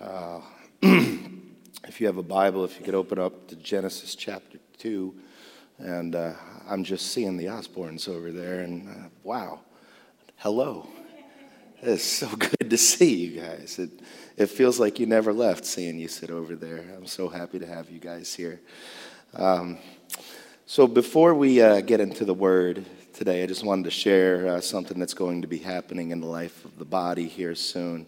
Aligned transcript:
Uh, 0.00 0.40
if 0.82 2.00
you 2.00 2.06
have 2.06 2.18
a 2.18 2.22
Bible, 2.22 2.64
if 2.64 2.78
you 2.78 2.84
could 2.84 2.94
open 2.94 3.18
up 3.18 3.48
to 3.48 3.56
Genesis 3.56 4.14
chapter 4.14 4.58
2. 4.78 5.12
And 5.78 6.14
uh, 6.14 6.34
I'm 6.68 6.84
just 6.84 7.12
seeing 7.12 7.36
the 7.36 7.46
Osborns 7.46 8.08
over 8.08 8.30
there, 8.30 8.60
and 8.60 8.88
uh, 8.88 9.08
wow, 9.22 9.60
hello. 10.36 10.88
It's 11.82 12.04
so 12.04 12.28
good 12.36 12.70
to 12.70 12.76
see 12.76 13.14
you 13.14 13.40
guys. 13.40 13.78
It, 13.78 13.90
it 14.36 14.46
feels 14.46 14.78
like 14.78 15.00
you 15.00 15.06
never 15.06 15.32
left 15.32 15.64
seeing 15.64 15.98
you 15.98 16.08
sit 16.08 16.30
over 16.30 16.54
there. 16.54 16.84
I'm 16.96 17.06
so 17.06 17.28
happy 17.28 17.58
to 17.58 17.66
have 17.66 17.90
you 17.90 17.98
guys 17.98 18.34
here. 18.34 18.60
Um, 19.34 19.78
so, 20.66 20.86
before 20.86 21.34
we 21.34 21.60
uh, 21.60 21.80
get 21.80 22.00
into 22.00 22.24
the 22.24 22.34
word 22.34 22.84
today, 23.12 23.42
I 23.42 23.46
just 23.46 23.64
wanted 23.64 23.84
to 23.84 23.90
share 23.90 24.48
uh, 24.48 24.60
something 24.60 24.98
that's 24.98 25.14
going 25.14 25.42
to 25.42 25.48
be 25.48 25.58
happening 25.58 26.10
in 26.10 26.20
the 26.20 26.26
life 26.26 26.64
of 26.64 26.78
the 26.78 26.84
body 26.84 27.26
here 27.26 27.54
soon. 27.54 28.06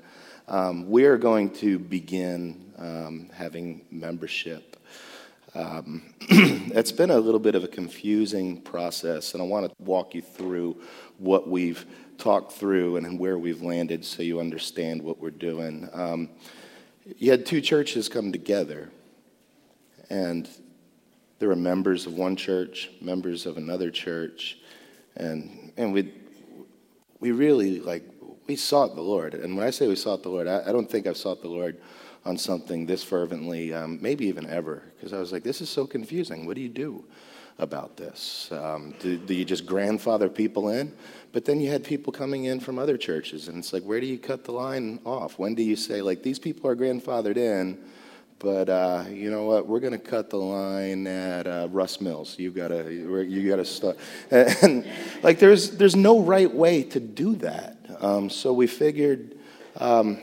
Um, 0.50 0.90
we 0.90 1.04
are 1.04 1.16
going 1.16 1.50
to 1.58 1.78
begin 1.78 2.72
um, 2.76 3.30
having 3.32 3.82
membership. 3.92 4.76
Um, 5.54 6.12
it's 6.22 6.90
been 6.90 7.12
a 7.12 7.18
little 7.18 7.38
bit 7.38 7.54
of 7.54 7.62
a 7.62 7.68
confusing 7.68 8.60
process, 8.60 9.32
and 9.32 9.40
I 9.40 9.46
want 9.46 9.66
to 9.66 9.74
walk 9.78 10.12
you 10.12 10.22
through 10.22 10.82
what 11.18 11.48
we've 11.48 11.86
talked 12.18 12.50
through 12.50 12.96
and 12.96 13.16
where 13.16 13.38
we've 13.38 13.62
landed 13.62 14.04
so 14.04 14.24
you 14.24 14.40
understand 14.40 15.00
what 15.00 15.20
we're 15.20 15.30
doing. 15.30 15.88
Um, 15.92 16.30
you 17.16 17.30
had 17.30 17.46
two 17.46 17.60
churches 17.60 18.08
come 18.08 18.32
together, 18.32 18.90
and 20.10 20.48
there 21.38 21.48
were 21.48 21.54
members 21.54 22.06
of 22.06 22.14
one 22.14 22.34
church, 22.34 22.90
members 23.00 23.46
of 23.46 23.56
another 23.56 23.92
church, 23.92 24.58
and, 25.14 25.72
and 25.76 25.92
we, 25.92 26.12
we 27.20 27.30
really 27.30 27.78
like 27.78 28.02
we 28.50 28.56
sought 28.56 28.96
the 28.96 29.00
Lord. 29.00 29.34
And 29.34 29.56
when 29.56 29.64
I 29.64 29.70
say 29.70 29.86
we 29.86 29.94
sought 29.94 30.24
the 30.24 30.28
Lord, 30.28 30.48
I, 30.48 30.64
I 30.66 30.72
don't 30.72 30.90
think 30.90 31.06
I've 31.06 31.16
sought 31.16 31.40
the 31.40 31.46
Lord 31.46 31.76
on 32.24 32.36
something 32.36 32.84
this 32.84 33.04
fervently, 33.04 33.72
um, 33.72 33.96
maybe 34.02 34.26
even 34.26 34.44
ever, 34.44 34.82
because 34.96 35.12
I 35.12 35.20
was 35.20 35.30
like, 35.30 35.44
this 35.44 35.60
is 35.60 35.70
so 35.70 35.86
confusing. 35.86 36.46
What 36.46 36.56
do 36.56 36.60
you 36.60 36.68
do 36.68 37.04
about 37.58 37.96
this? 37.96 38.48
Um, 38.50 38.92
do, 38.98 39.16
do, 39.18 39.34
you 39.34 39.44
just 39.44 39.66
grandfather 39.66 40.28
people 40.28 40.70
in? 40.70 40.92
But 41.30 41.44
then 41.44 41.60
you 41.60 41.70
had 41.70 41.84
people 41.84 42.12
coming 42.12 42.46
in 42.46 42.58
from 42.58 42.76
other 42.76 42.98
churches, 42.98 43.46
and 43.46 43.58
it's 43.58 43.72
like, 43.72 43.84
where 43.84 44.00
do 44.00 44.06
you 44.06 44.18
cut 44.18 44.42
the 44.42 44.50
line 44.50 44.98
off? 45.04 45.38
When 45.38 45.54
do 45.54 45.62
you 45.62 45.76
say, 45.76 46.02
like, 46.02 46.24
these 46.24 46.40
people 46.40 46.68
are 46.68 46.74
grandfathered 46.74 47.36
in? 47.36 47.78
But 48.40 48.70
uh, 48.70 49.04
you 49.10 49.30
know 49.30 49.44
what? 49.44 49.68
We're 49.68 49.80
going 49.80 49.92
to 49.92 49.98
cut 49.98 50.30
the 50.30 50.38
line 50.38 51.06
at 51.06 51.46
uh, 51.46 51.68
Russ 51.70 52.00
Mills. 52.00 52.38
You 52.38 52.50
gotta, 52.50 52.90
you 52.90 53.48
gotta 53.48 53.66
start. 53.66 53.98
And, 54.30 54.56
and, 54.62 54.86
like, 55.22 55.38
there's 55.38 55.72
there's 55.72 55.94
no 55.94 56.20
right 56.20 56.52
way 56.52 56.82
to 56.84 56.98
do 56.98 57.36
that. 57.36 57.76
Um, 58.00 58.30
so 58.30 58.54
we 58.54 58.66
figured 58.66 59.36
um, 59.76 60.18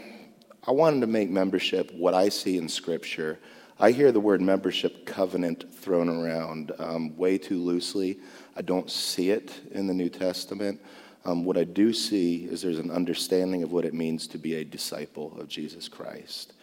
I 0.66 0.72
wanted 0.72 1.02
to 1.02 1.08
make 1.08 1.30
membership 1.30 1.94
what 1.94 2.16
I 2.16 2.30
see 2.30 2.58
in 2.58 2.68
Scripture. 2.68 3.38
I 3.80 3.92
hear 3.92 4.12
the 4.12 4.20
word 4.20 4.42
membership 4.42 5.06
covenant 5.06 5.72
thrown 5.72 6.10
around 6.10 6.72
um, 6.80 7.16
way 7.18 7.38
too 7.38 7.62
loosely. 7.62 8.20
I 8.56 8.64
don't 8.64 8.90
see 8.90 9.30
it 9.30 9.54
in 9.72 9.86
the 9.86 9.94
New 9.94 10.10
Testament. 10.10 10.82
Um, 11.24 11.46
what 11.46 11.56
I 11.56 11.66
do 11.66 11.94
see 11.94 12.46
is 12.46 12.64
there's 12.64 12.80
an 12.80 12.90
understanding 12.90 13.62
of 13.62 13.72
what 13.72 13.86
it 13.86 13.94
means 13.94 14.26
to 14.30 14.40
be 14.40 14.56
a 14.56 14.66
disciple 14.66 15.40
of 15.40 15.48
Jesus 15.48 15.88
Christ. 15.88 16.54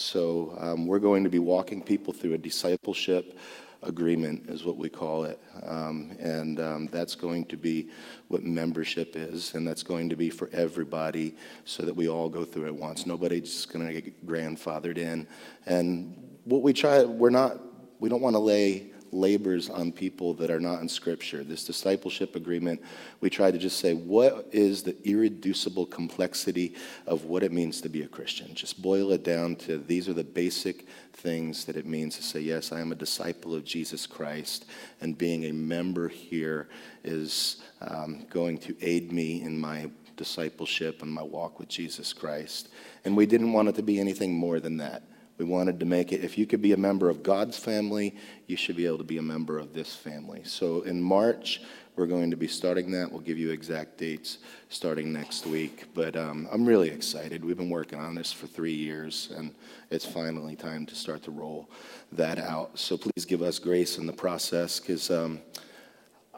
So 0.00 0.56
um, 0.58 0.86
we're 0.86 0.98
going 0.98 1.24
to 1.24 1.30
be 1.30 1.38
walking 1.38 1.82
people 1.82 2.14
through 2.14 2.32
a 2.32 2.38
discipleship 2.38 3.38
agreement, 3.82 4.48
is 4.48 4.64
what 4.64 4.78
we 4.78 4.88
call 4.88 5.24
it. 5.24 5.38
Um, 5.62 6.16
and 6.18 6.58
um, 6.58 6.88
that's 6.90 7.14
going 7.14 7.44
to 7.46 7.56
be 7.58 7.90
what 8.28 8.42
membership 8.42 9.14
is, 9.14 9.54
and 9.54 9.68
that's 9.68 9.82
going 9.82 10.08
to 10.08 10.16
be 10.16 10.30
for 10.30 10.48
everybody 10.54 11.36
so 11.66 11.82
that 11.84 11.94
we 11.94 12.08
all 12.08 12.30
go 12.30 12.46
through 12.46 12.66
it 12.66 12.74
once. 12.74 13.04
Nobody's 13.04 13.66
going 13.66 13.86
to 13.86 14.00
get 14.00 14.26
grandfathered 14.26 14.96
in. 14.96 15.26
And 15.66 16.16
what 16.44 16.62
we 16.62 16.72
try, 16.72 17.04
we're 17.04 17.28
not, 17.28 17.60
we 17.98 18.08
don't 18.08 18.22
want 18.22 18.34
to 18.34 18.40
lay 18.40 18.92
labors 19.12 19.68
on 19.68 19.92
people 19.92 20.34
that 20.34 20.50
are 20.50 20.60
not 20.60 20.80
in 20.80 20.88
Scripture. 20.88 21.42
This 21.42 21.64
discipleship 21.64 22.36
agreement, 22.36 22.80
we 23.20 23.30
try 23.30 23.50
to 23.50 23.58
just 23.58 23.78
say, 23.78 23.94
what 23.94 24.48
is 24.52 24.82
the 24.82 24.96
irreducible 25.08 25.86
complexity 25.86 26.74
of 27.06 27.24
what 27.24 27.42
it 27.42 27.52
means 27.52 27.80
to 27.80 27.88
be 27.88 28.02
a 28.02 28.08
Christian? 28.08 28.54
Just 28.54 28.80
boil 28.80 29.12
it 29.12 29.24
down 29.24 29.56
to 29.56 29.78
these 29.78 30.08
are 30.08 30.14
the 30.14 30.24
basic 30.24 30.86
things 31.12 31.64
that 31.64 31.76
it 31.76 31.86
means 31.86 32.16
to 32.16 32.22
say, 32.22 32.40
yes, 32.40 32.72
I 32.72 32.80
am 32.80 32.92
a 32.92 32.96
disciple 32.96 33.54
of 33.54 33.64
Jesus 33.64 34.06
Christ, 34.06 34.66
and 35.00 35.16
being 35.16 35.46
a 35.46 35.52
member 35.52 36.08
here 36.08 36.68
is 37.04 37.62
um, 37.80 38.26
going 38.30 38.58
to 38.58 38.76
aid 38.80 39.12
me 39.12 39.42
in 39.42 39.58
my 39.58 39.90
discipleship 40.16 41.02
and 41.02 41.10
my 41.10 41.22
walk 41.22 41.58
with 41.58 41.68
Jesus 41.68 42.12
Christ. 42.12 42.68
And 43.04 43.16
we 43.16 43.26
didn't 43.26 43.52
want 43.52 43.68
it 43.68 43.74
to 43.76 43.82
be 43.82 43.98
anything 43.98 44.34
more 44.34 44.60
than 44.60 44.76
that. 44.76 45.02
We 45.40 45.46
wanted 45.46 45.80
to 45.80 45.86
make 45.86 46.12
it, 46.12 46.22
if 46.22 46.36
you 46.36 46.44
could 46.44 46.60
be 46.60 46.72
a 46.72 46.76
member 46.76 47.08
of 47.08 47.22
God's 47.22 47.56
family, 47.56 48.14
you 48.46 48.58
should 48.58 48.76
be 48.76 48.84
able 48.84 48.98
to 48.98 49.04
be 49.04 49.16
a 49.16 49.22
member 49.22 49.58
of 49.58 49.72
this 49.72 49.94
family. 49.96 50.42
So 50.44 50.82
in 50.82 51.00
March, 51.00 51.62
we're 51.96 52.08
going 52.08 52.30
to 52.30 52.36
be 52.36 52.46
starting 52.46 52.90
that. 52.90 53.10
We'll 53.10 53.22
give 53.22 53.38
you 53.38 53.50
exact 53.50 53.96
dates 53.96 54.36
starting 54.68 55.14
next 55.14 55.46
week. 55.46 55.86
But 55.94 56.14
um, 56.14 56.46
I'm 56.52 56.66
really 56.66 56.90
excited. 56.90 57.42
We've 57.42 57.56
been 57.56 57.70
working 57.70 57.98
on 57.98 58.14
this 58.14 58.30
for 58.30 58.48
three 58.48 58.74
years, 58.74 59.32
and 59.34 59.54
it's 59.88 60.04
finally 60.04 60.56
time 60.56 60.84
to 60.84 60.94
start 60.94 61.22
to 61.22 61.30
roll 61.30 61.70
that 62.12 62.38
out. 62.38 62.78
So 62.78 62.98
please 62.98 63.24
give 63.24 63.40
us 63.40 63.58
grace 63.58 63.96
in 63.96 64.06
the 64.06 64.12
process 64.12 64.78
because. 64.78 65.10
Um, 65.10 65.40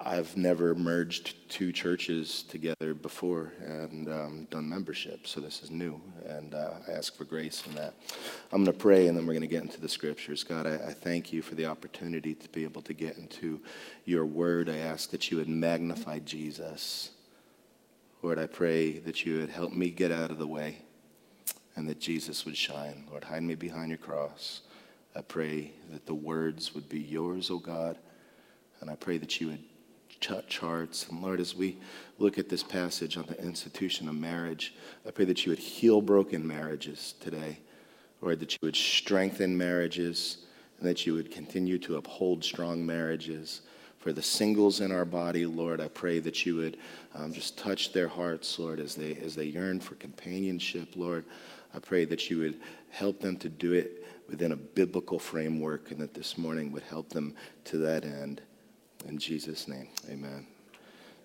I've 0.05 0.37
never 0.37 0.75
merged 0.75 1.49
two 1.49 1.71
churches 1.71 2.43
together 2.43 2.93
before 2.93 3.53
and 3.65 4.09
um, 4.09 4.49
done 4.51 4.69
membership, 4.69 5.27
so 5.27 5.41
this 5.41 5.63
is 5.63 5.71
new, 5.71 6.01
and 6.27 6.55
uh, 6.55 6.71
I 6.89 6.93
ask 6.93 7.17
for 7.17 7.25
grace 7.25 7.63
in 7.67 7.75
that. 7.77 7.95
I'm 8.53 8.65
going 8.65 8.77
to 8.77 8.79
pray, 8.79 9.07
and 9.07 9.17
then 9.17 9.27
we're 9.27 9.35
going 9.35 9.43
to 9.43 9.47
get 9.47 9.63
into 9.63 9.81
the 9.81 9.89
scriptures. 9.89 10.43
God, 10.43 10.67
I, 10.67 10.75
I, 10.75 10.93
thank 10.93 11.33
you 11.33 11.41
for 11.41 11.55
the 11.55 11.67
opportunity 11.67 12.35
to 12.35 12.49
be 12.49 12.65
able 12.65 12.83
to 12.83 12.93
get 12.93 13.17
into 13.17 13.61
your 14.05 14.27
word. 14.27 14.69
I 14.69 14.79
ask 14.79 15.11
that 15.11 15.31
you 15.31 15.37
would 15.37 15.49
magnify 15.49 16.19
Jesus. 16.21 17.11
Lord, 18.23 18.39
I 18.39 18.47
pray 18.47 18.99
that 18.99 19.25
you 19.25 19.39
would 19.39 19.51
help 19.51 19.73
me 19.73 19.91
get 19.91 20.11
out 20.11 20.31
of 20.31 20.39
the 20.39 20.49
way 20.49 20.79
and 21.77 21.89
that 21.89 22.01
Jesus 22.01 22.45
would 22.45 22.57
shine. 22.57 23.05
Lord, 23.09 23.25
hide 23.25 23.45
me 23.45 23.55
behind 23.55 23.91
your 23.91 23.99
cross. 23.99 24.63
I 25.15 25.21
pray 25.21 25.73
that 25.91 26.07
the 26.07 26.15
words 26.15 26.75
would 26.75 26.89
be 26.89 27.01
yours, 27.01 27.51
O 27.51 27.55
oh 27.55 27.59
God, 27.59 27.99
and 28.81 28.91
I 28.91 28.97
pray 28.97 29.19
that 29.19 29.41
you 29.41 29.49
would 29.49 29.63
charts. 30.23 31.07
And 31.09 31.21
Lord, 31.21 31.41
as 31.41 31.55
we 31.55 31.77
look 32.19 32.39
at 32.39 32.49
this 32.49 32.63
passage 32.63 33.17
on 33.17 33.27
the 33.27 33.41
institution 33.43 34.09
of 34.09 34.15
marriage, 34.15 34.75
I 35.07 35.11
pray 35.11 35.25
that 35.27 35.45
you 35.45 35.51
would 35.51 35.59
heal 35.59 36.01
broken 36.01 36.47
marriages 36.47 37.15
today. 37.21 37.59
Lord, 38.21 38.41
that 38.41 38.53
you 38.53 38.59
would 38.63 38.77
strengthen 38.77 39.59
marriages 39.59 40.39
and 40.79 40.89
that 40.89 41.07
you 41.07 41.15
would 41.15 41.31
continue 41.31 41.79
to 41.79 41.97
uphold 41.97 42.45
strong 42.45 42.85
marriages. 42.87 43.63
For 43.99 44.13
the 44.13 44.23
singles 44.23 44.81
in 44.81 44.91
our 44.91 45.05
body, 45.05 45.47
Lord, 45.47 45.81
I 45.81 45.89
pray 45.89 46.19
that 46.21 46.45
you 46.45 46.57
would 46.57 46.77
um, 47.15 47.33
just 47.33 47.57
touch 47.59 47.93
their 47.93 48.09
hearts, 48.09 48.59
Lord, 48.59 48.81
as 48.81 48.95
they, 48.95 49.17
as 49.17 49.35
they 49.35 49.45
yearn 49.45 49.81
for 49.81 49.95
companionship, 49.97 50.97
Lord. 50.97 51.25
I 51.75 51.79
pray 51.79 52.05
that 52.07 52.29
you 52.29 52.39
would 52.39 52.61
help 52.91 53.21
them 53.21 53.37
to 53.39 53.49
do 53.49 53.73
it 53.73 54.05
within 54.29 54.53
a 54.53 54.57
biblical 54.57 55.19
framework 55.19 55.91
and 55.91 56.01
that 56.01 56.15
this 56.15 56.37
morning 56.37 56.73
would 56.73 56.83
help 56.83 57.11
them 57.11 57.35
to 57.65 57.77
that 57.79 58.05
end. 58.05 58.43
In 59.09 59.19
Jesus' 59.19 59.69
name, 59.69 59.89
amen. 60.09 60.47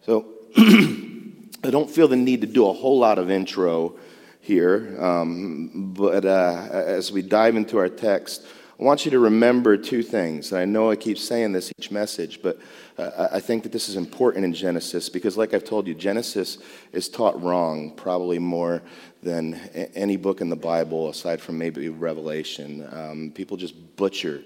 So 0.06 0.26
I 0.58 1.70
don't 1.70 1.90
feel 1.90 2.08
the 2.08 2.16
need 2.16 2.42
to 2.42 2.48
do 2.48 2.68
a 2.68 2.74
whole 2.74 3.00
lot 3.00 3.20
of 3.20 3.30
intro 3.30 3.96
here, 4.42 4.96
um, 5.00 5.94
but 5.94 6.26
uh, 6.26 6.70
as 6.72 7.12
we 7.12 7.22
dive 7.22 7.56
into 7.56 7.78
our 7.78 7.90
text, 7.90 8.46
I 8.80 8.84
want 8.84 9.06
you 9.06 9.12
to 9.12 9.20
remember 9.20 9.76
two 9.76 10.04
things. 10.04 10.52
And 10.52 10.62
I 10.62 10.66
know 10.66 10.92
I 10.92 10.96
keep 10.96 11.18
saying 11.18 11.52
this 11.52 11.72
each 11.80 11.90
message, 11.90 12.42
but 12.44 12.60
uh, 12.98 13.28
I 13.32 13.40
think 13.40 13.64
that 13.64 13.72
this 13.72 13.90
is 13.90 13.96
important 13.96 14.46
in 14.46 14.54
Genesis 14.54 15.10
because, 15.10 15.36
like 15.36 15.54
I've 15.54 15.64
told 15.64 15.88
you, 15.88 15.96
Genesis 15.96 16.60
is 16.94 17.10
taught 17.10 17.42
wrong 17.42 17.92
probably 17.96 18.38
more 18.38 18.84
than 19.24 19.56
any 19.96 20.16
book 20.16 20.42
in 20.42 20.50
the 20.50 20.56
Bible, 20.56 21.10
aside 21.10 21.42
from 21.42 21.58
maybe 21.58 21.90
Revelation. 21.90 22.88
Um, 22.92 23.32
people 23.34 23.58
just 23.58 23.96
butcher 23.96 24.44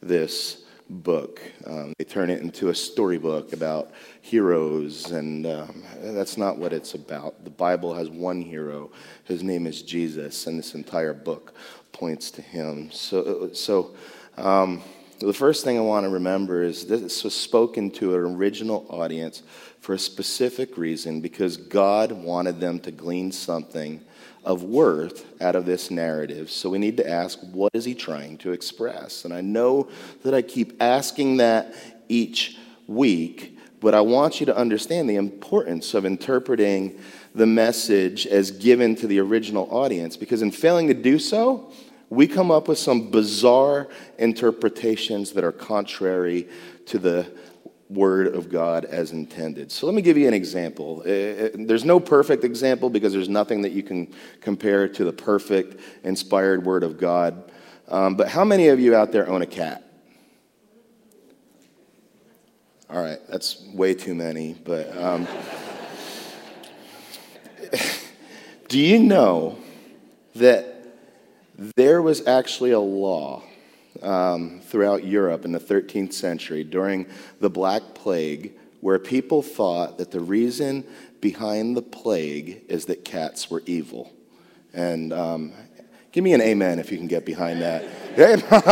this 0.00 0.65
book. 0.88 1.40
Um, 1.66 1.92
they 1.98 2.04
turn 2.04 2.30
it 2.30 2.40
into 2.40 2.68
a 2.68 2.74
storybook 2.74 3.52
about 3.52 3.92
heroes, 4.20 5.10
and 5.10 5.46
um, 5.46 5.82
that's 6.00 6.36
not 6.36 6.58
what 6.58 6.72
it's 6.72 6.94
about. 6.94 7.44
The 7.44 7.50
Bible 7.50 7.94
has 7.94 8.08
one 8.08 8.40
hero. 8.42 8.90
His 9.24 9.42
name 9.42 9.66
is 9.66 9.82
Jesus, 9.82 10.46
and 10.46 10.58
this 10.58 10.74
entire 10.74 11.14
book 11.14 11.54
points 11.92 12.30
to 12.32 12.42
him. 12.42 12.90
So, 12.90 13.50
so 13.52 13.94
um, 14.36 14.82
the 15.18 15.32
first 15.32 15.64
thing 15.64 15.78
I 15.78 15.82
want 15.82 16.04
to 16.04 16.10
remember 16.10 16.62
is 16.62 16.86
this 16.86 17.24
was 17.24 17.34
spoken 17.34 17.90
to 17.92 18.14
an 18.14 18.36
original 18.36 18.86
audience 18.90 19.42
for 19.80 19.94
a 19.94 19.98
specific 19.98 20.76
reason 20.76 21.20
because 21.20 21.56
God 21.56 22.12
wanted 22.12 22.60
them 22.60 22.80
to 22.80 22.90
glean 22.90 23.32
something 23.32 24.04
of 24.46 24.62
worth 24.62 25.26
out 25.42 25.56
of 25.56 25.66
this 25.66 25.90
narrative. 25.90 26.50
So 26.50 26.70
we 26.70 26.78
need 26.78 26.96
to 26.98 27.08
ask, 27.08 27.38
what 27.52 27.72
is 27.74 27.84
he 27.84 27.94
trying 27.94 28.38
to 28.38 28.52
express? 28.52 29.24
And 29.24 29.34
I 29.34 29.40
know 29.40 29.88
that 30.22 30.32
I 30.32 30.40
keep 30.40 30.80
asking 30.80 31.38
that 31.38 31.74
each 32.08 32.56
week, 32.86 33.58
but 33.80 33.92
I 33.92 34.00
want 34.00 34.38
you 34.38 34.46
to 34.46 34.56
understand 34.56 35.10
the 35.10 35.16
importance 35.16 35.94
of 35.94 36.04
interpreting 36.06 36.98
the 37.34 37.46
message 37.46 38.24
as 38.26 38.52
given 38.52 38.94
to 38.96 39.08
the 39.08 39.18
original 39.18 39.68
audience 39.70 40.16
because 40.16 40.42
in 40.42 40.52
failing 40.52 40.86
to 40.86 40.94
do 40.94 41.18
so, 41.18 41.72
we 42.08 42.28
come 42.28 42.52
up 42.52 42.68
with 42.68 42.78
some 42.78 43.10
bizarre 43.10 43.88
interpretations 44.16 45.32
that 45.32 45.42
are 45.42 45.52
contrary 45.52 46.48
to 46.86 47.00
the 47.00 47.26
word 47.88 48.34
of 48.34 48.48
God 48.48 48.84
as 48.84 49.12
intended. 49.12 49.70
So 49.70 49.86
let 49.86 49.94
me 49.94 50.02
give 50.02 50.16
you 50.16 50.26
an 50.26 50.34
example. 50.34 51.02
Uh, 51.06 51.10
uh, 51.10 51.48
there's 51.54 51.84
no 51.84 52.00
perfect 52.00 52.44
example 52.44 52.90
because 52.90 53.12
there's 53.12 53.28
nothing 53.28 53.62
that 53.62 53.72
you 53.72 53.82
can 53.82 54.12
compare 54.40 54.88
to 54.88 55.04
the 55.04 55.12
perfect, 55.12 55.80
inspired 56.02 56.64
word 56.64 56.82
of 56.82 56.98
God. 56.98 57.52
Um, 57.88 58.16
but 58.16 58.28
how 58.28 58.44
many 58.44 58.68
of 58.68 58.80
you 58.80 58.96
out 58.96 59.12
there 59.12 59.28
own 59.28 59.42
a 59.42 59.46
cat? 59.46 59.84
All 62.88 63.02
right, 63.02 63.18
that's 63.28 63.64
way 63.74 63.94
too 63.94 64.14
many, 64.14 64.54
but 64.64 64.96
um, 64.96 65.26
do 68.68 68.78
you 68.78 69.00
know 69.00 69.58
that 70.36 70.76
there 71.74 72.00
was 72.00 72.26
actually 72.26 72.72
a 72.72 72.80
law 72.80 73.42
um, 74.02 74.60
throughout 74.60 75.04
Europe 75.04 75.44
in 75.44 75.52
the 75.52 75.60
13th 75.60 76.12
century 76.12 76.64
during 76.64 77.06
the 77.40 77.50
Black 77.50 77.82
Plague 77.94 78.52
where 78.80 78.98
people 78.98 79.42
thought 79.42 79.98
that 79.98 80.10
the 80.10 80.20
reason 80.20 80.84
behind 81.20 81.76
the 81.76 81.82
plague 81.82 82.62
is 82.68 82.84
that 82.86 83.04
cats 83.04 83.50
were 83.50 83.62
evil. 83.66 84.12
And 84.72 85.12
um, 85.12 85.52
give 86.12 86.22
me 86.22 86.34
an 86.34 86.40
amen 86.40 86.78
if 86.78 86.92
you 86.92 86.98
can 86.98 87.08
get 87.08 87.24
behind 87.26 87.62
that. 87.62 87.84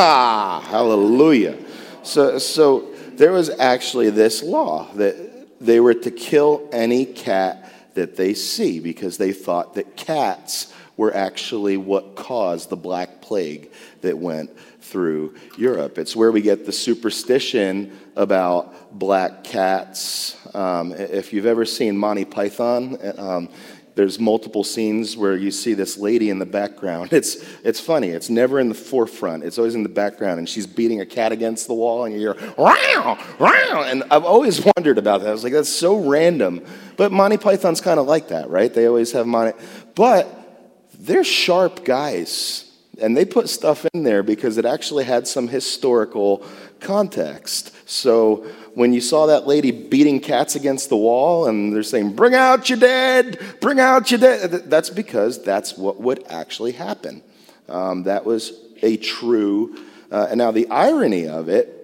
Hallelujah. 0.64 1.58
So, 2.02 2.38
so 2.38 2.94
there 3.14 3.32
was 3.32 3.50
actually 3.50 4.10
this 4.10 4.42
law 4.42 4.92
that 4.94 5.58
they 5.60 5.80
were 5.80 5.94
to 5.94 6.10
kill 6.10 6.68
any 6.70 7.06
cat 7.06 7.72
that 7.94 8.16
they 8.16 8.34
see 8.34 8.80
because 8.80 9.18
they 9.18 9.32
thought 9.32 9.74
that 9.74 9.96
cats 9.96 10.72
were 10.96 11.14
actually 11.14 11.76
what 11.76 12.14
caused 12.14 12.70
the 12.70 12.76
Black 12.76 13.20
Plague 13.20 13.70
that 14.02 14.16
went 14.16 14.56
through 14.80 15.34
Europe. 15.58 15.98
It's 15.98 16.14
where 16.14 16.30
we 16.30 16.40
get 16.40 16.66
the 16.66 16.72
superstition 16.72 17.98
about 18.16 18.96
black 18.96 19.42
cats. 19.42 20.36
Um, 20.54 20.92
if 20.92 21.32
you've 21.32 21.46
ever 21.46 21.64
seen 21.64 21.96
Monty 21.96 22.24
Python, 22.24 22.98
um, 23.18 23.48
there's 23.94 24.18
multiple 24.18 24.64
scenes 24.64 25.16
where 25.16 25.36
you 25.36 25.50
see 25.50 25.72
this 25.74 25.96
lady 25.96 26.30
in 26.30 26.38
the 26.38 26.46
background. 26.46 27.12
It's, 27.24 27.36
it's 27.62 27.78
funny. 27.78 28.08
It's 28.08 28.28
never 28.28 28.58
in 28.58 28.68
the 28.68 28.74
forefront. 28.74 29.44
It's 29.44 29.56
always 29.56 29.76
in 29.76 29.84
the 29.84 29.88
background, 29.88 30.38
and 30.38 30.48
she's 30.48 30.66
beating 30.66 31.00
a 31.00 31.06
cat 31.06 31.30
against 31.30 31.68
the 31.68 31.74
wall, 31.74 32.04
and 32.04 32.12
you 32.12 32.20
hear, 32.20 32.54
wow, 32.58 33.18
wow. 33.38 33.84
And 33.86 34.02
I've 34.10 34.24
always 34.24 34.64
wondered 34.76 34.98
about 34.98 35.20
that. 35.20 35.28
I 35.28 35.32
was 35.32 35.44
like, 35.44 35.52
that's 35.52 35.68
so 35.68 35.96
random. 35.96 36.64
But 36.96 37.12
Monty 37.12 37.36
Python's 37.36 37.80
kind 37.80 38.00
of 38.00 38.06
like 38.06 38.28
that, 38.28 38.50
right? 38.50 38.72
They 38.72 38.86
always 38.86 39.12
have 39.12 39.26
Monty. 39.26 39.56
But 39.94 40.43
they're 41.06 41.24
sharp 41.24 41.84
guys. 41.84 42.70
And 43.00 43.16
they 43.16 43.24
put 43.24 43.48
stuff 43.48 43.84
in 43.92 44.04
there 44.04 44.22
because 44.22 44.56
it 44.56 44.64
actually 44.64 45.04
had 45.04 45.26
some 45.26 45.48
historical 45.48 46.46
context. 46.78 47.74
So 47.88 48.46
when 48.74 48.92
you 48.92 49.00
saw 49.00 49.26
that 49.26 49.48
lady 49.48 49.72
beating 49.72 50.20
cats 50.20 50.54
against 50.54 50.90
the 50.90 50.96
wall 50.96 51.48
and 51.48 51.74
they're 51.74 51.82
saying, 51.82 52.14
Bring 52.14 52.34
out 52.34 52.70
your 52.70 52.78
dead, 52.78 53.40
bring 53.60 53.80
out 53.80 54.10
your 54.12 54.20
dead, 54.20 54.50
that's 54.70 54.90
because 54.90 55.42
that's 55.42 55.76
what 55.76 56.00
would 56.00 56.24
actually 56.28 56.72
happen. 56.72 57.22
Um, 57.68 58.04
that 58.04 58.24
was 58.24 58.52
a 58.82 58.96
true. 58.96 59.76
Uh, 60.12 60.28
and 60.30 60.38
now 60.38 60.52
the 60.52 60.68
irony 60.68 61.26
of 61.26 61.48
it 61.48 61.80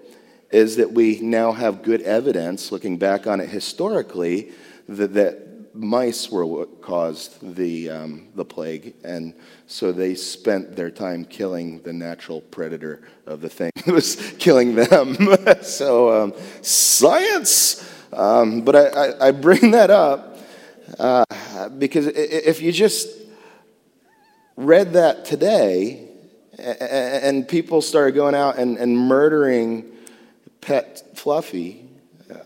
is 0.52 0.76
that 0.76 0.92
we 0.92 1.20
now 1.20 1.52
have 1.52 1.82
good 1.82 2.02
evidence, 2.02 2.70
looking 2.70 2.98
back 2.98 3.26
on 3.26 3.40
it 3.40 3.48
historically, 3.48 4.52
that, 4.88 5.14
that 5.14 5.49
mice 5.74 6.30
were 6.30 6.46
what 6.46 6.82
caused 6.82 7.56
the, 7.56 7.90
um, 7.90 8.28
the 8.34 8.44
plague, 8.44 8.94
and 9.04 9.34
so 9.66 9.92
they 9.92 10.14
spent 10.14 10.74
their 10.76 10.90
time 10.90 11.24
killing 11.24 11.80
the 11.82 11.92
natural 11.92 12.40
predator 12.40 13.02
of 13.26 13.40
the 13.40 13.48
thing 13.48 13.70
that 13.86 13.92
was 13.92 14.16
killing 14.38 14.74
them. 14.74 15.16
so, 15.62 16.22
um, 16.22 16.34
science! 16.62 17.88
Um, 18.12 18.62
but 18.62 18.74
I, 18.74 18.86
I, 18.86 19.28
I, 19.28 19.30
bring 19.30 19.70
that 19.70 19.90
up 19.90 20.38
uh, 20.98 21.24
because 21.78 22.08
if 22.08 22.60
you 22.60 22.72
just 22.72 23.08
read 24.56 24.94
that 24.94 25.24
today, 25.24 26.08
and 26.58 27.48
people 27.48 27.80
started 27.80 28.14
going 28.14 28.34
out 28.34 28.58
and, 28.58 28.76
and 28.76 28.96
murdering 28.96 29.84
pet 30.60 31.16
Fluffy, 31.16 31.89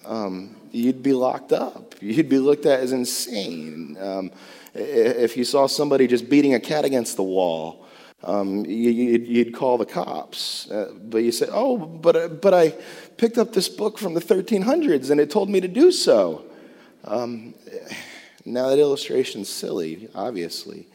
um, 0.04 0.56
you'd 0.70 1.02
be 1.02 1.12
locked 1.12 1.52
up. 1.52 1.94
You'd 2.00 2.28
be 2.28 2.38
looked 2.38 2.66
at 2.66 2.80
as 2.80 2.92
insane. 2.92 3.96
Um, 4.00 4.30
if 4.74 5.36
you 5.36 5.44
saw 5.44 5.66
somebody 5.66 6.06
just 6.06 6.28
beating 6.28 6.54
a 6.54 6.60
cat 6.60 6.84
against 6.84 7.16
the 7.16 7.22
wall, 7.22 7.86
um, 8.22 8.64
you, 8.64 9.44
would 9.44 9.54
call 9.54 9.78
the 9.78 9.86
cops. 9.86 10.70
Uh, 10.70 10.92
but 11.02 11.18
you 11.18 11.32
say, 11.32 11.46
oh, 11.50 11.76
but, 11.76 12.16
uh, 12.16 12.28
but 12.28 12.54
I 12.54 12.70
picked 13.16 13.38
up 13.38 13.52
this 13.52 13.68
book 13.68 13.98
from 13.98 14.14
the 14.14 14.20
1300s 14.20 15.10
and 15.10 15.20
it 15.20 15.30
told 15.30 15.50
me 15.50 15.60
to 15.60 15.68
do 15.68 15.92
so. 15.92 16.44
Um, 17.04 17.54
now, 18.44 18.70
that 18.70 18.78
illustration's 18.78 19.48
silly, 19.48 20.08
obviously. 20.14 20.88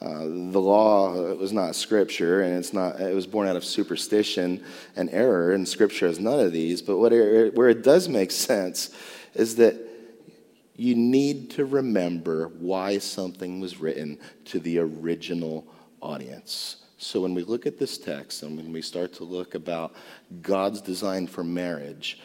Uh, 0.00 0.20
the 0.20 0.60
law 0.60 1.12
was 1.34 1.52
not 1.52 1.76
scripture, 1.76 2.40
and 2.40 2.56
it's 2.56 2.72
not. 2.72 2.98
It 2.98 3.14
was 3.14 3.26
born 3.26 3.46
out 3.46 3.56
of 3.56 3.64
superstition 3.64 4.64
and 4.96 5.10
error, 5.10 5.52
and 5.52 5.68
scripture 5.68 6.06
has 6.06 6.18
none 6.18 6.40
of 6.40 6.52
these. 6.52 6.80
But 6.80 6.96
what 6.96 7.12
it, 7.12 7.54
where 7.54 7.68
it 7.68 7.82
does 7.82 8.08
make 8.08 8.30
sense 8.48 8.90
is 9.34 9.56
that 9.56 9.76
you 10.76 10.94
need 10.94 11.50
to 11.50 11.66
remember 11.66 12.48
why 12.58 12.96
something 12.96 13.60
was 13.60 13.78
written 13.78 14.18
to 14.46 14.58
the 14.58 14.78
original 14.78 15.66
audience. 16.00 16.76
So 16.96 17.20
when 17.20 17.34
we 17.34 17.42
look 17.44 17.66
at 17.66 17.78
this 17.78 17.98
text 17.98 18.42
and 18.42 18.56
when 18.56 18.72
we 18.72 18.80
start 18.80 19.12
to 19.14 19.24
look 19.24 19.54
about 19.54 19.94
God's 20.40 20.80
design 20.80 21.26
for 21.26 21.44
marriage, 21.44 22.18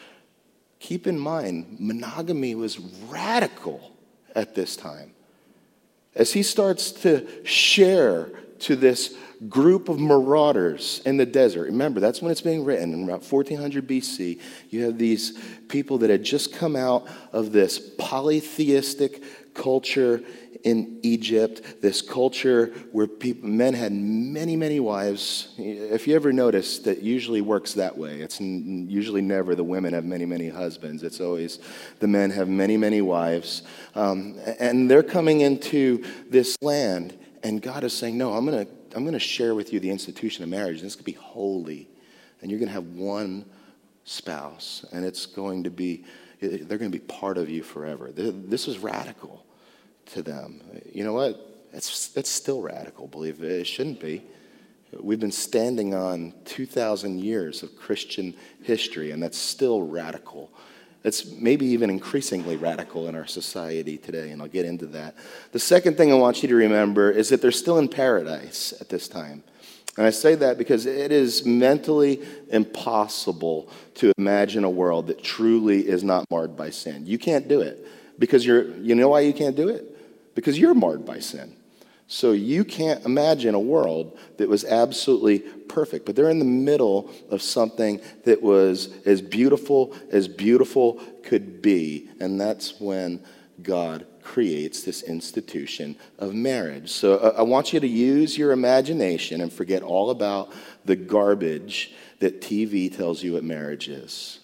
keep 0.80 1.07
in 1.07 1.19
mind 1.19 1.77
monogamy 1.80 2.56
was 2.56 2.80
radical 2.80 3.98
at 4.36 4.56
this 4.56 4.77
time. 4.77 5.15
As 6.16 6.34
he 6.34 6.44
starts 6.44 6.92
to 7.04 7.28
share 7.44 8.30
to 8.60 8.76
this 8.76 9.16
group 9.50 9.90
of 9.90 10.00
marauders 10.00 11.02
in 11.06 11.18
the 11.18 11.26
desert. 11.26 11.66
Remember, 11.66 12.00
that's 12.00 12.22
when 12.22 12.32
it's 12.32 12.42
being 12.42 12.64
written 12.64 12.94
in 12.94 13.04
about 13.04 13.24
1400 13.24 13.88
BC. 13.88 14.40
You 14.70 14.86
have 14.86 14.98
these 14.98 15.38
people 15.68 15.98
that 16.00 16.10
had 16.10 16.24
just 16.24 16.54
come 16.54 16.76
out 16.76 17.08
of 17.32 17.52
this 17.52 17.80
polytheistic 17.98 19.22
culture 19.54 20.22
in 20.66 21.00
Egypt, 21.04 21.80
this 21.80 22.02
culture 22.02 22.74
where 22.92 23.06
people, 23.06 23.48
men 23.48 23.76
had 23.76 23.94
many, 23.94 24.56
many 24.56 24.80
wives. 24.80 25.54
If 25.60 26.08
you 26.08 26.16
ever 26.16 26.34
notice, 26.34 26.80
that 26.80 27.04
usually 27.04 27.42
works 27.42 27.74
that 27.74 27.96
way. 27.96 28.20
It's 28.20 28.42
usually 28.42 29.22
never 29.22 29.54
the 29.54 29.63
women 29.63 29.94
have 29.94 30.06
many, 30.06 30.25
many 30.25 30.50
husbands. 30.50 31.04
It's 31.04 31.22
always 31.22 31.60
the 32.00 32.08
men 32.08 32.32
have 32.32 32.50
many, 32.50 32.78
many 32.78 33.01
wives. 33.01 33.62
Um, 33.94 34.39
and 34.60 34.89
they're 34.89 35.04
coming 35.04 35.42
into 35.42 36.04
this 36.32 36.58
land, 36.63 37.16
and 37.44 37.62
God 37.62 37.84
is 37.84 37.94
saying, 37.94 38.18
No, 38.18 38.34
I'm 38.34 38.46
going 38.46 38.66
to 38.66 38.72
I'm 38.96 39.04
going 39.04 39.13
to 39.13 39.20
share 39.20 39.54
with 39.54 39.72
you 39.72 39.80
the 39.80 39.92
institution 39.92 40.44
of 40.44 40.50
marriage, 40.50 40.78
and 40.78 40.86
it's 40.86 40.96
going 40.96 41.04
to 41.04 41.12
be 41.12 41.18
holy. 41.18 41.89
And 42.42 42.50
you're 42.50 42.60
going 42.60 42.70
to 42.70 42.74
have 42.74 42.88
one 42.96 43.46
spouse, 44.04 44.84
and 44.92 45.06
it's 45.06 45.25
going 45.25 45.63
to 45.63 45.70
be, 45.70 46.06
they're 46.39 46.78
going 46.78 46.92
to 46.92 46.98
be 46.98 47.06
part 47.06 47.38
of 47.38 47.50
you 47.50 47.62
forever. 47.62 48.12
This 48.12 48.68
is 48.68 48.80
radical 48.80 49.45
to 50.08 50.22
them. 50.22 50.62
You 50.92 51.04
know 51.04 51.14
what? 51.14 51.40
It's, 51.74 52.16
it's 52.16 52.30
still 52.30 52.62
radical, 52.62 53.08
believe 53.08 53.44
it. 53.44 53.52
It 53.52 53.68
shouldn't 53.68 54.00
be. 54.00 54.24
We've 55.00 55.20
been 55.20 55.32
standing 55.32 55.94
on 55.94 56.34
2,000 56.46 57.20
years 57.20 57.64
of 57.64 57.76
Christian 57.76 58.34
history, 58.64 59.12
and 59.12 59.22
that's 59.22 59.38
still 59.38 59.82
radical. 59.82 60.52
It's 61.04 61.32
maybe 61.32 61.66
even 61.68 61.90
increasingly 61.90 62.56
radical 62.56 63.08
in 63.08 63.16
our 63.16 63.28
society 63.28 63.98
today, 63.98 64.32
and 64.32 64.42
I'll 64.42 64.48
get 64.48 64.66
into 64.66 64.86
that. 64.88 65.16
The 65.52 65.60
second 65.60 65.98
thing 65.98 66.12
I 66.12 66.16
want 66.16 66.42
you 66.42 66.50
to 66.50 66.56
remember 66.56 67.12
is 67.12 67.30
that 67.30 67.42
they're 67.42 67.52
still 67.52 67.78
in 67.78 67.90
paradise 67.90 68.74
at 68.80 68.90
this 68.90 69.08
time. 69.08 69.44
And 69.98 70.06
I 70.06 70.10
say 70.10 70.36
that 70.36 70.58
because 70.58 70.86
it 70.86 71.12
is 71.12 71.46
mentally 71.46 72.22
impossible 72.50 73.70
to 73.96 74.12
imagine 74.18 74.64
a 74.64 74.70
world 74.70 75.08
that 75.08 75.24
truly 75.24 75.88
is 75.88 76.04
not 76.04 76.26
marred 76.30 76.58
by 76.58 76.70
sin. 76.70 77.06
You 77.06 77.18
can't 77.18 77.48
do 77.48 77.62
it 77.62 77.86
because 78.20 78.46
you're, 78.46 78.76
you 78.78 78.96
know 78.96 79.10
why 79.10 79.22
you 79.22 79.34
can't 79.34 79.56
do 79.56 79.70
it? 79.70 79.95
Because 80.36 80.60
you're 80.60 80.75
marred 80.75 81.06
by 81.06 81.20
sin. 81.20 81.56
So 82.08 82.34
you 82.34 82.63
can't 82.63 83.04
imagine 83.04 83.56
a 83.56 83.60
world 83.60 84.18
that 84.38 84.48
was 84.48 84.63
absolutely 84.63 85.39
perfect, 85.39 86.06
but 86.06 86.15
they're 86.15 86.30
in 86.30 86.39
the 86.39 86.46
middle 86.46 87.10
of 87.32 87.42
something 87.42 88.00
that 88.25 88.44
was 88.44 88.94
as 89.06 89.22
beautiful 89.22 89.96
as 90.12 90.27
beautiful 90.27 91.01
could 91.24 91.63
be, 91.63 92.10
and 92.20 92.39
that's 92.39 92.80
when 92.80 93.24
God 93.63 94.06
creates 94.22 94.84
this 94.84 95.01
institution 95.04 95.96
of 96.20 96.34
marriage. 96.34 96.92
So 96.92 97.15
uh, 97.15 97.36
I 97.38 97.42
want 97.44 97.74
you 97.74 97.80
to 97.80 97.88
use 97.88 98.38
your 98.38 98.51
imagination 98.51 99.42
and 99.42 99.51
forget 99.51 99.82
all 99.82 100.10
about 100.10 100.51
the 100.84 100.96
garbage 100.96 101.94
that 102.20 102.42
TV 102.42 102.96
tells 102.96 103.24
you 103.24 103.34
what 103.34 103.44
marriage 103.44 103.88
is. 103.88 104.39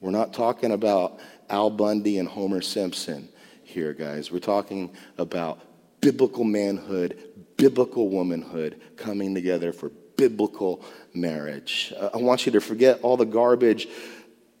We're 0.00 0.10
not 0.10 0.32
talking 0.32 0.72
about 0.72 1.18
Al 1.50 1.70
Bundy 1.70 2.18
and 2.18 2.28
Homer 2.28 2.60
Simpson. 2.60 3.28
Here, 3.68 3.92
guys. 3.92 4.32
We're 4.32 4.38
talking 4.38 4.90
about 5.18 5.60
biblical 6.00 6.42
manhood, 6.42 7.18
biblical 7.58 8.08
womanhood 8.08 8.80
coming 8.96 9.34
together 9.34 9.74
for 9.74 9.90
biblical 10.16 10.82
marriage. 11.12 11.92
Uh, 11.96 12.08
I 12.14 12.16
want 12.16 12.46
you 12.46 12.52
to 12.52 12.60
forget 12.60 13.00
all 13.02 13.18
the 13.18 13.26
garbage 13.26 13.86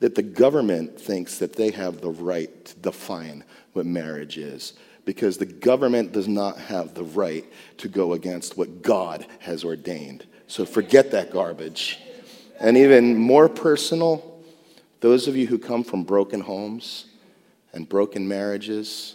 that 0.00 0.14
the 0.14 0.22
government 0.22 1.00
thinks 1.00 1.38
that 1.38 1.56
they 1.56 1.70
have 1.70 2.02
the 2.02 2.10
right 2.10 2.64
to 2.66 2.76
define 2.76 3.44
what 3.72 3.86
marriage 3.86 4.36
is 4.36 4.74
because 5.06 5.38
the 5.38 5.46
government 5.46 6.12
does 6.12 6.28
not 6.28 6.58
have 6.58 6.92
the 6.92 7.02
right 7.02 7.46
to 7.78 7.88
go 7.88 8.12
against 8.12 8.58
what 8.58 8.82
God 8.82 9.26
has 9.40 9.64
ordained. 9.64 10.26
So 10.48 10.66
forget 10.66 11.12
that 11.12 11.32
garbage. 11.32 11.98
And 12.60 12.76
even 12.76 13.16
more 13.16 13.48
personal, 13.48 14.44
those 15.00 15.26
of 15.26 15.34
you 15.34 15.46
who 15.46 15.58
come 15.58 15.82
from 15.82 16.04
broken 16.04 16.40
homes 16.40 17.06
and 17.78 17.88
broken 17.88 18.26
marriages 18.26 19.14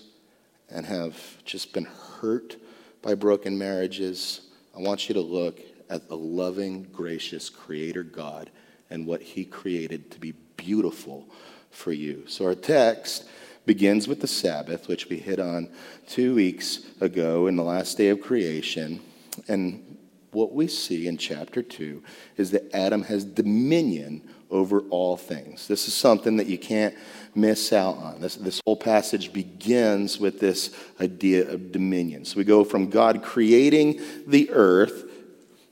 and 0.70 0.86
have 0.86 1.44
just 1.44 1.74
been 1.74 1.84
hurt 1.84 2.56
by 3.02 3.14
broken 3.14 3.58
marriages, 3.58 4.40
I 4.74 4.80
want 4.80 5.10
you 5.10 5.16
to 5.16 5.20
look 5.20 5.60
at 5.90 6.08
the 6.08 6.16
loving, 6.16 6.84
gracious 6.84 7.50
Creator 7.50 8.04
God 8.04 8.50
and 8.90 9.06
what 9.06 9.22
He 9.22 9.44
created 9.44 10.12
to 10.12 10.20
be 10.20 10.32
beautiful 10.56 11.28
for 11.72 11.92
you. 11.92 12.24
So 12.28 12.46
our 12.46 12.56
text 12.56 13.26
begins 13.66 14.08
with 14.08 14.22
the 14.22 14.28
Sabbath, 14.28 14.88
which 14.88 15.10
we 15.10 15.18
hit 15.20 15.42
on 15.42 15.70
two 16.08 16.34
weeks 16.34 16.86
ago 17.02 17.48
in 17.48 17.58
the 17.58 17.64
last 17.64 17.98
day 17.98 18.08
of 18.08 18.22
creation. 18.22 19.02
And 19.50 19.98
what 20.32 20.54
we 20.54 20.70
see 20.70 21.06
in 21.08 21.18
chapter 21.18 21.62
2 21.62 22.02
is 22.38 22.52
that 22.52 22.74
Adam 22.74 23.04
has 23.04 23.26
dominion 23.26 24.22
over 24.54 24.82
all 24.90 25.18
things. 25.18 25.68
This 25.68 25.88
is 25.88 25.94
something 25.94 26.38
that 26.38 26.48
you 26.48 26.58
can't 26.58 26.96
miss 27.36 27.74
out 27.74 27.98
on. 27.98 28.22
This, 28.22 28.36
this 28.36 28.62
whole 28.66 28.78
passage 28.78 29.34
begins 29.34 30.20
with 30.20 30.40
this 30.40 30.70
idea 31.02 31.50
of 31.50 31.72
dominion. 31.72 32.24
So 32.24 32.38
we 32.38 32.44
go 32.44 32.64
from 32.64 32.90
God 32.90 33.24
creating 33.24 34.00
the 34.28 34.50
earth 34.52 35.10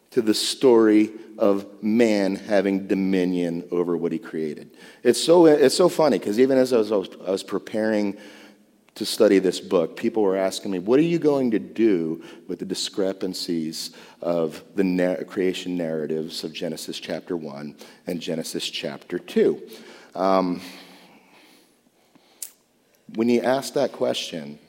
to 0.09 0.21
the 0.21 0.33
story 0.33 1.11
of 1.37 1.65
man 1.81 2.35
having 2.35 2.87
dominion 2.87 3.67
over 3.71 3.95
what 3.95 4.11
he 4.11 4.19
created. 4.19 4.75
It's 5.03 5.23
so, 5.23 5.45
it's 5.45 5.75
so 5.75 5.87
funny 5.87 6.19
because 6.19 6.39
even 6.39 6.57
as 6.57 6.73
I 6.73 6.77
was, 6.77 6.91
I 6.91 7.31
was 7.31 7.43
preparing 7.43 8.17
to 8.95 9.05
study 9.05 9.39
this 9.39 9.59
book, 9.59 9.95
people 9.95 10.21
were 10.21 10.37
asking 10.37 10.71
me, 10.71 10.79
What 10.79 10.99
are 10.99 11.03
you 11.03 11.19
going 11.19 11.51
to 11.51 11.59
do 11.59 12.23
with 12.47 12.59
the 12.59 12.65
discrepancies 12.65 13.91
of 14.21 14.63
the 14.75 14.83
na- 14.83 15.23
creation 15.27 15.77
narratives 15.77 16.43
of 16.43 16.53
Genesis 16.53 16.99
chapter 16.99 17.37
1 17.37 17.75
and 18.07 18.19
Genesis 18.19 18.69
chapter 18.69 19.17
2? 19.17 19.61
Um, 20.15 20.61
when 23.15 23.29
you 23.29 23.41
ask 23.41 23.73
that 23.73 23.91
question, 23.91 24.59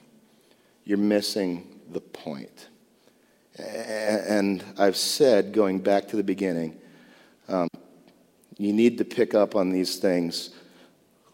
you're 0.84 0.98
missing 0.98 1.80
the 1.90 2.00
point. 2.00 2.68
And 3.58 4.64
I've 4.78 4.96
said, 4.96 5.52
going 5.52 5.80
back 5.80 6.08
to 6.08 6.16
the 6.16 6.24
beginning, 6.24 6.80
um, 7.48 7.68
you 8.56 8.72
need 8.72 8.98
to 8.98 9.04
pick 9.04 9.34
up 9.34 9.54
on 9.54 9.70
these 9.70 9.98
things 9.98 10.50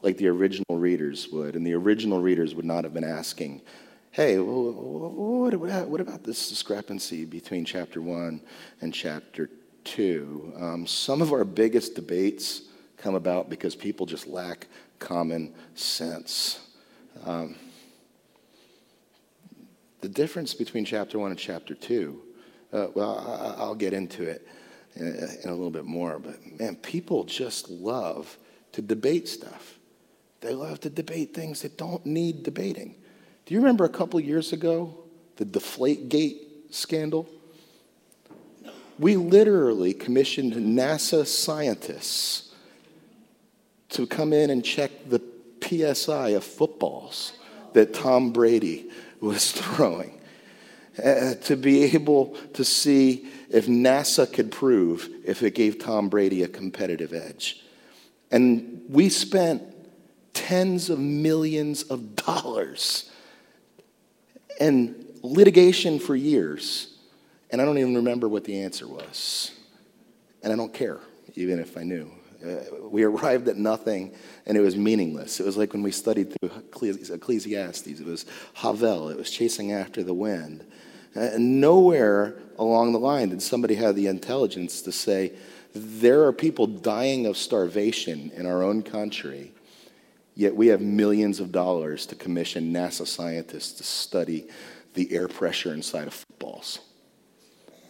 like 0.03 0.17
the 0.17 0.29
original 0.29 0.79
readers 0.79 1.29
would. 1.31 1.57
And 1.57 1.67
the 1.67 1.75
original 1.75 2.21
readers 2.21 2.55
would 2.55 2.65
not 2.65 2.85
have 2.85 2.95
been 2.95 3.05
asking, 3.05 3.63
hey, 4.11 4.39
what, 4.39 5.55
about 5.55 6.23
this 6.25 6.49
discrepancy 6.49 7.25
between 7.25 7.65
chapter 7.65 8.01
1 8.01 8.41
and 8.81 8.95
chapter 8.95 9.51
2? 9.85 10.55
Um, 10.57 10.87
some 10.87 11.23
of 11.23 11.33
our 11.33 11.45
biggest 11.45 11.95
debates 11.95 12.63
come 12.97 13.15
about 13.15 13.49
because 13.49 13.75
people 13.75 14.07
just 14.07 14.27
lack 14.27 14.67
common 14.99 15.55
sense. 15.75 16.61
Um, 17.25 17.57
the 20.01 20.09
difference 20.09 20.55
between 20.55 20.85
chapter 20.85 21.19
1 21.19 21.31
and 21.31 21.39
chapter 21.39 21.75
2, 21.75 22.21
uh, 22.73 22.87
well, 22.95 23.57
I'll 23.59 23.75
get 23.75 23.93
into 23.93 24.23
it 24.25 24.47
in, 24.95 25.07
in 25.07 25.49
a 25.49 25.55
little 25.55 25.71
bit 25.71 25.85
more, 25.85 26.19
but 26.19 26.61
man, 26.61 26.77
people 26.77 27.25
just 27.25 27.69
love 27.69 28.37
to 28.73 28.83
debate 28.83 29.29
stuff. 29.29 29.78
They 30.41 30.55
love 30.55 30.81
to 30.81 30.91
debate 30.91 31.35
things 31.35 31.63
that 31.63 31.77
don't 31.77 32.05
need 32.07 32.43
debating. 32.43 32.95
Do 33.47 33.55
you 33.55 33.61
remember 33.61 33.85
a 33.85 33.89
couple 33.89 34.21
years 34.21 34.53
ago, 34.53 34.95
the 35.37 35.45
Deflategate 35.45 36.39
scandal? 36.71 37.29
We 38.99 39.17
literally 39.17 39.95
commissioned 39.95 40.55
NASA 40.55 41.27
scientists 41.27 42.55
to 43.91 44.07
come 44.07 44.33
in 44.33 44.51
and 44.51 44.65
check 44.65 44.91
the 45.09 45.23
PSI 45.63 46.31
of 46.31 46.45
footballs 46.45 47.33
that 47.73 47.95
Tom 47.95 48.33
Brady 48.33 48.91
was 49.21 49.53
throwing, 49.53 50.21
uh, 51.03 51.35
to 51.35 51.57
be 51.57 51.85
able 51.85 52.37
to 52.55 52.65
see 52.65 53.29
if 53.51 53.67
NASA 53.67 54.31
could 54.31 54.51
prove 54.51 55.09
if 55.25 55.43
it 55.43 55.55
gave 55.55 55.79
Tom 55.79 56.09
Brady 56.09 56.43
a 56.43 56.49
competitive 56.49 57.13
edge. 57.13 57.63
And 58.31 58.85
we 58.89 59.09
spent 59.09 59.63
tens 60.39 60.89
of 60.89 61.01
millions 61.01 61.83
of 61.83 62.15
dollars 62.15 63.11
and 64.61 64.95
litigation 65.23 65.99
for 65.99 66.15
years. 66.15 66.97
And 67.51 67.61
I 67.61 67.65
don't 67.65 67.79
even 67.79 67.97
remember 67.97 68.29
what 68.29 68.45
the 68.45 68.61
answer 68.63 68.87
was. 68.87 69.53
And 70.43 70.53
I 70.53 70.57
don't 70.57 70.73
care, 70.73 71.01
even 71.35 71.59
if 71.59 71.77
I 71.77 71.83
knew. 71.83 72.11
Uh, 72.45 72.89
we 72.89 73.03
arrived 73.03 73.49
at 73.49 73.57
nothing 73.57 74.15
and 74.47 74.57
it 74.57 74.61
was 74.61 74.77
meaningless. 74.77 75.41
It 75.41 75.47
was 75.47 75.57
like 75.57 75.73
when 75.73 75.83
we 75.83 75.91
studied 75.91 76.33
through 76.33 76.51
Ecclesiastes. 76.73 78.01
It 78.01 78.07
was 78.07 78.25
Havel, 78.55 79.09
it 79.09 79.17
was 79.17 79.31
chasing 79.31 79.73
after 79.73 80.05
the 80.05 80.15
wind. 80.15 80.65
And 81.17 81.61
nowhere 81.61 82.37
along 82.59 82.93
the 82.93 83.01
line 83.01 83.31
did 83.31 83.43
somebody 83.43 83.75
have 83.75 83.97
the 83.97 84.07
intelligence 84.07 84.83
to 84.83 84.93
say, 84.93 85.33
there 85.75 86.23
are 86.25 86.33
people 86.33 86.69
dying 86.69 87.27
of 87.27 87.37
starvation 87.37 88.31
in 88.37 88.47
our 88.47 88.63
own 88.63 88.83
country 88.83 89.53
Yet 90.39 90.55
we 90.55 90.69
have 90.69 90.81
millions 90.81 91.41
of 91.41 91.51
dollars 91.51 92.07
to 92.07 92.15
commission 92.15 92.73
NASA 92.73 93.05
scientists 93.09 93.73
to 93.73 93.83
study 93.83 94.47
the 94.95 95.13
air 95.13 95.27
pressure 95.27 95.75
inside 95.75 96.07
of 96.07 96.15
footballs. 96.15 96.79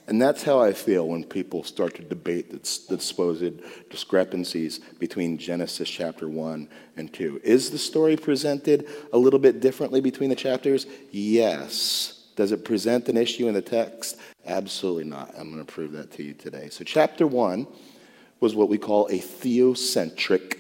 And 0.07 0.21
that's 0.21 0.45
how 0.45 0.59
I 0.59 0.73
feel 0.73 1.07
when 1.07 1.25
people 1.25 1.63
start 1.63 1.97
to 1.97 2.03
debate 2.03 2.51
the, 2.89 2.99
supposed 2.99 3.61
discrepancies 3.91 4.79
between 4.99 5.37
Genesis 5.37 5.91
chapter 5.91 6.27
1 6.27 6.71
and 6.97 7.13
2. 7.13 7.43
Is 7.45 7.71
the 7.71 7.77
story 7.77 8.17
presented 8.17 8.89
a 9.13 9.19
little 9.19 9.39
bit 9.39 9.61
differently 9.61 10.01
between 10.01 10.31
the 10.31 10.35
chapters? 10.35 10.87
Yes. 11.11 12.29
Does 12.35 12.51
it 12.51 12.65
present 12.65 13.11
an 13.11 13.19
issue 13.19 13.49
in 13.49 13.53
the 13.53 13.61
text? 13.61 14.17
Absolutely 14.47 15.05
not. 15.05 15.35
I'm 15.37 15.53
going 15.53 15.63
to 15.63 15.71
prove 15.71 15.93
that 15.93 16.13
to 16.13 16.23
you 16.23 16.33
today. 16.33 16.71
So, 16.71 16.83
chapter 16.83 17.27
1 17.27 17.67
was 18.41 18.55
what 18.55 18.71
we 18.71 18.79
call 18.79 19.07
a 19.09 19.19
theocentric 19.19 20.57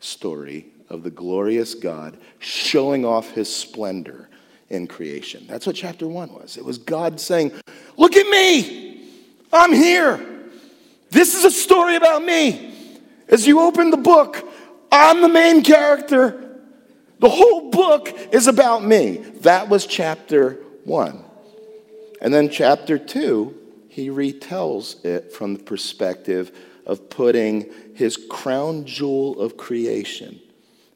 story 0.00 0.66
of 0.90 1.04
the 1.04 1.10
glorious 1.10 1.74
God 1.74 2.18
showing 2.40 3.04
off 3.04 3.30
his 3.30 3.54
splendor 3.54 4.28
in 4.68 4.86
creation. 4.86 5.46
That's 5.48 5.66
what 5.66 5.76
chapter 5.76 6.06
one 6.06 6.32
was. 6.32 6.56
It 6.56 6.64
was 6.64 6.78
God 6.78 7.20
saying, 7.20 7.52
Look 7.96 8.16
at 8.16 8.28
me, 8.28 9.08
I'm 9.52 9.72
here. 9.72 10.26
This 11.10 11.34
is 11.34 11.44
a 11.44 11.50
story 11.50 11.96
about 11.96 12.24
me. 12.24 12.74
As 13.28 13.46
you 13.46 13.60
open 13.60 13.90
the 13.90 13.96
book, 13.96 14.46
I'm 14.90 15.22
the 15.22 15.28
main 15.28 15.62
character. 15.62 16.58
The 17.20 17.28
whole 17.28 17.70
book 17.70 18.08
is 18.32 18.46
about 18.46 18.84
me. 18.84 19.18
That 19.40 19.68
was 19.68 19.86
chapter 19.86 20.54
one. 20.84 21.24
And 22.20 22.32
then 22.32 22.48
chapter 22.48 22.98
two, 22.98 23.56
he 23.88 24.08
retells 24.08 25.04
it 25.04 25.32
from 25.32 25.54
the 25.54 25.62
perspective 25.62 26.56
of 26.86 27.10
putting 27.10 27.70
his 27.94 28.16
crown 28.16 28.84
jewel 28.84 29.40
of 29.40 29.56
creation 29.56 30.40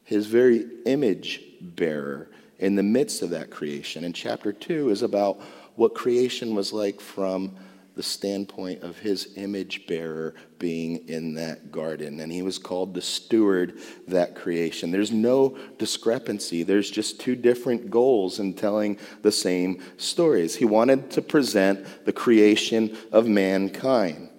his 0.05 0.27
very 0.27 0.65
image 0.85 1.41
bearer 1.59 2.29
in 2.59 2.75
the 2.75 2.83
midst 2.83 3.21
of 3.21 3.31
that 3.31 3.49
creation. 3.49 4.05
And 4.05 4.15
chapter 4.15 4.53
two 4.53 4.89
is 4.89 5.01
about 5.01 5.41
what 5.75 5.93
creation 5.93 6.55
was 6.55 6.71
like 6.71 7.01
from 7.01 7.57
the 7.95 8.03
standpoint 8.03 8.83
of 8.83 8.99
his 8.99 9.29
image 9.37 9.87
bearer 9.87 10.35
being 10.59 11.07
in 11.07 11.33
that 11.35 11.71
garden. 11.71 12.19
And 12.19 12.31
he 12.31 12.41
was 12.41 12.57
called 12.57 12.93
the 12.93 13.01
steward 13.01 13.79
that 14.07 14.35
creation. 14.35 14.91
There's 14.91 15.11
no 15.11 15.57
discrepancy, 15.77 16.63
there's 16.63 16.91
just 16.91 17.19
two 17.19 17.35
different 17.35 17.89
goals 17.89 18.39
in 18.39 18.53
telling 18.53 18.99
the 19.21 19.31
same 19.31 19.81
stories. 19.97 20.55
He 20.55 20.65
wanted 20.65 21.09
to 21.11 21.21
present 21.21 22.05
the 22.05 22.13
creation 22.13 22.97
of 23.11 23.27
mankind. 23.27 24.29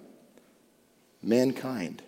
Mankind 1.21 2.03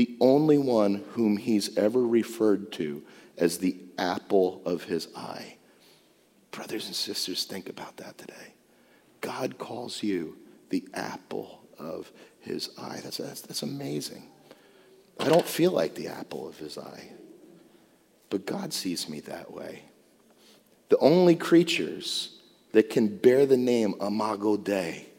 the 0.00 0.16
only 0.18 0.56
one 0.56 1.04
whom 1.12 1.36
he's 1.36 1.76
ever 1.76 2.02
referred 2.02 2.72
to 2.72 3.02
as 3.36 3.58
the 3.58 3.76
apple 3.98 4.62
of 4.64 4.84
his 4.84 5.08
eye. 5.14 5.58
Brothers 6.52 6.86
and 6.86 6.96
sisters, 6.96 7.44
think 7.44 7.68
about 7.68 7.98
that 7.98 8.16
today. 8.16 8.54
God 9.20 9.58
calls 9.58 10.02
you 10.02 10.38
the 10.70 10.88
apple 10.94 11.60
of 11.78 12.10
his 12.38 12.70
eye. 12.78 13.00
That's, 13.04 13.18
that's, 13.18 13.42
that's 13.42 13.62
amazing. 13.62 14.22
I 15.18 15.28
don't 15.28 15.44
feel 15.44 15.72
like 15.72 15.94
the 15.94 16.08
apple 16.08 16.48
of 16.48 16.56
his 16.56 16.78
eye, 16.78 17.10
but 18.30 18.46
God 18.46 18.72
sees 18.72 19.06
me 19.06 19.20
that 19.20 19.52
way. 19.52 19.82
the 20.88 20.96
only 20.96 21.36
creatures 21.36 22.38
that 22.72 22.88
can 22.88 23.18
bear 23.18 23.44
the 23.44 23.58
name 23.58 23.96
Imago 24.00 24.56
Dei, 24.56 25.09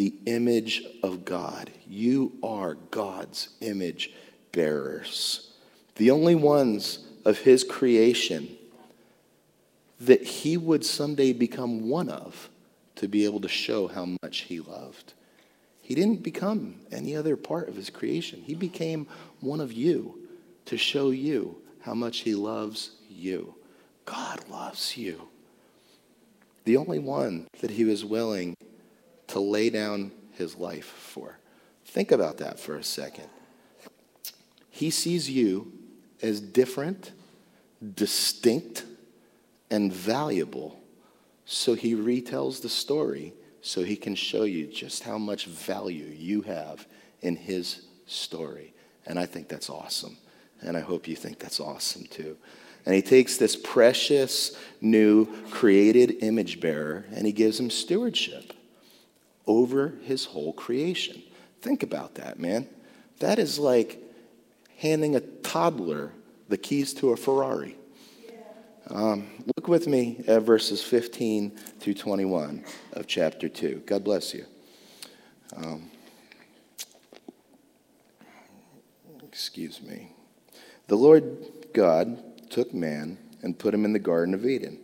the 0.00 0.14
image 0.24 0.82
of 1.02 1.26
God. 1.26 1.70
You 1.86 2.32
are 2.42 2.72
God's 2.90 3.50
image 3.60 4.14
bearers, 4.50 5.52
the 5.96 6.10
only 6.10 6.34
ones 6.34 7.00
of 7.26 7.40
His 7.40 7.64
creation 7.64 8.56
that 10.00 10.22
He 10.22 10.56
would 10.56 10.86
someday 10.86 11.34
become 11.34 11.90
one 11.90 12.08
of 12.08 12.48
to 12.96 13.08
be 13.08 13.26
able 13.26 13.40
to 13.40 13.48
show 13.48 13.88
how 13.88 14.16
much 14.22 14.38
He 14.38 14.58
loved. 14.58 15.12
He 15.82 15.94
didn't 15.94 16.22
become 16.22 16.76
any 16.90 17.14
other 17.14 17.36
part 17.36 17.68
of 17.68 17.76
His 17.76 17.90
creation, 17.90 18.40
He 18.46 18.54
became 18.54 19.06
one 19.40 19.60
of 19.60 19.70
you 19.70 20.18
to 20.64 20.78
show 20.78 21.10
you 21.10 21.58
how 21.82 21.92
much 21.92 22.20
He 22.20 22.34
loves 22.34 22.92
you. 23.10 23.54
God 24.06 24.48
loves 24.48 24.96
you. 24.96 25.28
The 26.64 26.78
only 26.78 27.00
one 27.00 27.48
that 27.60 27.72
He 27.72 27.84
was 27.84 28.02
willing 28.02 28.56
to 29.30 29.40
lay 29.40 29.70
down 29.70 30.12
His 30.32 30.56
life 30.56 30.86
for. 30.86 31.38
Think 31.84 32.12
about 32.12 32.38
that 32.38 32.60
for 32.60 32.76
a 32.76 32.84
second. 32.84 33.28
He 34.70 34.90
sees 34.90 35.28
you 35.28 35.72
as 36.22 36.40
different, 36.40 37.12
distinct, 37.94 38.84
and 39.70 39.92
valuable. 39.92 40.80
So 41.44 41.74
he 41.74 41.94
retells 41.94 42.62
the 42.62 42.68
story 42.68 43.34
so 43.60 43.82
he 43.82 43.96
can 43.96 44.14
show 44.14 44.44
you 44.44 44.66
just 44.66 45.02
how 45.02 45.18
much 45.18 45.46
value 45.46 46.06
you 46.06 46.42
have 46.42 46.86
in 47.20 47.36
his 47.36 47.86
story. 48.06 48.72
And 49.06 49.18
I 49.18 49.26
think 49.26 49.48
that's 49.48 49.68
awesome. 49.68 50.16
And 50.62 50.76
I 50.76 50.80
hope 50.80 51.08
you 51.08 51.16
think 51.16 51.38
that's 51.38 51.60
awesome 51.60 52.04
too. 52.04 52.36
And 52.86 52.94
he 52.94 53.02
takes 53.02 53.36
this 53.36 53.56
precious 53.56 54.56
new 54.80 55.26
created 55.50 56.22
image 56.22 56.60
bearer 56.60 57.04
and 57.12 57.26
he 57.26 57.32
gives 57.32 57.58
him 57.58 57.70
stewardship 57.70 58.52
over 59.50 59.94
his 60.04 60.26
whole 60.26 60.52
creation. 60.52 61.20
Think 61.60 61.82
about 61.82 62.14
that, 62.14 62.38
man. 62.38 62.68
That 63.18 63.40
is 63.40 63.58
like 63.58 64.00
handing 64.78 65.16
a 65.16 65.20
toddler 65.20 66.12
the 66.48 66.56
keys 66.56 66.94
to 66.94 67.10
a 67.10 67.16
Ferrari. 67.16 67.76
Um, 68.88 69.26
look 69.56 69.66
with 69.66 69.88
me 69.88 70.22
at 70.26 70.42
verses 70.42 70.82
15 70.82 71.50
through 71.50 71.94
21 71.94 72.64
of 72.92 73.06
chapter 73.08 73.48
2. 73.48 73.82
God 73.86 74.04
bless 74.04 74.34
you. 74.34 74.46
Um, 75.56 75.90
excuse 79.24 79.82
me. 79.82 80.12
The 80.86 80.96
Lord 80.96 81.24
God 81.72 82.50
took 82.50 82.72
man 82.72 83.18
and 83.42 83.58
put 83.58 83.74
him 83.74 83.84
in 83.84 83.92
the 83.92 83.98
Garden 83.98 84.32
of 84.32 84.46
Eden 84.46 84.78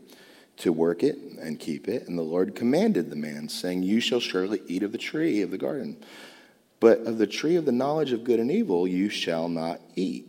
to 0.59 0.73
work 0.73 1.03
it 1.03 1.17
and 1.41 1.61
keep 1.61 1.89
it. 1.89 2.09
And 2.09 2.19
the 2.19 2.23
Lord 2.23 2.55
commanded 2.55 3.11
the 3.11 3.17
man, 3.17 3.49
saying, 3.49 3.83
You 3.83 4.01
shall 4.01 4.21
surely 4.21 4.63
eat 4.67 4.83
of 4.83 4.93
the 4.93 4.99
tree 4.99 5.43
of 5.43 5.51
the 5.51 5.59
garden, 5.59 5.97
but 6.81 7.01
of 7.01 7.19
the 7.19 7.27
tree 7.27 7.57
of 7.57 7.65
the 7.65 7.73
knowledge 7.73 8.13
of 8.13 8.25
good 8.25 8.41
and 8.41 8.51
evil 8.51 8.87
you 8.87 9.09
shall 9.09 9.49
not 9.49 9.81
eat. 9.95 10.27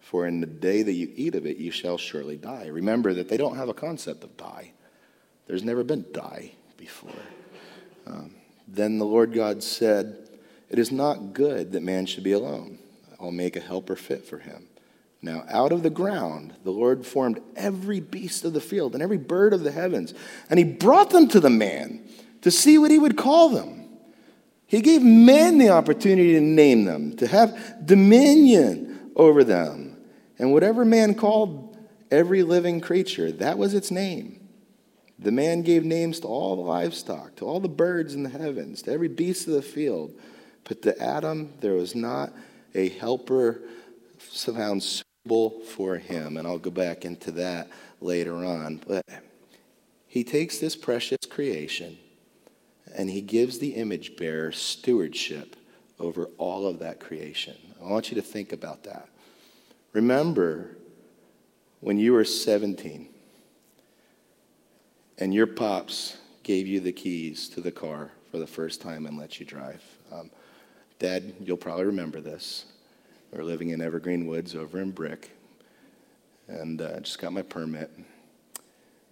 For 0.00 0.26
in 0.26 0.40
the 0.40 0.46
day 0.46 0.82
that 0.82 0.92
you 0.92 1.12
eat 1.14 1.34
of 1.34 1.46
it, 1.46 1.58
you 1.58 1.70
shall 1.70 1.96
surely 1.96 2.36
die. 2.36 2.66
Remember 2.66 3.14
that 3.14 3.28
they 3.28 3.36
don't 3.36 3.56
have 3.56 3.68
a 3.68 3.74
concept 3.74 4.24
of 4.24 4.36
die. 4.36 4.72
There's 5.46 5.62
never 5.62 5.84
been 5.84 6.06
die 6.12 6.52
before. 6.76 7.12
Um, 8.06 8.34
then 8.66 8.98
the 8.98 9.04
Lord 9.04 9.32
God 9.32 9.62
said, 9.62 10.28
It 10.68 10.78
is 10.78 10.90
not 10.90 11.32
good 11.32 11.72
that 11.72 11.82
man 11.82 12.06
should 12.06 12.24
be 12.24 12.32
alone. 12.32 12.78
I'll 13.20 13.30
make 13.30 13.56
a 13.56 13.60
helper 13.60 13.96
fit 13.96 14.24
for 14.24 14.38
him. 14.38 14.66
Now, 15.22 15.44
out 15.48 15.72
of 15.72 15.82
the 15.82 15.90
ground, 15.90 16.54
the 16.64 16.70
Lord 16.70 17.06
formed 17.06 17.40
every 17.54 18.00
beast 18.00 18.44
of 18.44 18.54
the 18.54 18.60
field 18.60 18.94
and 18.94 19.02
every 19.02 19.18
bird 19.18 19.52
of 19.52 19.62
the 19.62 19.72
heavens, 19.72 20.14
and 20.48 20.58
he 20.58 20.64
brought 20.64 21.10
them 21.10 21.28
to 21.28 21.40
the 21.40 21.50
man 21.50 22.08
to 22.40 22.50
see 22.50 22.78
what 22.78 22.90
he 22.90 22.98
would 22.98 23.18
call 23.18 23.50
them. 23.50 23.88
He 24.66 24.80
gave 24.80 25.02
man 25.02 25.58
the 25.58 25.70
opportunity 25.70 26.34
to 26.34 26.40
name 26.40 26.84
them, 26.84 27.16
to 27.16 27.26
have 27.26 27.84
dominion 27.84 29.10
over 29.16 29.44
them. 29.44 29.98
And 30.38 30.52
whatever 30.52 30.84
man 30.84 31.14
called 31.14 31.76
every 32.10 32.42
living 32.42 32.80
creature, 32.80 33.30
that 33.32 33.58
was 33.58 33.74
its 33.74 33.90
name. 33.90 34.48
The 35.18 35.32
man 35.32 35.62
gave 35.62 35.84
names 35.84 36.20
to 36.20 36.28
all 36.28 36.56
the 36.56 36.62
livestock, 36.62 37.36
to 37.36 37.44
all 37.44 37.60
the 37.60 37.68
birds 37.68 38.14
in 38.14 38.22
the 38.22 38.30
heavens, 38.30 38.80
to 38.82 38.92
every 38.92 39.08
beast 39.08 39.46
of 39.48 39.54
the 39.54 39.60
field. 39.60 40.18
But 40.64 40.80
to 40.82 40.98
Adam, 41.02 41.52
there 41.60 41.74
was 41.74 41.94
not 41.94 42.32
a 42.74 42.88
helper 42.88 43.60
found 44.18 44.82
for 45.26 45.96
him. 45.96 46.36
And 46.36 46.46
I'll 46.46 46.58
go 46.58 46.70
back 46.70 47.04
into 47.04 47.30
that 47.32 47.68
later 48.00 48.36
on. 48.36 48.80
But 48.86 49.04
he 50.06 50.24
takes 50.24 50.58
this 50.58 50.76
precious 50.76 51.18
creation 51.28 51.98
and 52.96 53.10
he 53.10 53.20
gives 53.20 53.58
the 53.58 53.74
image 53.74 54.16
bearer 54.16 54.52
stewardship 54.52 55.56
over 55.98 56.26
all 56.38 56.66
of 56.66 56.78
that 56.80 56.98
creation. 56.98 57.56
I 57.80 57.88
want 57.88 58.10
you 58.10 58.16
to 58.16 58.22
think 58.22 58.52
about 58.52 58.84
that. 58.84 59.08
Remember 59.92 60.76
when 61.80 61.98
you 61.98 62.12
were 62.12 62.24
17 62.24 63.08
and 65.18 65.34
your 65.34 65.46
pops 65.46 66.16
gave 66.42 66.66
you 66.66 66.80
the 66.80 66.92
keys 66.92 67.48
to 67.50 67.60
the 67.60 67.70
car 67.70 68.10
for 68.30 68.38
the 68.38 68.46
first 68.46 68.80
time 68.80 69.06
and 69.06 69.18
let 69.18 69.38
you 69.38 69.46
drive. 69.46 69.82
Um, 70.10 70.30
Dad, 70.98 71.34
you'll 71.40 71.56
probably 71.56 71.84
remember 71.84 72.20
this. 72.20 72.64
We 73.32 73.38
are 73.38 73.44
living 73.44 73.70
in 73.70 73.80
Evergreen 73.80 74.26
Woods 74.26 74.56
over 74.56 74.80
in 74.80 74.90
Brick, 74.90 75.30
and 76.48 76.82
uh, 76.82 76.98
just 76.98 77.20
got 77.20 77.32
my 77.32 77.42
permit. 77.42 77.88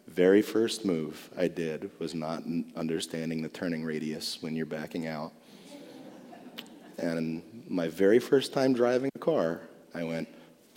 Very 0.09 0.43
first 0.43 0.85
move 0.85 1.31
I 1.39 1.47
did 1.47 1.89
was 2.01 2.17
not 2.17 2.43
understanding 2.75 3.43
the 3.43 3.49
turning 3.49 3.85
radius 3.85 4.43
when 4.43 4.57
you're 4.57 4.67
backing 4.67 5.07
out. 5.07 5.33
And 6.97 7.43
my 7.69 7.87
very 7.87 8.19
first 8.19 8.53
time 8.53 8.73
driving 8.73 9.11
a 9.15 9.19
car, 9.21 9.61
I 9.95 10.03
went 10.03 10.29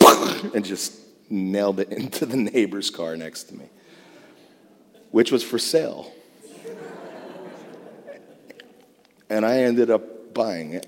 and 0.54 0.64
just 0.64 1.00
nailed 1.28 1.80
it 1.80 1.88
into 1.90 2.26
the 2.26 2.36
neighbor's 2.36 2.90
car 2.90 3.16
next 3.16 3.44
to 3.44 3.56
me, 3.56 3.64
which 5.10 5.32
was 5.32 5.42
for 5.42 5.58
sale. 5.58 6.12
And 9.28 9.44
I 9.44 9.62
ended 9.62 9.90
up 9.90 10.11
buying 10.34 10.74
it 10.74 10.86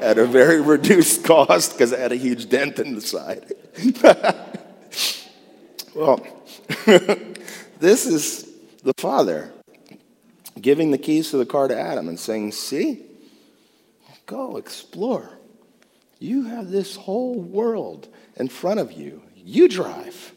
at 0.00 0.18
a 0.18 0.26
very 0.26 0.60
reduced 0.60 1.24
cost 1.24 1.72
because 1.72 1.92
it 1.92 1.98
had 1.98 2.12
a 2.12 2.16
huge 2.16 2.48
dent 2.48 2.78
in 2.78 2.94
the 2.94 3.00
side. 3.00 3.52
well, 5.94 6.24
this 7.78 8.06
is 8.06 8.48
the 8.82 8.94
father 8.96 9.52
giving 10.60 10.90
the 10.90 10.98
keys 10.98 11.30
to 11.30 11.36
the 11.36 11.46
car 11.46 11.68
to 11.68 11.78
Adam 11.78 12.08
and 12.08 12.18
saying, 12.18 12.52
See, 12.52 13.02
go 14.26 14.56
explore. 14.56 15.38
You 16.18 16.44
have 16.44 16.70
this 16.70 16.96
whole 16.96 17.40
world 17.40 18.08
in 18.36 18.48
front 18.48 18.80
of 18.80 18.92
you. 18.92 19.22
You 19.34 19.68
drive. 19.68 20.32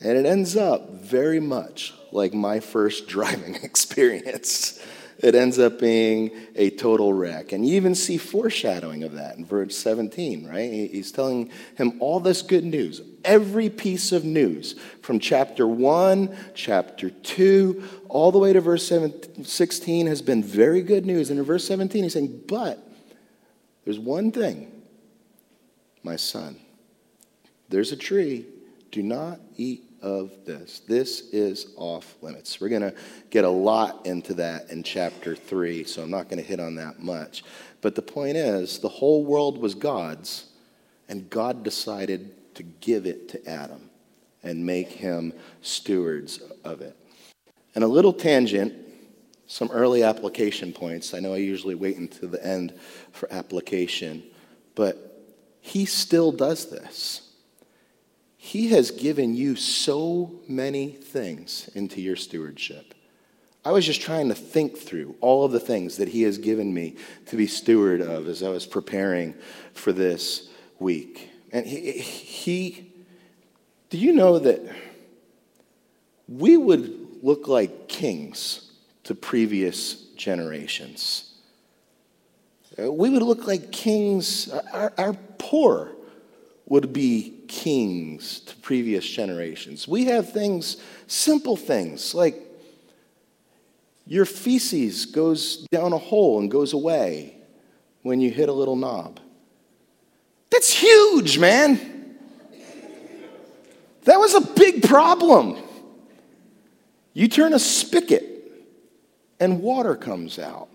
And 0.00 0.16
it 0.16 0.24
ends 0.24 0.56
up 0.56 1.02
very 1.02 1.40
much 1.40 1.92
like 2.10 2.32
my 2.32 2.60
first 2.60 3.06
driving 3.06 3.54
experience. 3.56 4.80
It 5.22 5.34
ends 5.34 5.58
up 5.58 5.78
being 5.78 6.30
a 6.56 6.70
total 6.70 7.12
wreck. 7.12 7.52
And 7.52 7.66
you 7.66 7.76
even 7.76 7.94
see 7.94 8.16
foreshadowing 8.16 9.04
of 9.04 9.12
that 9.12 9.36
in 9.36 9.44
verse 9.44 9.76
17, 9.76 10.48
right? 10.48 10.90
He's 10.90 11.12
telling 11.12 11.50
him 11.76 11.98
all 12.00 12.20
this 12.20 12.40
good 12.40 12.64
news, 12.64 13.02
every 13.22 13.68
piece 13.68 14.12
of 14.12 14.24
news 14.24 14.76
from 15.02 15.18
chapter 15.18 15.66
1, 15.68 16.34
chapter 16.54 17.10
2, 17.10 17.84
all 18.08 18.32
the 18.32 18.38
way 18.38 18.54
to 18.54 18.62
verse 18.62 18.90
16 19.42 20.06
has 20.06 20.22
been 20.22 20.42
very 20.42 20.80
good 20.80 21.04
news. 21.04 21.28
And 21.28 21.38
in 21.38 21.44
verse 21.44 21.66
17, 21.66 22.02
he's 22.02 22.14
saying, 22.14 22.44
But 22.48 22.82
there's 23.84 23.98
one 23.98 24.32
thing 24.32 24.72
my 26.02 26.16
son. 26.16 26.58
There's 27.68 27.92
a 27.92 27.96
tree. 27.96 28.46
Do 28.90 29.02
not 29.02 29.38
eat 29.56 29.84
of 30.02 30.32
this. 30.44 30.80
This 30.80 31.28
is 31.32 31.72
off 31.76 32.16
limits. 32.22 32.60
We're 32.60 32.68
going 32.68 32.82
to 32.82 32.94
get 33.30 33.44
a 33.44 33.50
lot 33.50 34.06
into 34.06 34.34
that 34.34 34.70
in 34.70 34.82
chapter 34.82 35.34
3, 35.34 35.84
so 35.84 36.02
I'm 36.02 36.10
not 36.10 36.28
going 36.28 36.42
to 36.42 36.48
hit 36.48 36.60
on 36.60 36.74
that 36.76 37.00
much. 37.00 37.44
But 37.80 37.94
the 37.94 38.02
point 38.02 38.36
is, 38.36 38.78
the 38.78 38.88
whole 38.88 39.24
world 39.24 39.58
was 39.58 39.74
God's, 39.74 40.46
and 41.08 41.28
God 41.30 41.62
decided 41.62 42.54
to 42.54 42.62
give 42.62 43.06
it 43.06 43.28
to 43.30 43.48
Adam 43.48 43.90
and 44.42 44.64
make 44.64 44.88
him 44.88 45.32
stewards 45.60 46.40
of 46.64 46.80
it. 46.80 46.96
And 47.74 47.84
a 47.84 47.88
little 47.88 48.12
tangent, 48.12 48.74
some 49.46 49.70
early 49.70 50.02
application 50.02 50.72
points. 50.72 51.12
I 51.14 51.20
know 51.20 51.34
I 51.34 51.38
usually 51.38 51.74
wait 51.74 51.96
until 51.96 52.28
the 52.28 52.44
end 52.44 52.72
for 53.12 53.32
application, 53.32 54.22
but 54.74 55.24
he 55.60 55.84
still 55.84 56.32
does 56.32 56.70
this. 56.70 57.29
He 58.42 58.68
has 58.68 58.90
given 58.90 59.34
you 59.34 59.54
so 59.54 60.40
many 60.48 60.92
things 60.92 61.68
into 61.74 62.00
your 62.00 62.16
stewardship. 62.16 62.94
I 63.66 63.70
was 63.70 63.84
just 63.84 64.00
trying 64.00 64.30
to 64.30 64.34
think 64.34 64.78
through 64.78 65.14
all 65.20 65.44
of 65.44 65.52
the 65.52 65.60
things 65.60 65.98
that 65.98 66.08
He 66.08 66.22
has 66.22 66.38
given 66.38 66.72
me 66.72 66.96
to 67.26 67.36
be 67.36 67.46
steward 67.46 68.00
of 68.00 68.26
as 68.28 68.42
I 68.42 68.48
was 68.48 68.64
preparing 68.64 69.34
for 69.74 69.92
this 69.92 70.48
week. 70.78 71.28
And 71.52 71.66
He, 71.66 71.92
he 71.92 72.92
do 73.90 73.98
you 73.98 74.14
know 74.14 74.38
that 74.38 74.62
we 76.26 76.56
would 76.56 77.22
look 77.22 77.46
like 77.46 77.88
kings 77.88 78.72
to 79.04 79.14
previous 79.14 79.96
generations. 80.16 81.34
Uh, 82.78 82.90
we 82.90 83.10
would 83.10 83.22
look 83.22 83.46
like 83.46 83.70
kings, 83.70 84.48
our, 84.72 84.94
our 84.96 85.12
poor 85.36 85.92
would 86.64 86.94
be 86.94 87.39
kings 87.50 88.38
to 88.40 88.54
previous 88.56 89.04
generations. 89.04 89.88
We 89.88 90.04
have 90.04 90.32
things, 90.32 90.76
simple 91.08 91.56
things, 91.56 92.14
like 92.14 92.36
your 94.06 94.24
feces 94.24 95.04
goes 95.04 95.66
down 95.72 95.92
a 95.92 95.98
hole 95.98 96.38
and 96.38 96.48
goes 96.48 96.72
away 96.72 97.36
when 98.02 98.20
you 98.20 98.30
hit 98.30 98.48
a 98.48 98.52
little 98.52 98.76
knob. 98.76 99.18
That's 100.50 100.72
huge, 100.72 101.38
man. 101.38 102.16
That 104.04 104.18
was 104.18 104.34
a 104.34 104.40
big 104.40 104.84
problem. 104.84 105.56
You 107.12 107.26
turn 107.26 107.52
a 107.52 107.58
spigot 107.58 108.24
and 109.40 109.60
water 109.60 109.96
comes 109.96 110.38
out. 110.38 110.68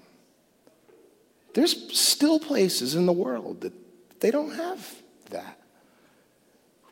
There's 1.54 1.98
still 1.98 2.38
places 2.38 2.96
in 2.96 3.06
the 3.06 3.14
world 3.14 3.62
that 3.62 3.74
they 4.20 4.30
don't 4.30 4.54
have 4.54 4.94
that. 5.30 5.60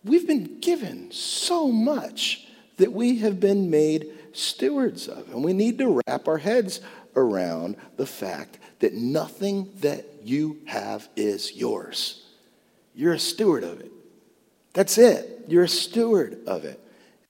We've 0.04 0.28
been 0.28 0.60
given 0.60 1.12
so 1.12 1.72
much 1.72 2.48
that 2.78 2.92
we 2.92 3.20
have 3.20 3.40
been 3.40 3.70
made 3.70 4.12
stewards 4.34 5.08
of. 5.08 5.30
And 5.30 5.44
we 5.44 5.54
need 5.54 5.78
to 5.78 6.02
wrap 6.08 6.28
our 6.28 6.40
heads 6.40 6.82
around 7.16 7.78
the 7.98 8.06
fact 8.06 8.60
that 8.80 8.94
nothing 8.94 9.70
that 9.80 10.06
you 10.24 10.60
have 10.66 11.08
is 11.16 11.56
yours. 11.56 12.24
You're 12.96 13.14
a 13.14 13.20
steward 13.20 13.64
of 13.64 13.80
it. 13.80 13.92
That's 14.74 14.98
it. 14.98 15.46
You're 15.48 15.64
a 15.64 15.70
steward 15.70 16.40
of 16.48 16.66
it. 16.66 16.80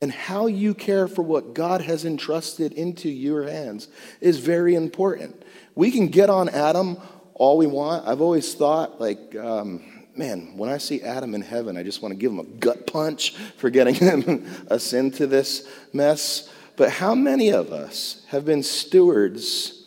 And 0.02 0.12
how 0.12 0.48
you 0.48 0.74
care 0.74 1.08
for 1.08 1.22
what 1.22 1.54
God 1.54 1.82
has 1.82 2.04
entrusted 2.04 2.74
into 2.74 3.10
your 3.10 3.44
hands 3.44 3.88
is 4.20 4.40
very 4.40 4.76
important. 4.76 5.44
We 5.76 5.92
can 5.92 6.08
get 6.08 6.30
on 6.30 6.50
Adam 6.50 6.98
all 7.34 7.58
we 7.58 7.68
want. 7.68 8.08
I've 8.08 8.22
always 8.22 8.54
thought, 8.54 9.00
like, 9.00 9.36
um, 9.36 9.93
man, 10.16 10.56
when 10.58 10.70
I 10.70 10.78
see 10.78 11.02
Adam 11.02 11.34
in 11.36 11.42
heaven, 11.42 11.78
I 11.78 11.84
just 11.84 12.02
want 12.02 12.14
to 12.14 12.18
give 12.18 12.32
him 12.32 12.40
a 12.40 12.44
gut 12.44 12.88
punch 12.88 13.36
for 13.58 13.70
getting 13.70 13.96
him, 13.96 14.46
us 14.70 14.94
into 14.94 15.28
this 15.28 15.68
mess. 15.92 16.50
But 16.76 16.90
how 16.90 17.16
many 17.16 17.52
of 17.52 17.72
us 17.72 18.24
have 18.30 18.46
been 18.46 18.64
stewards 18.64 19.86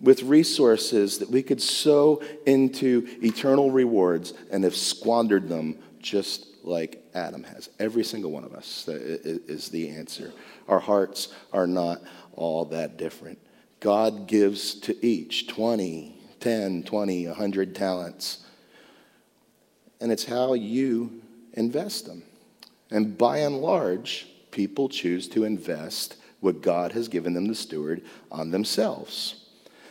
with 0.00 0.22
resources 0.22 1.18
that 1.18 1.30
we 1.30 1.42
could 1.42 1.60
sow 1.60 2.22
into 2.46 3.06
eternal 3.22 3.70
rewards 3.70 4.32
and 4.50 4.64
have 4.64 4.76
squandered 4.76 5.48
them 5.48 5.78
just 6.00 6.46
like 6.64 7.04
Adam 7.14 7.42
has? 7.44 7.70
Every 7.78 8.04
single 8.04 8.30
one 8.30 8.44
of 8.44 8.54
us 8.54 8.86
is 8.88 9.68
the 9.68 9.90
answer. 9.90 10.32
Our 10.68 10.80
hearts 10.80 11.28
are 11.52 11.66
not 11.66 12.02
all 12.34 12.66
that 12.66 12.96
different. 12.96 13.38
God 13.80 14.26
gives 14.26 14.74
to 14.80 15.06
each 15.06 15.48
20, 15.48 16.16
10, 16.40 16.82
20, 16.82 17.26
100 17.26 17.74
talents 17.74 18.44
and 20.00 20.12
it's 20.12 20.24
how 20.24 20.54
you 20.54 21.22
invest 21.54 22.06
them. 22.06 22.22
And 22.90 23.18
by 23.18 23.38
and 23.38 23.60
large, 23.60 24.26
people 24.50 24.88
choose 24.88 25.28
to 25.28 25.44
invest 25.44 26.16
what 26.40 26.62
God 26.62 26.92
has 26.92 27.08
given 27.08 27.34
them 27.34 27.48
to 27.48 27.54
steward 27.54 28.02
on 28.30 28.50
themselves. 28.50 29.44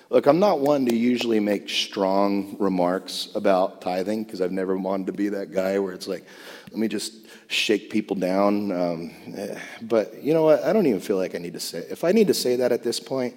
Look, 0.10 0.26
I'm 0.26 0.40
not 0.40 0.62
one 0.62 0.86
to 0.86 0.96
usually 0.96 1.42
make 1.42 1.68
strong 1.68 2.56
remarks 2.60 3.28
about 3.36 3.82
tithing 3.82 4.24
because 4.24 4.40
I've 4.40 4.54
never 4.54 4.78
wanted 4.78 5.08
to 5.08 5.14
be 5.14 5.28
that 5.30 5.52
guy 5.52 5.80
where 5.80 5.94
it's 5.94 6.08
like, 6.08 6.26
let 6.72 6.80
me 6.80 6.88
just 6.88 7.14
shake 7.48 7.90
people 7.90 8.16
down. 8.16 8.72
Um, 8.72 9.12
eh, 9.36 9.60
but 9.82 10.24
you 10.24 10.34
know 10.34 10.44
what? 10.44 10.64
I 10.64 10.72
don't 10.72 10.88
even 10.88 11.02
feel 11.02 11.18
like 11.18 11.36
I 11.36 11.40
need 11.40 11.54
to 11.54 11.60
say 11.60 11.80
it. 11.80 11.88
If 11.92 12.06
I 12.06 12.14
need 12.14 12.28
to 12.28 12.34
say 12.34 12.56
that 12.56 12.72
at 12.72 12.84
this 12.84 13.02
point, 13.02 13.36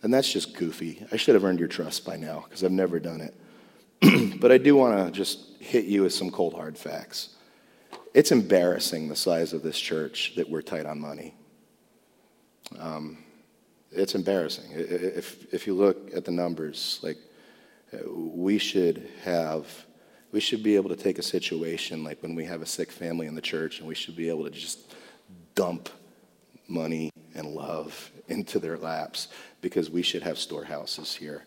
then 0.00 0.10
that's 0.10 0.32
just 0.32 0.56
goofy. 0.56 1.04
I 1.12 1.16
should 1.16 1.34
have 1.34 1.44
earned 1.44 1.58
your 1.58 1.68
trust 1.68 2.06
by 2.06 2.16
now 2.16 2.44
because 2.44 2.64
I've 2.64 2.72
never 2.72 2.98
done 2.98 3.20
it. 3.20 3.34
but 4.40 4.52
I 4.52 4.58
do 4.58 4.76
want 4.76 5.06
to 5.06 5.10
just 5.10 5.56
hit 5.60 5.84
you 5.84 6.02
with 6.02 6.12
some 6.12 6.30
cold 6.30 6.54
hard 6.54 6.78
facts. 6.78 7.30
It's 8.14 8.32
embarrassing 8.32 9.08
the 9.08 9.16
size 9.16 9.52
of 9.52 9.62
this 9.62 9.78
church 9.78 10.34
that 10.36 10.48
we're 10.48 10.62
tight 10.62 10.86
on 10.86 11.00
money. 11.00 11.34
Um, 12.78 13.18
it's 13.90 14.14
embarrassing. 14.14 14.70
If, 14.72 15.52
if 15.52 15.66
you 15.66 15.74
look 15.74 16.14
at 16.14 16.24
the 16.24 16.30
numbers, 16.30 17.00
like 17.02 17.16
we 18.06 18.58
should 18.58 19.08
have, 19.24 19.66
we 20.32 20.40
should 20.40 20.62
be 20.62 20.76
able 20.76 20.90
to 20.90 20.96
take 20.96 21.18
a 21.18 21.22
situation 21.22 22.04
like 22.04 22.22
when 22.22 22.34
we 22.34 22.44
have 22.44 22.62
a 22.62 22.66
sick 22.66 22.92
family 22.92 23.26
in 23.26 23.34
the 23.34 23.40
church 23.40 23.78
and 23.78 23.88
we 23.88 23.94
should 23.94 24.16
be 24.16 24.28
able 24.28 24.44
to 24.44 24.50
just 24.50 24.94
dump 25.54 25.88
money 26.68 27.10
and 27.34 27.48
love 27.48 28.10
into 28.28 28.58
their 28.58 28.76
laps 28.76 29.28
because 29.60 29.90
we 29.90 30.02
should 30.02 30.22
have 30.22 30.38
storehouses 30.38 31.14
here 31.14 31.44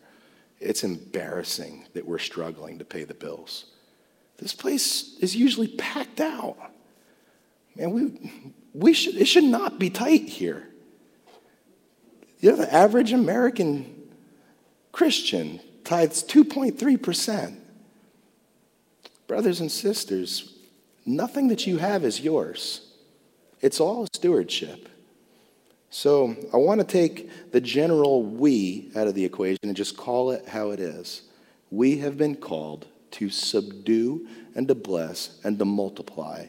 it's 0.61 0.83
embarrassing 0.83 1.85
that 1.93 2.05
we're 2.05 2.19
struggling 2.19 2.79
to 2.79 2.85
pay 2.85 3.03
the 3.03 3.13
bills. 3.13 3.65
This 4.37 4.53
place 4.53 5.17
is 5.19 5.35
usually 5.35 5.67
packed 5.67 6.21
out. 6.21 6.57
Man, 7.75 7.91
we, 7.91 8.53
we 8.73 8.93
should, 8.93 9.15
it 9.15 9.25
should 9.25 9.43
not 9.43 9.79
be 9.79 9.89
tight 9.89 10.29
here. 10.29 10.67
You 12.39 12.51
know, 12.51 12.57
the 12.57 12.73
average 12.73 13.11
American 13.11 14.09
Christian 14.91 15.59
tithes 15.83 16.23
2.3%. 16.23 17.57
Brothers 19.27 19.61
and 19.61 19.71
sisters, 19.71 20.57
nothing 21.05 21.47
that 21.47 21.65
you 21.65 21.77
have 21.77 22.03
is 22.03 22.19
yours. 22.19 22.91
It's 23.61 23.79
all 23.79 24.07
stewardship. 24.13 24.89
So 25.93 26.37
I 26.53 26.57
want 26.57 26.79
to 26.79 26.87
take 26.87 27.51
the 27.51 27.59
general 27.59 28.23
we 28.23 28.89
out 28.95 29.07
of 29.07 29.13
the 29.13 29.25
equation 29.25 29.59
and 29.63 29.75
just 29.75 29.97
call 29.97 30.31
it 30.31 30.47
how 30.47 30.71
it 30.71 30.79
is. 30.79 31.23
We 31.69 31.97
have 31.97 32.17
been 32.17 32.35
called 32.35 32.87
to 33.11 33.29
subdue 33.29 34.25
and 34.55 34.69
to 34.69 34.75
bless 34.75 35.41
and 35.43 35.59
to 35.59 35.65
multiply. 35.65 36.45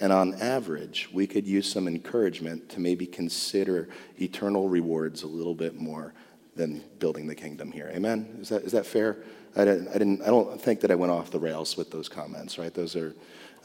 And 0.00 0.12
on 0.12 0.34
average, 0.40 1.08
we 1.12 1.26
could 1.26 1.48
use 1.48 1.70
some 1.70 1.88
encouragement 1.88 2.68
to 2.70 2.80
maybe 2.80 3.06
consider 3.06 3.88
eternal 4.20 4.68
rewards 4.68 5.24
a 5.24 5.28
little 5.28 5.54
bit 5.56 5.74
more 5.74 6.14
than 6.54 6.84
building 7.00 7.26
the 7.26 7.34
kingdom 7.34 7.72
here. 7.72 7.90
Amen? 7.92 8.38
Is 8.40 8.50
that, 8.50 8.62
is 8.62 8.70
that 8.70 8.86
fair? 8.86 9.18
I 9.56 9.64
didn't, 9.64 9.88
I 9.88 9.92
didn't, 9.94 10.22
I 10.22 10.26
don't 10.26 10.60
think 10.62 10.80
that 10.82 10.92
I 10.92 10.94
went 10.94 11.10
off 11.10 11.32
the 11.32 11.40
rails 11.40 11.76
with 11.76 11.90
those 11.90 12.08
comments, 12.08 12.56
right? 12.56 12.72
Those 12.72 12.94
are, 12.94 13.16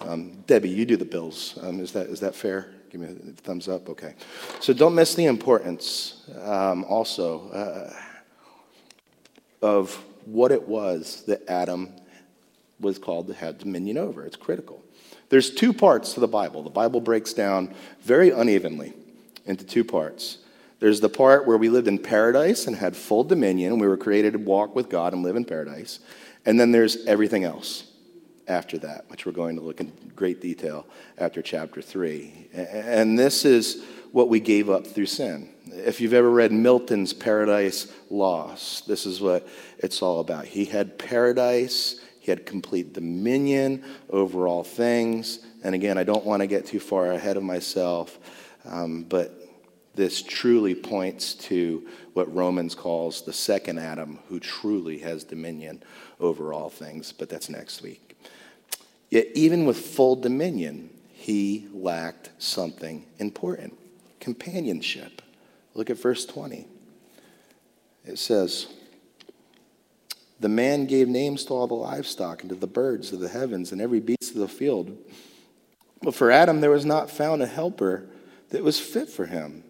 um, 0.02 0.42
Debbie, 0.48 0.70
you 0.70 0.88
do 0.88 0.98
the 0.98 1.06
bills. 1.06 1.60
Um, 1.62 1.80
is, 1.80 1.92
that, 1.92 2.08
is 2.08 2.22
that 2.22 2.34
fair? 2.34 2.72
Give 2.90 3.02
me 3.02 3.08
a 3.08 3.32
thumbs 3.42 3.68
up. 3.68 3.90
Okay. 3.90 4.16
So 4.60 4.74
don't 4.74 4.96
miss 4.96 5.16
the 5.16 5.26
importance 5.26 6.24
um, 6.42 6.84
also 6.86 7.50
uh, 7.50 7.94
of 9.62 9.94
what 10.26 10.52
it 10.52 10.68
was 10.68 11.24
that 11.28 11.48
Adam 11.48 11.90
was 12.80 12.98
called 12.98 13.28
to 13.28 13.34
have 13.34 13.60
dominion 13.60 13.98
over. 13.98 14.26
It's 14.26 14.36
critical. 14.36 14.84
There's 15.30 15.52
two 15.52 15.74
parts 15.74 16.14
to 16.14 16.20
the 16.20 16.28
Bible. 16.28 16.64
The 16.64 16.70
Bible 16.70 17.02
breaks 17.02 17.34
down 17.34 17.76
very 18.02 18.32
unevenly 18.32 18.94
into 19.46 19.64
two 19.64 19.84
parts. 19.84 20.40
There's 20.80 21.02
the 21.02 21.10
part 21.10 21.46
where 21.46 21.58
we 21.58 21.70
lived 21.70 21.88
in 21.88 22.00
paradise 22.00 22.66
and 22.66 22.76
had 22.76 22.96
full 22.96 23.24
dominion. 23.24 23.80
We 23.80 23.88
were 23.88 23.98
created 23.98 24.34
to 24.34 24.40
walk 24.40 24.76
with 24.76 24.90
God 24.90 25.14
and 25.14 25.24
live 25.24 25.36
in 25.36 25.46
paradise. 25.46 26.00
And 26.46 26.60
then 26.60 26.72
there's 26.72 27.06
everything 27.06 27.44
else 27.44 27.89
after 28.50 28.78
that, 28.80 29.06
which 29.10 29.26
we're 29.26 29.32
going 29.32 29.56
to 29.56 29.62
look 29.62 29.80
in 29.80 29.92
great 30.16 30.42
detail 30.42 30.86
after 31.18 31.42
chapter 31.42 31.82
3. 31.82 32.50
And 32.54 33.18
this 33.18 33.46
is 33.46 33.84
what 34.12 34.28
we 34.28 34.40
gave 34.40 34.70
up 34.70 34.88
through 34.88 35.06
sin. 35.06 35.50
If 35.68 36.02
you've 36.02 36.14
ever 36.14 36.30
read 36.30 36.52
Milton's 36.52 37.14
Paradise 37.14 37.92
Lost, 38.10 38.88
this 38.88 39.06
is 39.06 39.22
what 39.22 39.48
it's 39.78 40.02
all 40.02 40.20
about. 40.20 40.46
He 40.46 40.66
had 40.66 40.98
paradise, 40.98 42.02
he 42.20 42.32
had 42.32 42.46
complete 42.46 42.94
dominion 42.94 43.84
over 44.10 44.48
all 44.48 44.64
things. 44.64 45.40
And 45.64 45.76
again, 45.76 45.98
I 45.98 46.04
don't 46.04 46.26
want 46.26 46.42
to 46.42 46.48
get 46.48 46.66
too 46.66 46.80
far 46.80 47.12
ahead 47.12 47.38
of 47.38 47.44
myself, 47.44 48.18
um, 48.66 49.04
but 49.04 49.36
this 49.94 50.22
truly 50.22 50.76
points 50.76 51.34
to 51.34 51.88
what 52.14 52.34
Romans 52.34 52.74
calls 52.74 53.24
the 53.24 53.34
second 53.34 53.80
Adam, 53.80 54.20
who 54.30 54.40
truly 54.40 55.00
has 55.00 55.24
dominion 55.24 55.84
over 56.20 56.54
all 56.54 56.70
things. 56.70 57.12
But 57.12 57.30
that's 57.30 57.50
next 57.50 57.82
week. 57.82 58.09
Yet, 59.10 59.28
even 59.34 59.66
with 59.66 59.78
full 59.78 60.16
dominion, 60.16 60.90
he 61.12 61.68
lacked 61.74 62.30
something 62.38 63.06
important 63.18 63.78
companionship. 64.20 65.22
Look 65.74 65.90
at 65.90 65.98
verse 65.98 66.26
20. 66.26 66.68
It 68.06 68.20
says, 68.20 68.68
The 70.40 70.50
man 70.50 70.86
gave 70.86 71.08
names 71.08 71.46
to 71.46 71.54
all 71.54 71.68
the 71.68 71.74
livestock 71.74 72.42
and 72.42 72.50
to 72.50 72.56
the 72.56 72.68
birds 72.68 73.12
of 73.12 73.20
the 73.20 73.30
heavens 73.30 73.72
and 73.72 73.82
every 73.82 74.00
beast 74.00 74.34
of 74.34 74.40
the 74.40 74.48
field. 74.48 74.98
But 76.02 76.16
for 76.16 76.32
Adam, 76.32 76.62
there 76.62 76.70
was 76.70 76.86
not 76.86 77.10
found 77.10 77.42
a 77.42 77.48
helper 77.48 78.08
that 78.50 78.64
was 78.64 78.80
fit 78.80 79.10
for 79.10 79.26
him. 79.26 79.64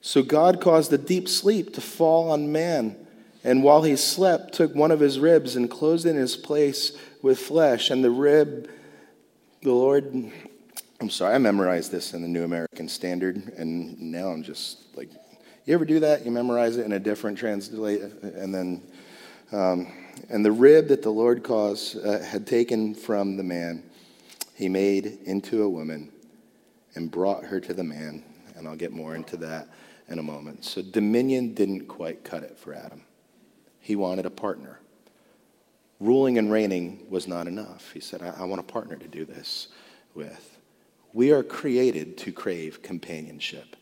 So 0.00 0.22
God 0.22 0.60
caused 0.60 0.92
a 0.92 0.98
deep 0.98 1.28
sleep 1.28 1.74
to 1.74 1.80
fall 1.80 2.30
on 2.30 2.52
man. 2.52 2.96
And 3.42 3.62
while 3.62 3.82
he 3.82 3.96
slept, 3.96 4.54
took 4.54 4.74
one 4.74 4.90
of 4.90 5.00
his 5.00 5.18
ribs 5.18 5.56
and 5.56 5.70
closed 5.70 6.06
in 6.06 6.16
his 6.16 6.36
place 6.36 6.96
with 7.24 7.38
flesh. 7.38 7.90
And 7.90 8.04
the 8.04 8.10
rib 8.10 8.68
the 9.62 9.72
Lord 9.72 10.30
I'm 11.00 11.10
sorry, 11.10 11.34
I 11.34 11.38
memorized 11.38 11.90
this 11.90 12.14
in 12.14 12.22
the 12.22 12.28
New 12.28 12.44
American 12.44 12.88
Standard, 12.88 13.52
and 13.56 14.00
now 14.00 14.28
I'm 14.28 14.42
just 14.42 14.96
like, 14.96 15.10
you 15.64 15.74
ever 15.74 15.84
do 15.84 16.00
that? 16.00 16.24
You 16.24 16.30
memorize 16.30 16.76
it 16.76 16.86
in 16.86 16.92
a 16.92 17.00
different 17.00 17.36
translate, 17.36 18.00
and 18.22 18.54
then, 18.54 18.82
um, 19.50 19.92
and 20.28 20.44
the 20.44 20.52
rib 20.52 20.88
that 20.88 21.02
the 21.02 21.10
Lord 21.10 21.42
caused 21.42 21.98
uh, 22.06 22.20
had 22.20 22.46
taken 22.46 22.94
from 22.94 23.36
the 23.36 23.42
man, 23.42 23.82
he 24.54 24.68
made 24.68 25.18
into 25.24 25.62
a 25.64 25.68
woman 25.68 26.12
and 26.94 27.10
brought 27.10 27.44
her 27.44 27.58
to 27.60 27.74
the 27.74 27.84
man. 27.84 28.22
And 28.56 28.68
I'll 28.68 28.76
get 28.76 28.92
more 28.92 29.16
into 29.16 29.36
that 29.38 29.68
in 30.08 30.20
a 30.20 30.22
moment. 30.22 30.64
So 30.64 30.80
dominion 30.80 31.54
didn't 31.54 31.86
quite 31.86 32.22
cut 32.22 32.44
it 32.44 32.56
for 32.56 32.72
Adam. 32.72 33.02
He 33.80 33.96
wanted 33.96 34.26
a 34.26 34.30
partner. 34.30 34.78
Ruling 36.04 36.36
and 36.36 36.52
reigning 36.52 37.06
was 37.08 37.26
not 37.26 37.46
enough. 37.46 37.90
He 37.92 38.00
said, 38.00 38.20
I, 38.20 38.34
I 38.40 38.44
want 38.44 38.60
a 38.60 38.64
partner 38.64 38.96
to 38.96 39.08
do 39.08 39.24
this 39.24 39.68
with. 40.14 40.58
We 41.14 41.32
are 41.32 41.42
created 41.42 42.18
to 42.18 42.32
crave 42.32 42.82
companionship. 42.82 43.74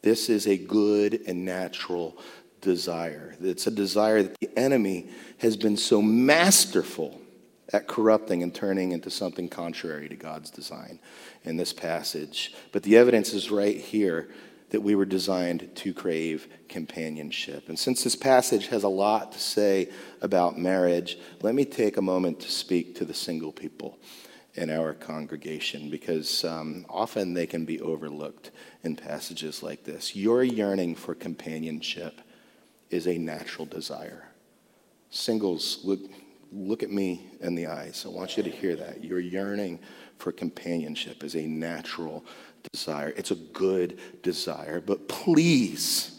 This 0.00 0.30
is 0.30 0.46
a 0.46 0.56
good 0.56 1.20
and 1.26 1.44
natural 1.44 2.16
desire. 2.62 3.36
It's 3.42 3.66
a 3.66 3.70
desire 3.70 4.22
that 4.22 4.40
the 4.40 4.58
enemy 4.58 5.10
has 5.38 5.58
been 5.58 5.76
so 5.76 6.00
masterful 6.00 7.20
at 7.74 7.86
corrupting 7.86 8.42
and 8.42 8.54
turning 8.54 8.92
into 8.92 9.10
something 9.10 9.46
contrary 9.46 10.08
to 10.08 10.16
God's 10.16 10.48
design 10.48 10.98
in 11.44 11.58
this 11.58 11.74
passage. 11.74 12.54
But 12.72 12.84
the 12.84 12.96
evidence 12.96 13.34
is 13.34 13.50
right 13.50 13.76
here 13.76 14.30
that 14.70 14.80
we 14.80 14.94
were 14.94 15.04
designed 15.04 15.70
to 15.76 15.94
crave 15.94 16.48
companionship. 16.68 17.68
And 17.68 17.78
since 17.78 18.02
this 18.02 18.16
passage 18.16 18.66
has 18.68 18.82
a 18.82 18.88
lot 18.88 19.32
to 19.32 19.38
say 19.38 19.90
about 20.20 20.58
marriage, 20.58 21.18
let 21.42 21.54
me 21.54 21.64
take 21.64 21.96
a 21.96 22.02
moment 22.02 22.40
to 22.40 22.50
speak 22.50 22.96
to 22.96 23.04
the 23.04 23.14
single 23.14 23.52
people 23.52 23.98
in 24.54 24.70
our 24.70 24.94
congregation 24.94 25.90
because 25.90 26.44
um, 26.44 26.84
often 26.88 27.34
they 27.34 27.46
can 27.46 27.64
be 27.64 27.80
overlooked 27.80 28.50
in 28.82 28.96
passages 28.96 29.62
like 29.62 29.84
this. 29.84 30.16
Your 30.16 30.42
yearning 30.42 30.94
for 30.94 31.14
companionship 31.14 32.20
is 32.90 33.06
a 33.06 33.18
natural 33.18 33.66
desire. 33.66 34.28
Singles, 35.10 35.80
look, 35.84 36.00
look 36.52 36.82
at 36.82 36.90
me 36.90 37.26
in 37.40 37.54
the 37.54 37.66
eyes. 37.66 38.04
I 38.06 38.08
want 38.08 38.36
you 38.36 38.42
to 38.42 38.50
hear 38.50 38.74
that. 38.76 39.04
Your 39.04 39.20
yearning 39.20 39.78
for 40.18 40.32
companionship 40.32 41.22
is 41.22 41.36
a 41.36 41.46
natural 41.46 42.24
desire. 42.72 43.12
It's 43.16 43.30
a 43.30 43.36
good 43.36 43.98
desire. 44.22 44.80
But 44.80 45.08
please, 45.08 46.18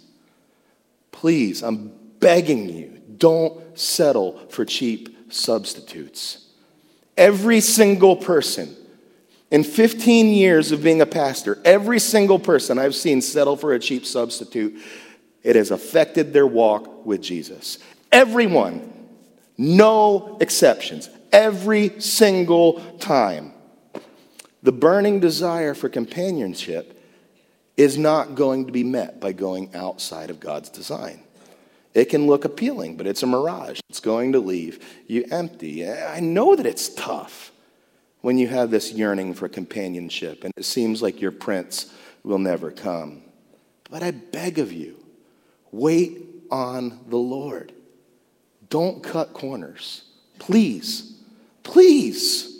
please, 1.11 1.63
I'm 1.63 1.91
begging 2.19 2.69
you, 2.69 3.01
don't 3.17 3.77
settle 3.77 4.39
for 4.49 4.65
cheap 4.65 5.33
substitutes. 5.33 6.45
Every 7.15 7.61
single 7.61 8.15
person 8.15 8.75
in 9.49 9.63
15 9.63 10.27
years 10.27 10.71
of 10.71 10.83
being 10.83 11.01
a 11.01 11.05
pastor, 11.05 11.59
every 11.63 11.99
single 11.99 12.39
person 12.39 12.77
I've 12.77 12.95
seen 12.95 13.21
settle 13.21 13.55
for 13.55 13.73
a 13.73 13.79
cheap 13.79 14.05
substitute, 14.05 14.81
it 15.43 15.55
has 15.55 15.71
affected 15.71 16.33
their 16.33 16.47
walk 16.47 17.05
with 17.05 17.21
Jesus. 17.21 17.79
Everyone, 18.11 18.93
no 19.57 20.37
exceptions, 20.41 21.09
every 21.31 21.99
single 22.01 22.81
time. 22.99 23.53
The 24.67 24.73
burning 24.73 25.21
desire 25.21 25.73
for 25.73 25.87
companionship 25.87 27.01
is 27.77 27.97
not 27.97 28.35
going 28.35 28.65
to 28.65 28.73
be 28.73 28.83
met 28.83 29.21
by 29.21 29.31
going 29.31 29.73
outside 29.73 30.29
of 30.29 30.41
God's 30.41 30.67
design. 30.67 31.21
It 31.93 32.09
can 32.09 32.27
look 32.27 32.43
appealing, 32.43 32.97
but 32.97 33.07
it's 33.07 33.23
a 33.23 33.27
mirage. 33.27 33.79
It's 33.87 34.01
going 34.01 34.33
to 34.33 34.41
leave 34.41 34.85
you 35.07 35.23
empty. 35.31 35.89
I 35.89 36.19
know 36.19 36.53
that 36.53 36.65
it's 36.65 36.89
tough 36.89 37.53
when 38.19 38.37
you 38.37 38.49
have 38.49 38.69
this 38.69 38.91
yearning 38.91 39.35
for 39.35 39.47
companionship 39.47 40.43
and 40.43 40.51
it 40.57 40.65
seems 40.65 41.01
like 41.01 41.21
your 41.21 41.31
prince 41.31 41.93
will 42.23 42.37
never 42.37 42.69
come. 42.69 43.21
But 43.89 44.03
I 44.03 44.11
beg 44.11 44.59
of 44.59 44.73
you, 44.73 45.01
wait 45.71 46.19
on 46.51 46.99
the 47.07 47.15
Lord. 47.15 47.71
Don't 48.69 49.01
cut 49.01 49.31
corners. 49.31 50.03
Please, 50.39 51.17
please. 51.63 52.56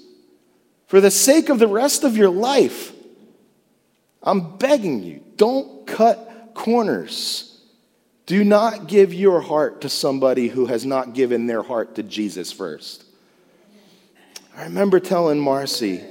For 0.88 1.02
the 1.02 1.12
sake 1.12 1.50
of 1.50 1.60
the 1.60 1.68
rest 1.68 2.04
of 2.04 2.18
your 2.18 2.30
life, 2.30 2.94
I'm 4.24 4.58
begging 4.58 5.04
you, 5.04 5.24
don't 5.36 5.86
cut 5.86 6.52
corners. 6.54 7.62
Do 8.26 8.44
not 8.44 8.88
give 8.88 9.14
your 9.14 9.42
heart 9.42 9.82
to 9.82 9.90
somebody 9.90 10.48
who 10.48 10.66
has 10.66 10.86
not 10.86 11.14
given 11.14 11.48
their 11.48 11.62
heart 11.62 11.96
to 11.96 12.04
Jesus 12.04 12.52
first. 12.52 13.06
I 14.56 14.64
remember 14.64 15.00
telling 15.00 15.40
Marcy 15.40 16.04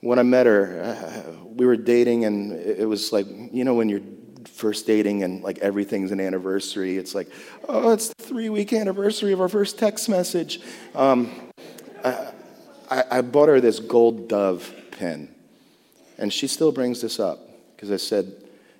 when 0.00 0.18
I 0.18 0.22
met 0.22 0.46
her, 0.46 0.82
uh, 0.82 1.32
we 1.44 1.66
were 1.66 1.76
dating, 1.76 2.24
and 2.24 2.52
it 2.52 2.88
was 2.88 3.12
like, 3.12 3.26
you 3.52 3.64
know, 3.64 3.74
when 3.74 3.88
you're 3.88 4.00
first 4.46 4.86
dating 4.86 5.22
and 5.22 5.42
like 5.42 5.58
everything's 5.58 6.10
an 6.10 6.20
anniversary, 6.20 6.96
it's 6.96 7.14
like, 7.14 7.28
oh, 7.68 7.92
it's 7.92 8.08
the 8.08 8.24
three 8.24 8.48
week 8.48 8.72
anniversary 8.72 9.32
of 9.32 9.40
our 9.40 9.48
first 9.48 9.78
text 9.78 10.08
message. 10.08 10.60
Um, 10.94 11.30
I, 12.90 13.04
I 13.10 13.20
bought 13.22 13.48
her 13.48 13.60
this 13.60 13.78
gold 13.78 14.28
dove 14.28 14.74
pin. 14.90 15.34
And 16.18 16.32
she 16.32 16.46
still 16.48 16.72
brings 16.72 17.00
this 17.00 17.18
up 17.18 17.38
because 17.74 17.90
I 17.90 17.96
said, 17.96 18.32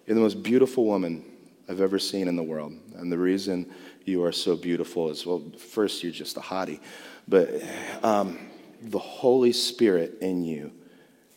You're 0.07 0.17
the 0.17 0.21
most 0.21 0.43
beautiful 0.43 0.85
woman 0.85 1.25
I've 1.69 1.81
ever 1.81 1.99
seen 1.99 2.29
in 2.29 2.37
the 2.37 2.43
world. 2.43 2.75
And 2.97 3.11
the 3.11 3.19
reason 3.19 3.73
you 4.05 4.25
are 4.25 4.33
so 4.33 4.57
beautiful 4.57 5.11
is, 5.11 5.25
well, 5.25 5.43
first, 5.57 6.03
you're 6.03 6.13
just 6.13 6.37
a 6.37 6.41
hottie, 6.41 6.81
but 7.29 7.49
um, 8.03 8.39
the 8.83 8.99
Holy 8.99 9.53
Spirit 9.53 10.19
in 10.21 10.43
you 10.43 10.73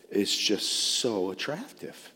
is 0.09 0.36
just 0.36 0.69
so 0.99 1.31
attractive. 1.31 2.12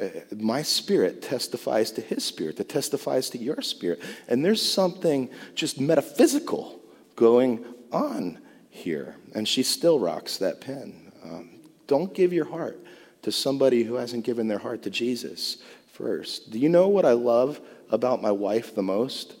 Uh, 0.00 0.08
my 0.36 0.62
spirit 0.62 1.22
testifies 1.22 1.90
to 1.92 2.00
his 2.00 2.24
spirit, 2.24 2.56
that 2.56 2.68
testifies 2.68 3.30
to 3.30 3.38
your 3.38 3.60
spirit. 3.62 4.00
And 4.28 4.44
there's 4.44 4.62
something 4.62 5.30
just 5.54 5.80
metaphysical 5.80 6.80
going 7.16 7.64
on 7.92 8.38
here. 8.70 9.16
And 9.34 9.46
she 9.46 9.62
still 9.62 9.98
rocks 9.98 10.38
that 10.38 10.60
pen. 10.60 11.12
Um, 11.22 11.50
don't 11.86 12.14
give 12.14 12.32
your 12.32 12.46
heart 12.46 12.80
to 13.22 13.32
somebody 13.32 13.82
who 13.82 13.94
hasn't 13.94 14.24
given 14.24 14.48
their 14.48 14.58
heart 14.58 14.82
to 14.84 14.90
Jesus 14.90 15.58
first. 15.92 16.50
Do 16.50 16.58
you 16.58 16.68
know 16.68 16.88
what 16.88 17.04
I 17.04 17.12
love 17.12 17.60
about 17.90 18.22
my 18.22 18.30
wife 18.30 18.74
the 18.74 18.82
most? 18.82 19.34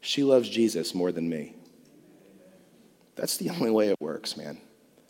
She 0.00 0.22
loves 0.22 0.48
Jesus 0.48 0.94
more 0.94 1.10
than 1.10 1.28
me. 1.28 1.54
That's 3.16 3.36
the 3.36 3.50
only 3.50 3.70
way 3.70 3.88
it 3.88 4.00
works, 4.00 4.36
man. 4.36 4.58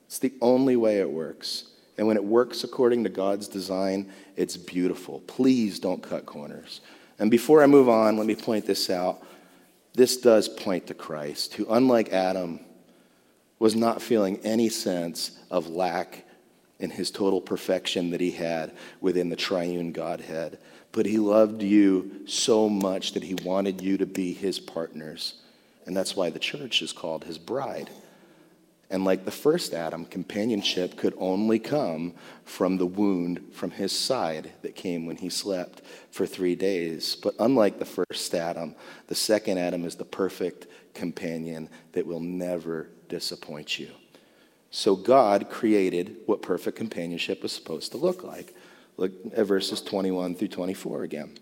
It's 0.07 0.18
the 0.18 0.33
only 0.40 0.77
way 0.77 1.01
it 1.01 1.11
works. 1.11 1.64
And 1.99 2.07
when 2.07 2.16
it 2.16 2.25
works 2.25 2.64
according 2.64 3.05
to 3.05 3.11
God's 3.11 3.49
design, 3.49 4.11
it's 4.37 4.57
beautiful. 4.57 5.21
Please 5.27 5.79
don't 5.79 6.03
cut 6.03 6.25
corners. 6.25 6.81
And 7.18 7.31
before 7.31 7.62
I 7.62 7.66
move 7.66 7.88
on, 7.88 8.16
let 8.16 8.27
me 8.27 8.35
point 8.35 8.64
this 8.64 8.88
out. 8.88 9.23
This 9.92 10.16
does 10.16 10.49
point 10.49 10.87
to 10.87 10.94
Christ, 10.94 11.55
who, 11.55 11.66
unlike 11.68 12.12
Adam, 12.12 12.61
was 13.59 13.75
not 13.75 14.03
feeling 14.03 14.38
any 14.44 14.68
sense 14.68 15.38
of 15.51 15.68
lack 15.68 16.25
in 16.79 16.90
his 16.90 17.11
total 17.11 17.40
perfection 17.40 18.11
that 18.11 18.21
he 18.21 18.31
had 18.31 18.73
within 19.01 19.31
the 19.31 19.37
triune 19.37 19.92
Godhead. 19.92 20.59
But 20.92 21.07
he 21.07 21.18
loved 21.18 21.62
you 21.62 22.23
so 22.27 22.68
much 22.68 23.12
that 23.12 23.25
he 23.25 23.35
wanted 23.35 23.81
you 23.81 23.99
to 23.99 24.07
be 24.07 24.33
his 24.33 24.61
partners. 24.61 25.35
And 25.87 25.97
that's 25.97 26.14
why 26.14 26.31
the 26.31 26.38
church 26.38 26.83
is 26.83 26.92
called 26.92 27.25
his 27.25 27.38
bride. 27.38 27.90
And 28.90 29.05
like 29.05 29.25
the 29.25 29.31
first 29.31 29.75
Adam, 29.75 30.07
companionship 30.07 30.97
could 30.97 31.14
only 31.18 31.59
come 31.59 32.14
from 32.44 32.79
the 32.79 32.87
wound 32.87 33.40
from 33.53 33.71
his 33.71 33.92
side 33.92 34.53
that 34.62 34.77
came 34.77 35.05
when 35.05 35.16
he 35.16 35.29
slept 35.29 35.83
for 36.11 36.27
three 36.27 36.55
days. 36.55 37.14
But 37.14 37.35
unlike 37.38 37.79
the 37.79 37.85
first 37.85 38.35
Adam, 38.35 38.75
the 39.09 39.14
second 39.14 39.59
Adam 39.59 39.85
is 39.85 39.97
the 39.97 40.07
perfect 40.07 40.68
companion 40.94 41.68
that 41.92 42.07
will 42.07 42.21
never 42.21 42.88
disappoint 43.09 43.79
you. 43.79 43.90
So 44.71 44.97
God 44.97 45.49
created 45.49 46.16
what 46.27 46.42
perfect 46.42 46.77
companionship 46.77 47.42
was 47.42 47.53
supposed 47.53 47.92
to 47.92 47.99
look 47.99 48.23
like. 48.23 48.55
Look 48.97 49.12
at 49.35 49.47
verses 49.47 49.81
21 49.81 50.35
through 50.35 50.49
24 50.49 51.05
again. 51.05 51.38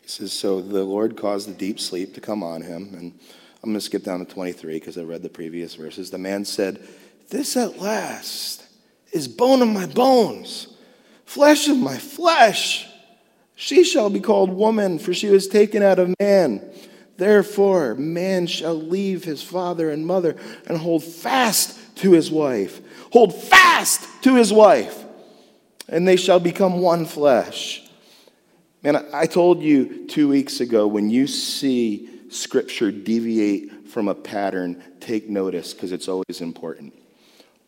He 0.00 0.08
says, 0.08 0.32
So 0.32 0.60
the 0.60 0.84
Lord 0.84 1.16
caused 1.16 1.48
the 1.48 1.54
deep 1.54 1.78
sleep 1.78 2.14
to 2.14 2.20
come 2.20 2.42
on 2.42 2.62
him. 2.62 2.94
And 2.94 3.18
I'm 3.62 3.70
going 3.70 3.74
to 3.74 3.80
skip 3.80 4.02
down 4.02 4.24
to 4.24 4.32
23 4.32 4.74
because 4.74 4.98
I 4.98 5.02
read 5.02 5.22
the 5.22 5.28
previous 5.28 5.74
verses. 5.74 6.10
The 6.10 6.18
man 6.18 6.44
said, 6.44 6.86
This 7.30 7.56
at 7.56 7.78
last 7.78 8.64
is 9.12 9.28
bone 9.28 9.62
of 9.62 9.68
my 9.68 9.86
bones, 9.86 10.68
flesh 11.24 11.68
of 11.68 11.78
my 11.78 11.96
flesh. 11.96 12.86
She 13.54 13.84
shall 13.84 14.10
be 14.10 14.20
called 14.20 14.50
woman, 14.50 14.98
for 14.98 15.14
she 15.14 15.28
was 15.28 15.46
taken 15.46 15.82
out 15.82 15.98
of 15.98 16.12
man. 16.18 16.68
Therefore, 17.16 17.94
man 17.94 18.46
shall 18.46 18.74
leave 18.74 19.24
his 19.24 19.42
father 19.42 19.90
and 19.90 20.06
mother 20.06 20.36
and 20.66 20.78
hold 20.78 21.04
fast 21.04 21.78
to 21.96 22.12
his 22.12 22.30
wife. 22.30 22.80
Hold 23.12 23.34
fast 23.34 24.08
to 24.22 24.34
his 24.34 24.52
wife, 24.52 25.04
and 25.88 26.06
they 26.06 26.16
shall 26.16 26.40
become 26.40 26.80
one 26.80 27.06
flesh. 27.06 27.88
Man, 28.82 28.96
I 29.14 29.26
told 29.26 29.62
you 29.62 30.06
two 30.08 30.28
weeks 30.28 30.60
ago 30.60 30.86
when 30.86 31.08
you 31.08 31.26
see 31.26 32.10
scripture 32.28 32.90
deviate 32.90 33.88
from 33.88 34.08
a 34.08 34.14
pattern, 34.14 34.82
take 34.98 35.28
notice 35.28 35.72
because 35.72 35.92
it's 35.92 36.08
always 36.08 36.40
important. 36.40 36.92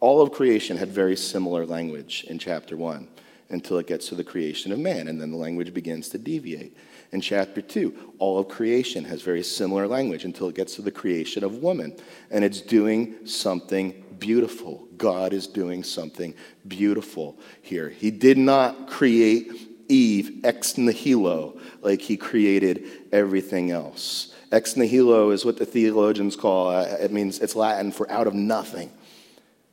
All 0.01 0.21
of 0.21 0.33
creation 0.33 0.77
had 0.77 0.89
very 0.89 1.17
similar 1.17 1.65
language 1.65 2.27
in 2.29 2.39
chapter 2.39 2.77
1 2.77 3.09
until 3.49 3.79
it 3.79 3.87
gets 3.87 4.09
to 4.09 4.17
the 4.17 4.25
creation 4.25 4.73
of 4.73 4.79
man, 4.79 5.07
and 5.09 5.21
then 5.21 5.31
the 5.31 5.37
language 5.37 5.73
begins 5.73 6.09
to 6.09 6.19
deviate. 6.19 6.77
In 7.13 7.21
chapter 7.21 7.61
2, 7.61 8.15
all 8.19 8.39
of 8.39 8.49
creation 8.49 9.05
has 9.05 9.23
very 9.23 9.43
similar 9.43 9.87
language 9.87 10.25
until 10.25 10.49
it 10.49 10.55
gets 10.55 10.75
to 10.77 10.83
the 10.83 10.91
creation 10.91 11.45
of 11.45 11.57
woman, 11.57 11.97
and 12.31 12.45
it's 12.45 12.61
doing 12.61 13.27
something 13.27 14.05
beautiful. 14.19 14.89
God 14.97 15.33
is 15.33 15.47
doing 15.47 15.83
something 15.85 16.35
beautiful 16.67 17.39
here. 17.63 17.89
He 17.89 18.11
did 18.11 18.39
not 18.39 18.89
create 18.89 19.53
Eve 19.89 20.41
ex 20.45 20.77
nihilo 20.77 21.61
like 21.81 22.01
he 22.01 22.17
created 22.17 22.85
everything 23.13 23.71
else. 23.71 24.35
Ex 24.51 24.77
nihilo 24.77 25.31
is 25.31 25.45
what 25.45 25.59
the 25.59 25.67
theologians 25.67 26.35
call 26.35 26.71
uh, 26.71 26.83
it 27.01 27.13
means 27.13 27.39
it's 27.39 27.55
Latin 27.55 27.93
for 27.93 28.11
out 28.11 28.27
of 28.27 28.35
nothing. 28.35 28.91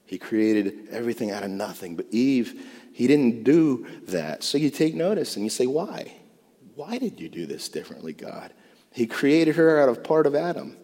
He 0.06 0.20
created 0.20 0.88
everything 0.92 1.32
out 1.32 1.44
of 1.44 1.50
nothing, 1.50 1.96
but 1.96 2.06
Eve 2.12 2.64
he 2.94 3.08
didn't 3.08 3.44
do 3.44 3.88
that. 4.10 4.44
So 4.44 4.60
you 4.60 4.70
take 4.70 4.94
notice 4.94 5.36
and 5.36 5.44
you 5.44 5.50
say, 5.50 5.66
why? 5.66 6.14
Why 6.76 6.98
did 6.98 7.20
you 7.20 7.30
do 7.30 7.46
this 7.46 7.70
differently, 7.70 8.14
God? 8.14 8.52
He 8.92 9.06
created 9.08 9.56
her 9.56 9.82
out 9.82 9.90
of 9.90 10.04
part 10.04 10.28
of 10.28 10.36
Adam 10.36 10.78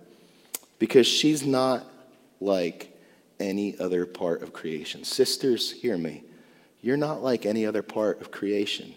because 0.77 1.07
she's 1.07 1.45
not 1.45 1.85
like 2.39 2.95
any 3.39 3.77
other 3.79 4.05
part 4.05 4.41
of 4.41 4.53
creation. 4.53 5.03
Sisters, 5.03 5.71
hear 5.71 5.97
me. 5.97 6.23
You're 6.81 6.97
not 6.97 7.21
like 7.21 7.45
any 7.45 7.65
other 7.65 7.81
part 7.81 8.21
of 8.21 8.31
creation. 8.31 8.95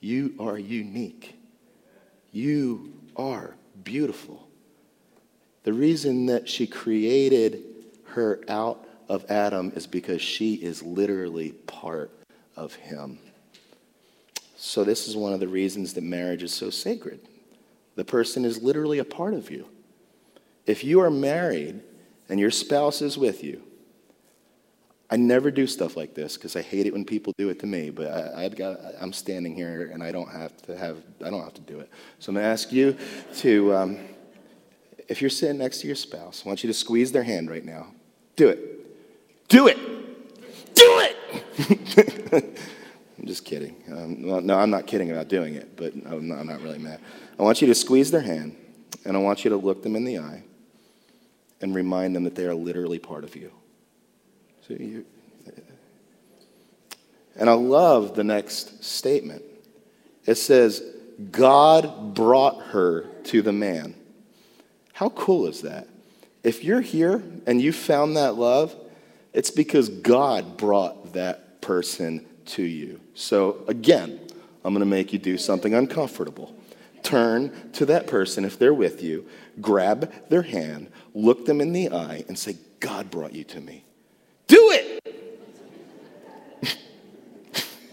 You 0.00 0.34
are 0.38 0.58
unique. 0.58 1.36
You 2.32 2.92
are 3.16 3.54
beautiful. 3.84 4.48
The 5.64 5.72
reason 5.72 6.26
that 6.26 6.48
she 6.48 6.66
created 6.66 7.62
her 8.06 8.40
out 8.48 8.86
of 9.08 9.30
Adam 9.30 9.72
is 9.76 9.86
because 9.86 10.20
she 10.20 10.54
is 10.54 10.82
literally 10.82 11.52
part 11.52 12.10
of 12.56 12.74
him. 12.74 13.18
So, 14.64 14.84
this 14.84 15.08
is 15.08 15.16
one 15.16 15.32
of 15.32 15.40
the 15.40 15.48
reasons 15.48 15.94
that 15.94 16.04
marriage 16.04 16.44
is 16.44 16.54
so 16.54 16.70
sacred. 16.70 17.18
The 17.96 18.04
person 18.04 18.44
is 18.44 18.62
literally 18.62 19.00
a 19.00 19.04
part 19.04 19.34
of 19.34 19.50
you. 19.50 19.66
If 20.66 20.84
you 20.84 21.00
are 21.00 21.10
married 21.10 21.82
and 22.28 22.38
your 22.38 22.52
spouse 22.52 23.02
is 23.02 23.18
with 23.18 23.42
you, 23.42 23.64
I 25.10 25.16
never 25.16 25.50
do 25.50 25.66
stuff 25.66 25.96
like 25.96 26.14
this 26.14 26.36
because 26.36 26.54
I 26.54 26.62
hate 26.62 26.86
it 26.86 26.92
when 26.92 27.04
people 27.04 27.34
do 27.36 27.48
it 27.48 27.58
to 27.58 27.66
me. 27.66 27.90
But 27.90 28.12
I, 28.36 28.44
have 28.44 28.54
got, 28.54 28.78
I'm 29.00 29.12
standing 29.12 29.56
here 29.56 29.90
and 29.92 30.00
I 30.00 30.12
don't 30.12 30.30
have 30.30 30.56
to 30.62 30.76
have, 30.78 30.98
I 31.26 31.28
don't 31.28 31.42
have 31.42 31.54
to 31.54 31.60
do 31.62 31.80
it. 31.80 31.90
So 32.20 32.30
I'm 32.30 32.36
going 32.36 32.44
to 32.44 32.48
ask 32.48 32.70
you 32.70 32.96
to, 33.38 33.74
um, 33.74 33.98
if 35.08 35.20
you're 35.20 35.28
sitting 35.28 35.58
next 35.58 35.80
to 35.80 35.88
your 35.88 35.96
spouse, 35.96 36.44
I 36.46 36.48
want 36.48 36.62
you 36.62 36.68
to 36.68 36.74
squeeze 36.74 37.10
their 37.10 37.24
hand 37.24 37.50
right 37.50 37.64
now. 37.64 37.88
Do 38.36 38.48
it. 38.48 39.48
Do 39.48 39.66
it. 39.66 39.76
Do 40.76 41.02
it. 41.66 42.58
I'm 43.18 43.26
just 43.26 43.44
kidding. 43.44 43.76
Um, 43.90 44.22
well, 44.22 44.40
no, 44.40 44.58
I'm 44.58 44.70
not 44.70 44.86
kidding 44.86 45.10
about 45.10 45.28
doing 45.28 45.54
it, 45.54 45.76
but 45.76 45.92
I'm 46.06 46.28
not, 46.28 46.38
I'm 46.38 46.46
not 46.46 46.62
really 46.62 46.78
mad. 46.78 47.00
I 47.38 47.42
want 47.42 47.60
you 47.60 47.66
to 47.68 47.74
squeeze 47.74 48.10
their 48.10 48.22
hand, 48.22 48.56
and 49.04 49.16
I 49.16 49.20
want 49.20 49.44
you 49.44 49.50
to 49.50 49.56
look 49.56 49.82
them 49.82 49.96
in 49.96 50.04
the 50.04 50.18
eye 50.18 50.42
and 51.60 51.74
remind 51.74 52.16
them 52.16 52.24
that 52.24 52.34
they 52.34 52.46
are 52.46 52.54
literally 52.54 52.98
part 52.98 53.24
of 53.24 53.36
you. 53.36 53.52
So 54.66 54.74
you, 54.74 55.04
and 57.36 57.48
I 57.48 57.54
love 57.54 58.14
the 58.14 58.24
next 58.24 58.84
statement. 58.84 59.42
It 60.26 60.36
says, 60.36 60.82
God 61.30 62.14
brought 62.14 62.60
her 62.66 63.06
to 63.24 63.42
the 63.42 63.52
man. 63.52 63.94
How 64.92 65.08
cool 65.10 65.46
is 65.46 65.62
that? 65.62 65.88
If 66.42 66.64
you're 66.64 66.80
here 66.80 67.22
and 67.46 67.60
you 67.60 67.72
found 67.72 68.16
that 68.16 68.34
love, 68.34 68.74
it's 69.32 69.50
because 69.50 69.88
God 69.88 70.56
brought 70.56 71.14
that 71.14 71.60
person 71.60 72.26
to 72.46 72.62
you. 72.62 73.00
So, 73.14 73.64
again, 73.68 74.20
I'm 74.64 74.72
going 74.72 74.80
to 74.80 74.86
make 74.86 75.12
you 75.12 75.18
do 75.18 75.38
something 75.38 75.74
uncomfortable. 75.74 76.54
Turn 77.02 77.70
to 77.72 77.86
that 77.86 78.06
person 78.06 78.44
if 78.44 78.58
they're 78.58 78.74
with 78.74 79.02
you, 79.02 79.26
grab 79.60 80.12
their 80.28 80.42
hand, 80.42 80.90
look 81.14 81.46
them 81.46 81.60
in 81.60 81.72
the 81.72 81.90
eye, 81.90 82.24
and 82.28 82.38
say, 82.38 82.56
God 82.78 83.10
brought 83.10 83.32
you 83.32 83.44
to 83.44 83.60
me. 83.60 83.84
Do 84.46 84.70
it. 84.72 84.98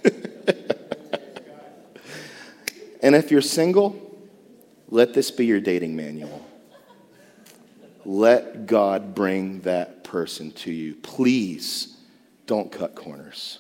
and 3.01 3.15
if 3.15 3.31
you're 3.31 3.41
single, 3.41 4.09
let 4.89 5.13
this 5.13 5.31
be 5.31 5.45
your 5.45 5.59
dating 5.59 5.95
manual. 5.95 6.45
Let 8.05 8.65
God 8.65 9.13
bring 9.13 9.61
that 9.61 10.03
person 10.03 10.51
to 10.53 10.71
you. 10.71 10.95
Please 10.95 11.97
don't 12.45 12.71
cut 12.71 12.95
corners. 12.95 13.59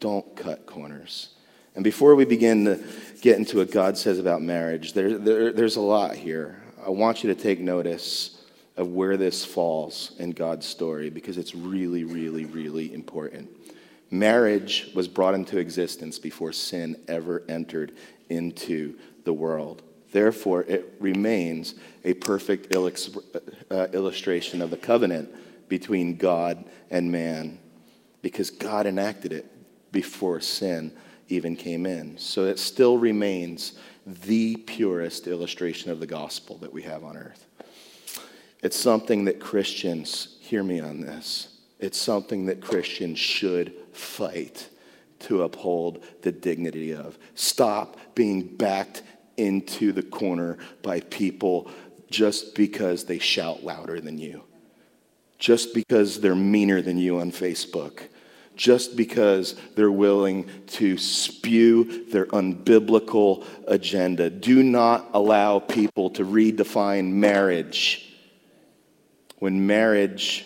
Don't 0.00 0.36
cut 0.36 0.66
corners. 0.66 1.30
And 1.74 1.84
before 1.84 2.14
we 2.14 2.24
begin 2.24 2.64
to 2.64 2.82
get 3.20 3.38
into 3.38 3.58
what 3.58 3.70
God 3.70 3.96
says 3.96 4.18
about 4.18 4.42
marriage, 4.42 4.94
there, 4.94 5.16
there, 5.16 5.52
there's 5.52 5.76
a 5.76 5.80
lot 5.80 6.16
here. 6.16 6.60
I 6.84 6.90
want 6.90 7.22
you 7.22 7.32
to 7.32 7.40
take 7.40 7.60
notice 7.60 8.42
of 8.76 8.88
where 8.88 9.16
this 9.16 9.44
falls 9.44 10.12
in 10.18 10.30
God's 10.30 10.66
story 10.66 11.10
because 11.10 11.38
it's 11.38 11.54
really, 11.54 12.04
really, 12.04 12.44
really 12.46 12.94
important. 12.94 13.48
Marriage 14.10 14.90
was 14.94 15.06
brought 15.06 15.34
into 15.34 15.58
existence 15.58 16.18
before 16.18 16.52
sin 16.52 16.96
ever 17.08 17.42
entered 17.48 17.92
into 18.28 18.96
the 19.24 19.32
world. 19.32 19.82
Therefore, 20.12 20.62
it 20.62 20.94
remains 21.00 21.74
a 22.04 22.14
perfect 22.14 22.74
uh, 22.74 23.86
illustration 23.92 24.62
of 24.62 24.70
the 24.70 24.76
covenant 24.76 25.28
between 25.68 26.16
God 26.16 26.64
and 26.90 27.12
man 27.12 27.58
because 28.22 28.50
God 28.50 28.86
enacted 28.86 29.32
it 29.32 29.57
before 29.92 30.40
sin 30.40 30.92
even 31.28 31.56
came 31.56 31.86
in. 31.86 32.16
So 32.18 32.44
it 32.44 32.58
still 32.58 32.98
remains 32.98 33.78
the 34.06 34.56
purest 34.56 35.26
illustration 35.26 35.90
of 35.90 36.00
the 36.00 36.06
gospel 36.06 36.56
that 36.58 36.72
we 36.72 36.82
have 36.82 37.04
on 37.04 37.16
earth. 37.16 37.46
It's 38.62 38.76
something 38.76 39.26
that 39.26 39.40
Christians, 39.40 40.38
hear 40.40 40.62
me 40.62 40.80
on 40.80 41.00
this, 41.00 41.58
it's 41.78 41.98
something 41.98 42.46
that 42.46 42.60
Christians 42.60 43.18
should 43.18 43.72
fight 43.92 44.68
to 45.20 45.42
uphold 45.42 46.04
the 46.22 46.32
dignity 46.32 46.94
of. 46.94 47.18
Stop 47.34 47.98
being 48.14 48.42
backed 48.42 49.02
into 49.36 49.92
the 49.92 50.02
corner 50.02 50.58
by 50.82 51.00
people 51.00 51.70
just 52.10 52.54
because 52.54 53.04
they 53.04 53.18
shout 53.18 53.62
louder 53.62 54.00
than 54.00 54.18
you, 54.18 54.42
just 55.38 55.74
because 55.74 56.20
they're 56.20 56.34
meaner 56.34 56.80
than 56.82 56.98
you 56.98 57.20
on 57.20 57.30
Facebook 57.30 58.08
just 58.58 58.96
because 58.96 59.54
they're 59.76 59.90
willing 59.90 60.50
to 60.66 60.98
spew 60.98 62.04
their 62.10 62.26
unbiblical 62.26 63.46
agenda. 63.68 64.28
Do 64.28 64.64
not 64.64 65.08
allow 65.14 65.60
people 65.60 66.10
to 66.10 66.24
redefine 66.24 67.12
marriage 67.12 68.12
when 69.38 69.66
marriage 69.66 70.44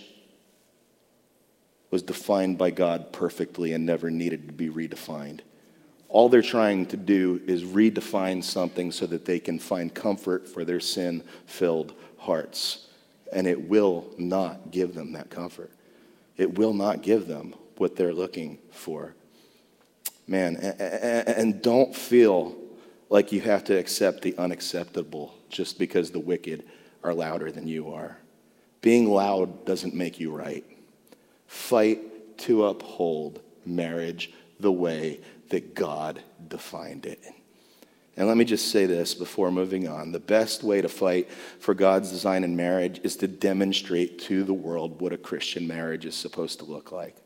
was 1.91 2.03
defined 2.03 2.59
by 2.59 2.71
God 2.71 3.13
perfectly 3.13 3.73
and 3.73 3.87
never 3.87 4.11
needed 4.11 4.47
to 4.47 4.53
be 4.53 4.69
redefined. 4.69 5.41
All 6.11 6.29
they're 6.29 6.43
trying 6.43 6.85
to 6.87 6.99
do 6.99 7.41
is 7.47 7.65
redefine 7.65 8.45
something 8.45 8.93
so 8.93 9.07
that 9.07 9.25
they 9.25 9.41
can 9.41 9.59
find 9.59 9.93
comfort 9.93 10.47
for 10.47 10.67
their 10.67 10.81
sin 10.81 11.25
filled 11.47 11.95
hearts. 12.19 12.89
And 13.33 13.47
it 13.47 13.69
will 13.69 14.11
not 14.19 14.71
give 14.71 14.95
them 14.95 15.13
that 15.13 15.31
comfort. 15.31 15.71
It 16.37 16.59
will 16.59 16.75
not 16.75 17.01
give 17.01 17.27
them 17.27 17.55
what 17.83 17.97
they're 17.97 18.15
looking 18.15 18.59
for. 18.71 19.15
Man, 20.29 20.57
and 20.57 21.61
don't 21.61 21.95
feel 21.95 22.57
like 23.11 23.33
you 23.33 23.41
have 23.41 23.65
to 23.65 23.77
accept 23.77 24.23
the 24.23 24.37
unacceptable 24.39 25.35
just 25.51 25.81
because 25.81 26.13
the 26.13 26.21
wicked 26.21 26.65
are 27.03 27.13
louder 27.13 27.51
than 27.51 27.67
you 27.67 27.93
are. 27.93 28.17
Being 28.83 29.11
loud 29.11 29.67
doesn't 29.67 29.95
make 29.95 30.21
you 30.21 30.31
right. 30.31 30.65
Fight 31.49 32.39
to 32.39 32.67
uphold 32.67 33.41
marriage 33.67 34.33
the 34.61 34.73
way 34.73 35.21
that 35.51 35.75
God 35.75 36.23
defined 36.49 37.05
it. 37.05 37.21
And 38.17 38.29
let 38.29 38.37
me 38.37 38.45
just 38.45 38.71
say 38.71 38.87
this 38.87 39.13
before 39.13 39.51
moving 39.51 39.89
on. 39.89 40.13
The 40.13 40.21
best 40.21 40.63
way 40.63 40.83
to 40.83 40.89
fight 40.89 41.31
for 41.59 41.75
God's 41.75 42.11
design 42.11 42.45
in 42.45 42.55
marriage 42.55 43.01
is 43.03 43.17
to 43.17 43.27
demonstrate 43.27 44.21
to 44.21 44.45
the 44.45 44.55
world 44.55 45.01
what 45.01 45.13
a 45.13 45.19
Christian 45.19 45.67
marriage 45.67 46.05
is 46.05 46.15
supposed 46.15 46.61
to 46.61 46.65
look 46.65 46.93
like. 46.93 47.17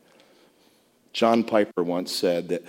John 1.17 1.43
Piper 1.43 1.81
once 1.81 2.11
said 2.11 2.49
that 2.49 2.63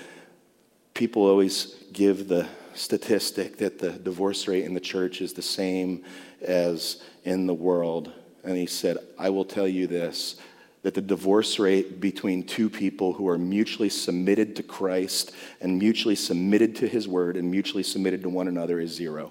people 0.94 1.26
always 1.26 1.84
give 1.92 2.28
the 2.28 2.48
statistic 2.72 3.58
that 3.58 3.78
the 3.78 3.90
divorce 3.90 4.48
rate 4.48 4.64
in 4.64 4.72
the 4.72 4.80
church 4.80 5.20
is 5.20 5.34
the 5.34 5.42
same 5.42 6.02
as 6.40 7.02
in 7.24 7.46
the 7.46 7.52
world. 7.52 8.10
And 8.44 8.56
he 8.56 8.64
said, 8.64 8.96
I 9.18 9.28
will 9.28 9.44
tell 9.44 9.68
you 9.68 9.86
this 9.86 10.36
that 10.80 10.94
the 10.94 11.02
divorce 11.02 11.58
rate 11.58 12.00
between 12.00 12.42
two 12.42 12.70
people 12.70 13.12
who 13.12 13.28
are 13.28 13.36
mutually 13.36 13.90
submitted 13.90 14.56
to 14.56 14.62
Christ 14.62 15.32
and 15.60 15.78
mutually 15.78 16.14
submitted 16.14 16.74
to 16.76 16.88
his 16.88 17.06
word 17.06 17.36
and 17.36 17.50
mutually 17.50 17.82
submitted 17.82 18.22
to 18.22 18.30
one 18.30 18.48
another 18.48 18.80
is 18.80 18.94
zero. 18.94 19.30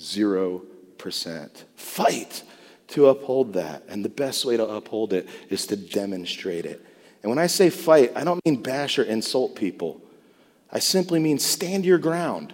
Zero 0.00 0.62
percent. 0.96 1.66
Fight 1.76 2.44
to 2.88 3.08
uphold 3.08 3.52
that. 3.52 3.82
And 3.88 4.02
the 4.02 4.08
best 4.08 4.46
way 4.46 4.56
to 4.56 4.66
uphold 4.66 5.12
it 5.12 5.28
is 5.50 5.66
to 5.66 5.76
demonstrate 5.76 6.64
it. 6.64 6.86
And 7.22 7.30
when 7.30 7.38
I 7.38 7.46
say 7.46 7.70
fight, 7.70 8.12
I 8.16 8.24
don't 8.24 8.44
mean 8.44 8.62
bash 8.62 8.98
or 8.98 9.04
insult 9.04 9.54
people. 9.54 10.00
I 10.70 10.78
simply 10.78 11.20
mean 11.20 11.38
stand 11.38 11.84
your 11.84 11.98
ground. 11.98 12.52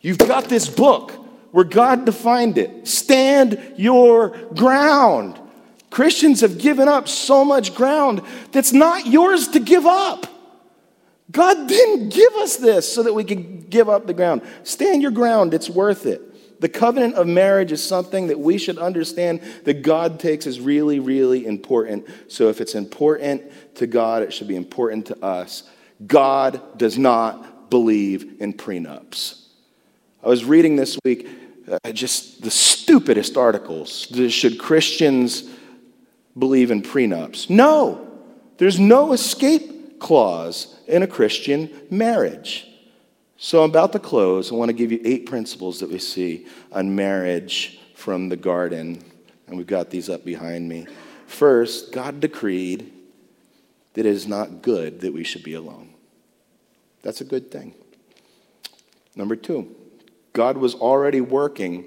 You've 0.00 0.18
got 0.18 0.44
this 0.44 0.68
book 0.68 1.12
where 1.52 1.64
God 1.64 2.04
defined 2.04 2.58
it. 2.58 2.86
Stand 2.86 3.74
your 3.76 4.30
ground. 4.54 5.40
Christians 5.90 6.42
have 6.42 6.58
given 6.58 6.88
up 6.88 7.08
so 7.08 7.44
much 7.44 7.74
ground 7.74 8.22
that's 8.52 8.72
not 8.72 9.06
yours 9.06 9.48
to 9.48 9.60
give 9.60 9.86
up. 9.86 10.26
God 11.30 11.68
didn't 11.68 12.10
give 12.10 12.34
us 12.34 12.56
this 12.56 12.90
so 12.92 13.02
that 13.02 13.14
we 13.14 13.24
could 13.24 13.70
give 13.70 13.88
up 13.88 14.06
the 14.06 14.14
ground. 14.14 14.42
Stand 14.64 15.02
your 15.02 15.10
ground, 15.10 15.54
it's 15.54 15.68
worth 15.68 16.06
it. 16.06 16.22
The 16.60 16.68
covenant 16.68 17.14
of 17.14 17.26
marriage 17.26 17.72
is 17.72 17.82
something 17.82 18.28
that 18.28 18.38
we 18.38 18.58
should 18.58 18.78
understand 18.78 19.40
that 19.64 19.82
God 19.82 20.18
takes 20.18 20.46
as 20.46 20.60
really, 20.60 20.98
really 20.98 21.46
important. 21.46 22.06
So 22.28 22.48
if 22.48 22.60
it's 22.60 22.74
important 22.74 23.42
to 23.76 23.86
God, 23.86 24.22
it 24.22 24.32
should 24.32 24.48
be 24.48 24.56
important 24.56 25.06
to 25.06 25.24
us. 25.24 25.64
God 26.06 26.60
does 26.76 26.98
not 26.98 27.70
believe 27.70 28.40
in 28.40 28.54
prenups. 28.54 29.46
I 30.22 30.28
was 30.28 30.44
reading 30.44 30.76
this 30.76 30.98
week 31.04 31.28
uh, 31.70 31.92
just 31.92 32.42
the 32.42 32.50
stupidest 32.50 33.36
articles. 33.36 34.08
Should 34.30 34.58
Christians 34.58 35.48
believe 36.36 36.70
in 36.70 36.82
prenups? 36.82 37.50
No, 37.50 38.08
there's 38.56 38.80
no 38.80 39.12
escape 39.12 40.00
clause 40.00 40.74
in 40.86 41.02
a 41.02 41.06
Christian 41.06 41.70
marriage. 41.90 42.66
So 43.40 43.62
I'm 43.62 43.70
about 43.70 43.92
to 43.92 44.00
close. 44.00 44.50
I 44.50 44.56
want 44.56 44.68
to 44.68 44.72
give 44.72 44.90
you 44.90 45.00
eight 45.04 45.26
principles 45.26 45.78
that 45.78 45.88
we 45.88 46.00
see 46.00 46.46
on 46.72 46.96
marriage 46.96 47.78
from 47.94 48.28
the 48.28 48.36
garden. 48.36 49.02
And 49.46 49.56
we've 49.56 49.66
got 49.66 49.90
these 49.90 50.10
up 50.10 50.24
behind 50.24 50.68
me. 50.68 50.88
First, 51.28 51.92
God 51.92 52.18
decreed 52.18 52.92
that 53.94 54.00
it 54.00 54.06
is 54.06 54.26
not 54.26 54.60
good 54.60 55.00
that 55.02 55.12
we 55.12 55.22
should 55.22 55.44
be 55.44 55.54
alone. 55.54 55.94
That's 57.02 57.20
a 57.20 57.24
good 57.24 57.52
thing. 57.52 57.74
Number 59.14 59.36
two, 59.36 59.74
God 60.32 60.56
was 60.56 60.74
already 60.74 61.20
working 61.20 61.84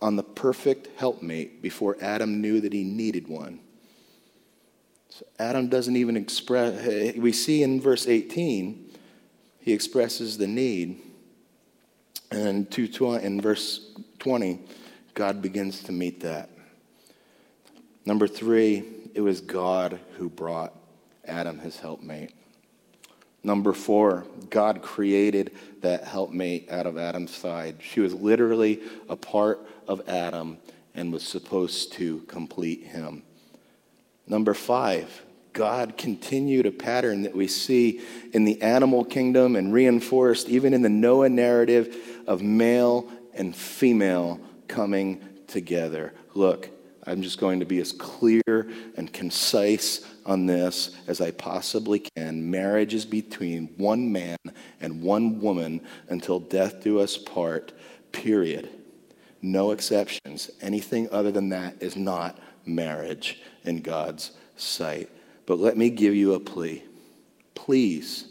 on 0.00 0.16
the 0.16 0.22
perfect 0.22 0.88
helpmate 0.98 1.60
before 1.60 1.98
Adam 2.00 2.40
knew 2.40 2.60
that 2.62 2.72
he 2.72 2.84
needed 2.84 3.28
one. 3.28 3.60
So 5.10 5.26
Adam 5.38 5.68
doesn't 5.68 5.96
even 5.96 6.16
express, 6.16 7.16
we 7.16 7.32
see 7.32 7.62
in 7.62 7.80
verse 7.80 8.08
18, 8.08 8.83
he 9.64 9.72
expresses 9.72 10.36
the 10.36 10.46
need. 10.46 11.00
And 12.30 12.70
in 12.78 13.40
verse 13.40 13.94
20, 14.18 14.60
God 15.14 15.40
begins 15.40 15.82
to 15.84 15.92
meet 15.92 16.20
that. 16.20 16.50
Number 18.04 18.28
three, 18.28 18.84
it 19.14 19.22
was 19.22 19.40
God 19.40 19.98
who 20.18 20.28
brought 20.28 20.74
Adam 21.24 21.60
his 21.60 21.78
helpmate. 21.78 22.34
Number 23.42 23.72
four, 23.72 24.26
God 24.50 24.82
created 24.82 25.52
that 25.80 26.04
helpmate 26.04 26.70
out 26.70 26.84
of 26.86 26.98
Adam's 26.98 27.34
side. 27.34 27.76
She 27.80 28.00
was 28.00 28.12
literally 28.12 28.82
a 29.08 29.16
part 29.16 29.66
of 29.88 30.06
Adam 30.06 30.58
and 30.94 31.10
was 31.10 31.22
supposed 31.22 31.94
to 31.94 32.20
complete 32.28 32.84
him. 32.84 33.22
Number 34.26 34.52
five, 34.52 35.22
God 35.54 35.96
continued 35.96 36.66
a 36.66 36.72
pattern 36.72 37.22
that 37.22 37.34
we 37.34 37.46
see 37.46 38.00
in 38.32 38.44
the 38.44 38.60
animal 38.60 39.04
kingdom 39.04 39.56
and 39.56 39.72
reinforced 39.72 40.48
even 40.48 40.74
in 40.74 40.82
the 40.82 40.88
Noah 40.88 41.30
narrative 41.30 41.96
of 42.26 42.42
male 42.42 43.08
and 43.32 43.54
female 43.54 44.40
coming 44.68 45.24
together. 45.46 46.12
Look, 46.34 46.68
I'm 47.06 47.22
just 47.22 47.38
going 47.38 47.60
to 47.60 47.66
be 47.66 47.80
as 47.80 47.92
clear 47.92 48.42
and 48.96 49.12
concise 49.12 50.04
on 50.26 50.46
this 50.46 50.96
as 51.06 51.20
I 51.20 51.30
possibly 51.30 52.02
can. 52.16 52.50
Marriage 52.50 52.92
is 52.92 53.04
between 53.04 53.68
one 53.76 54.10
man 54.10 54.38
and 54.80 55.02
one 55.02 55.40
woman 55.40 55.82
until 56.08 56.40
death 56.40 56.82
do 56.82 56.98
us 56.98 57.16
part, 57.16 57.72
period. 58.10 58.70
No 59.40 59.70
exceptions. 59.70 60.50
Anything 60.60 61.08
other 61.12 61.30
than 61.30 61.50
that 61.50 61.80
is 61.80 61.94
not 61.94 62.40
marriage 62.66 63.40
in 63.64 63.82
God's 63.82 64.32
sight. 64.56 65.10
But 65.46 65.58
let 65.58 65.76
me 65.76 65.90
give 65.90 66.14
you 66.14 66.34
a 66.34 66.40
plea. 66.40 66.82
Please 67.54 68.26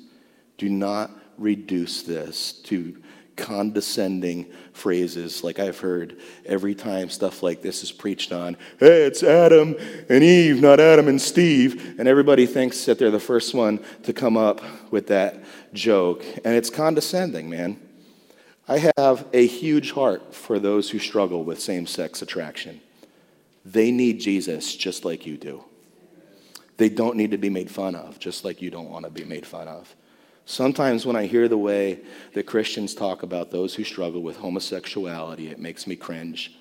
do 0.57 0.70
not 0.70 1.11
reduce 1.38 2.03
this 2.03 2.53
to 2.64 3.01
condescending 3.36 4.45
phrases 4.74 5.43
like 5.43 5.59
I've 5.59 5.80
heard 5.80 6.20
every 6.45 6.76
time 6.76 7.09
stuff 7.09 7.41
like 7.41 7.61
this 7.61 7.84
is 7.84 7.91
preached 7.91 8.32
on. 8.32 8.57
Hey, 8.80 9.03
it's 9.03 9.24
Adam 9.24 9.76
and 10.09 10.24
Eve, 10.24 10.61
not 10.61 10.80
Adam 10.80 11.07
and 11.07 11.22
Steve. 11.22 11.95
And 11.99 12.07
everybody 12.07 12.45
thinks 12.45 12.86
that 12.86 12.99
they're 12.99 13.11
the 13.11 13.20
first 13.20 13.53
one 13.53 13.84
to 14.03 14.14
come 14.14 14.38
up 14.38 14.61
with 14.91 15.07
that 15.07 15.43
joke. 15.74 16.24
And 16.43 16.55
it's 16.55 16.70
condescending, 16.70 17.49
man. 17.49 17.80
I 18.68 18.91
have 18.97 19.28
a 19.34 19.45
huge 19.45 19.91
heart 19.91 20.34
for 20.34 20.59
those 20.59 20.89
who 20.89 20.99
struggle 20.99 21.43
with 21.43 21.59
same 21.59 21.86
sex 21.86 22.22
attraction. 22.22 22.82
They 23.66 23.91
need 23.91 24.20
Jesus 24.20 24.76
just 24.76 25.03
like 25.05 25.26
you 25.26 25.38
do. 25.38 25.66
They 26.78 26.89
don't 26.89 27.15
need 27.15 27.32
to 27.32 27.38
be 27.38 27.49
made 27.49 27.69
fun 27.69 27.95
of, 27.95 28.19
just 28.19 28.43
like 28.43 28.61
you 28.61 28.71
don't 28.71 28.89
want 28.89 29.05
to 29.05 29.11
be 29.11 29.24
made 29.24 29.45
fun 29.45 29.67
of. 29.67 29.95
Sometimes 30.45 31.05
when 31.05 31.15
I 31.15 31.26
hear 31.26 31.47
the 31.47 31.57
way 31.57 31.99
that 32.34 32.45
Christians 32.45 32.93
talk 32.93 33.24
about 33.24 33.51
those 33.51 33.76
who 33.76 33.84
struggle 33.84 34.21
with 34.21 34.38
homosexuality, 34.38 35.49
it 35.49 35.59
makes 35.59 35.88
me 35.88 35.95
cringe. 35.95 36.53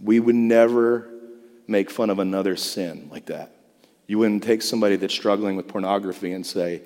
We 0.00 0.20
would 0.20 0.36
never 0.36 1.10
make 1.66 1.90
fun 1.90 2.10
of 2.10 2.18
another 2.18 2.54
sin 2.56 3.08
like 3.10 3.26
that. 3.26 3.52
You 4.06 4.18
wouldn't 4.18 4.44
take 4.44 4.62
somebody 4.62 4.96
that's 4.96 5.14
struggling 5.14 5.56
with 5.56 5.66
pornography 5.66 6.32
and 6.32 6.46
say, 6.46 6.82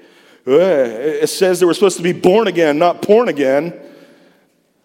it 0.47 1.29
says 1.29 1.61
they 1.61 1.67
were 1.67 1.75
supposed 1.75 1.99
to 1.99 2.03
be 2.03 2.13
born 2.13 2.49
again, 2.49 2.79
not 2.79 3.03
porn 3.03 3.29
again. 3.29 3.79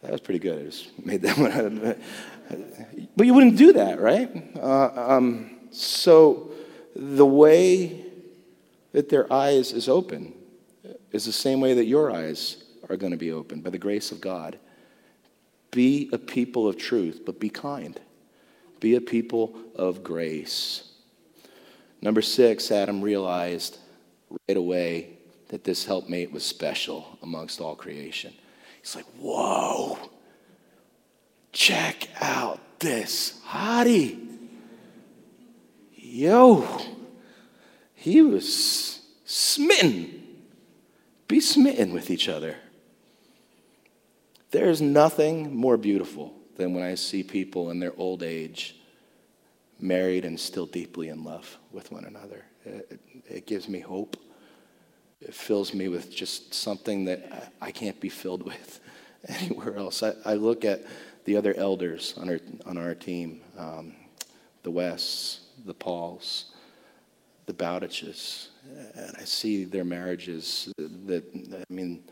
That 0.02 0.12
was 0.12 0.22
pretty 0.22 0.40
good. 0.40 0.60
I 0.60 0.64
just 0.66 1.06
made 1.06 1.22
that 1.22 1.38
one. 2.50 3.08
but 3.16 3.26
you 3.26 3.34
wouldn't 3.34 3.58
do 3.58 3.74
that, 3.74 4.02
right? 4.02 4.30
Uh, 4.58 5.14
um, 5.14 5.55
so 5.82 6.52
the 6.96 7.26
way 7.26 8.06
that 8.94 9.10
their 9.10 9.32
eyes 9.32 9.74
is 9.74 9.90
open 9.90 10.34
is 11.12 11.26
the 11.26 11.32
same 11.32 11.60
way 11.60 11.74
that 11.74 11.86
your 11.86 12.12
eyes 12.12 12.64
are 12.90 12.98
going 12.98 13.12
to 13.12 13.18
be 13.18 13.32
open 13.32 13.62
by 13.62 13.70
the 13.70 13.78
grace 13.78 14.12
of 14.12 14.22
God. 14.22 14.58
Be 15.72 16.10
a 16.14 16.18
people 16.18 16.68
of 16.68 16.78
truth, 16.78 17.22
but 17.26 17.40
be 17.40 17.50
kind. 17.50 18.00
Be 18.80 18.96
a 18.96 19.02
people 19.02 19.56
of 19.76 20.04
grace. 20.04 20.92
Number 22.02 22.22
six, 22.22 22.72
Adam 22.72 23.02
realized 23.02 23.80
right 24.48 24.58
away 24.58 25.18
that 25.50 25.64
this 25.64 25.86
helpmate 25.86 26.32
was 26.32 26.46
special 26.46 27.18
amongst 27.22 27.60
all 27.60 27.76
creation. 27.76 28.34
He's 28.82 28.96
like, 28.96 29.06
whoa, 29.20 29.98
check 31.52 32.08
out 32.22 32.60
this 32.80 33.42
hottie. 33.48 34.25
Yo, 36.16 36.66
he 37.94 38.22
was 38.22 39.02
smitten. 39.26 40.24
Be 41.28 41.42
smitten 41.42 41.92
with 41.92 42.10
each 42.10 42.30
other. 42.30 42.56
There's 44.52 44.82
nothing 44.82 45.54
more 45.54 45.76
beautiful 45.76 46.34
than 46.56 46.74
when 46.74 46.84
I 46.84 46.96
see 46.96 47.22
people 47.22 47.70
in 47.70 47.82
their 47.82 47.92
old 47.98 48.24
age 48.24 48.78
married 49.78 50.24
and 50.24 50.40
still 50.40 50.66
deeply 50.66 51.10
in 51.10 51.26
love 51.26 51.58
with 51.74 51.92
one 51.92 52.06
another. 52.06 52.46
It, 52.64 52.98
it 53.28 53.46
gives 53.46 53.68
me 53.68 53.82
hope. 53.82 54.16
It 55.20 55.34
fills 55.34 55.74
me 55.74 55.90
with 55.90 56.16
just 56.16 56.54
something 56.54 57.04
that 57.06 57.52
I 57.60 57.72
can't 57.72 58.00
be 58.00 58.08
filled 58.08 58.44
with 58.46 58.80
anywhere 59.28 59.76
else. 59.76 60.02
I, 60.02 60.14
I 60.24 60.36
look 60.36 60.64
at 60.64 60.82
the 61.26 61.36
other 61.36 61.54
elders 61.58 62.14
on 62.16 62.30
our, 62.30 62.40
on 62.66 62.78
our 62.78 62.96
team 62.96 63.42
um, 63.58 63.96
the 64.64 64.72
Wests, 64.72 65.42
the 65.66 65.74
Pauls, 65.74 66.52
the 67.46 67.54
Bowditches, 67.54 68.48
and 68.96 69.16
I 69.20 69.24
see 69.26 69.66
their 69.66 69.84
marriages 69.84 70.72
that, 70.78 71.24
I 71.54 71.74
mean, 71.74 72.04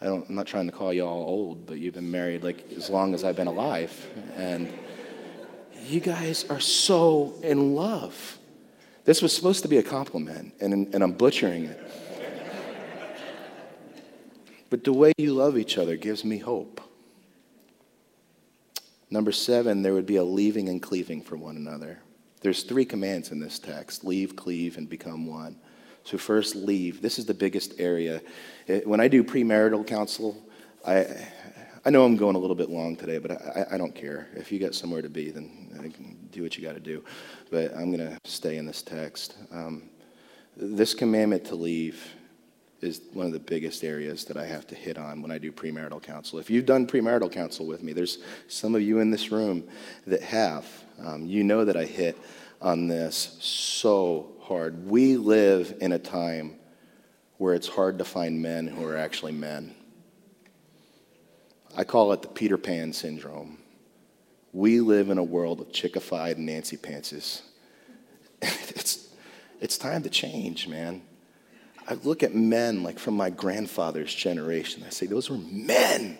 I 0.00 0.06
don't, 0.06 0.28
I'm 0.28 0.34
not 0.34 0.46
trying 0.46 0.66
to 0.66 0.72
call 0.72 0.92
y'all 0.92 1.22
old, 1.22 1.66
but 1.66 1.78
you've 1.78 1.94
been 1.94 2.10
married 2.10 2.42
like 2.42 2.64
as 2.76 2.88
long 2.88 3.14
as 3.14 3.22
I've 3.22 3.36
been 3.36 3.46
alive. 3.46 3.92
And 4.36 4.72
you 5.86 6.00
guys 6.00 6.44
are 6.48 6.60
so 6.60 7.34
in 7.42 7.74
love. 7.74 8.38
This 9.04 9.20
was 9.22 9.34
supposed 9.34 9.62
to 9.62 9.68
be 9.68 9.78
a 9.78 9.82
compliment, 9.82 10.54
and, 10.60 10.94
and 10.94 11.02
I'm 11.02 11.12
butchering 11.12 11.64
it. 11.64 11.80
but 14.70 14.84
the 14.84 14.92
way 14.92 15.12
you 15.18 15.34
love 15.34 15.58
each 15.58 15.76
other 15.78 15.96
gives 15.96 16.24
me 16.24 16.38
hope. 16.38 16.80
Number 19.10 19.32
seven, 19.32 19.82
there 19.82 19.92
would 19.92 20.06
be 20.06 20.16
a 20.16 20.24
leaving 20.24 20.68
and 20.68 20.80
cleaving 20.80 21.22
for 21.22 21.36
one 21.36 21.56
another. 21.56 21.98
There's 22.40 22.62
three 22.62 22.84
commands 22.84 23.30
in 23.30 23.38
this 23.38 23.58
text 23.58 24.04
leave, 24.04 24.36
cleave, 24.36 24.78
and 24.78 24.88
become 24.88 25.26
one. 25.26 25.56
So, 26.04 26.16
first, 26.16 26.56
leave. 26.56 27.02
This 27.02 27.18
is 27.18 27.26
the 27.26 27.34
biggest 27.34 27.74
area. 27.78 28.22
When 28.84 29.00
I 29.00 29.08
do 29.08 29.22
premarital 29.22 29.86
counsel, 29.86 30.36
I, 30.86 31.06
I 31.84 31.90
know 31.90 32.04
I'm 32.04 32.16
going 32.16 32.36
a 32.36 32.38
little 32.38 32.56
bit 32.56 32.70
long 32.70 32.96
today, 32.96 33.18
but 33.18 33.32
I, 33.32 33.66
I 33.72 33.78
don't 33.78 33.94
care. 33.94 34.28
If 34.34 34.50
you 34.50 34.58
got 34.58 34.74
somewhere 34.74 35.02
to 35.02 35.10
be, 35.10 35.30
then 35.30 36.28
do 36.30 36.42
what 36.42 36.56
you 36.56 36.64
got 36.64 36.74
to 36.74 36.80
do. 36.80 37.04
But 37.50 37.74
I'm 37.74 37.94
going 37.94 38.06
to 38.06 38.18
stay 38.24 38.56
in 38.56 38.66
this 38.66 38.82
text. 38.82 39.36
Um, 39.52 39.90
this 40.56 40.94
commandment 40.94 41.44
to 41.46 41.54
leave 41.54 42.14
is 42.82 43.02
one 43.12 43.26
of 43.26 43.32
the 43.32 43.38
biggest 43.38 43.84
areas 43.84 44.24
that 44.24 44.36
I 44.36 44.46
have 44.46 44.66
to 44.68 44.74
hit 44.74 44.98
on 44.98 45.20
when 45.22 45.30
I 45.30 45.38
do 45.38 45.52
premarital 45.52 46.02
counsel. 46.02 46.38
If 46.38 46.50
you've 46.50 46.66
done 46.66 46.86
premarital 46.86 47.30
counsel 47.30 47.66
with 47.66 47.82
me, 47.82 47.92
there's 47.92 48.18
some 48.48 48.74
of 48.74 48.82
you 48.82 49.00
in 49.00 49.10
this 49.10 49.30
room 49.30 49.64
that 50.06 50.22
have. 50.22 50.66
Um, 51.04 51.26
you 51.26 51.44
know 51.44 51.64
that 51.64 51.76
I 51.76 51.84
hit 51.84 52.18
on 52.60 52.88
this 52.88 53.36
so 53.40 54.32
hard. 54.40 54.88
We 54.88 55.16
live 55.16 55.76
in 55.80 55.92
a 55.92 55.98
time 55.98 56.56
where 57.38 57.54
it's 57.54 57.68
hard 57.68 57.98
to 57.98 58.04
find 58.04 58.40
men 58.40 58.66
who 58.66 58.84
are 58.84 58.96
actually 58.96 59.32
men. 59.32 59.74
I 61.76 61.84
call 61.84 62.12
it 62.12 62.22
the 62.22 62.28
Peter 62.28 62.58
Pan 62.58 62.92
syndrome. 62.92 63.58
We 64.52 64.80
live 64.80 65.10
in 65.10 65.18
a 65.18 65.22
world 65.22 65.60
of 65.60 65.68
chickified 65.68 66.36
Nancy 66.36 66.76
Pantses. 66.76 67.42
it's, 68.42 69.08
it's 69.60 69.78
time 69.78 70.02
to 70.02 70.10
change, 70.10 70.66
man. 70.66 71.02
I 71.88 71.94
look 72.04 72.22
at 72.22 72.34
men 72.34 72.82
like 72.82 72.98
from 72.98 73.14
my 73.16 73.30
grandfather's 73.30 74.14
generation. 74.14 74.84
I 74.86 74.90
say, 74.90 75.06
those 75.06 75.30
were 75.30 75.38
men. 75.38 76.18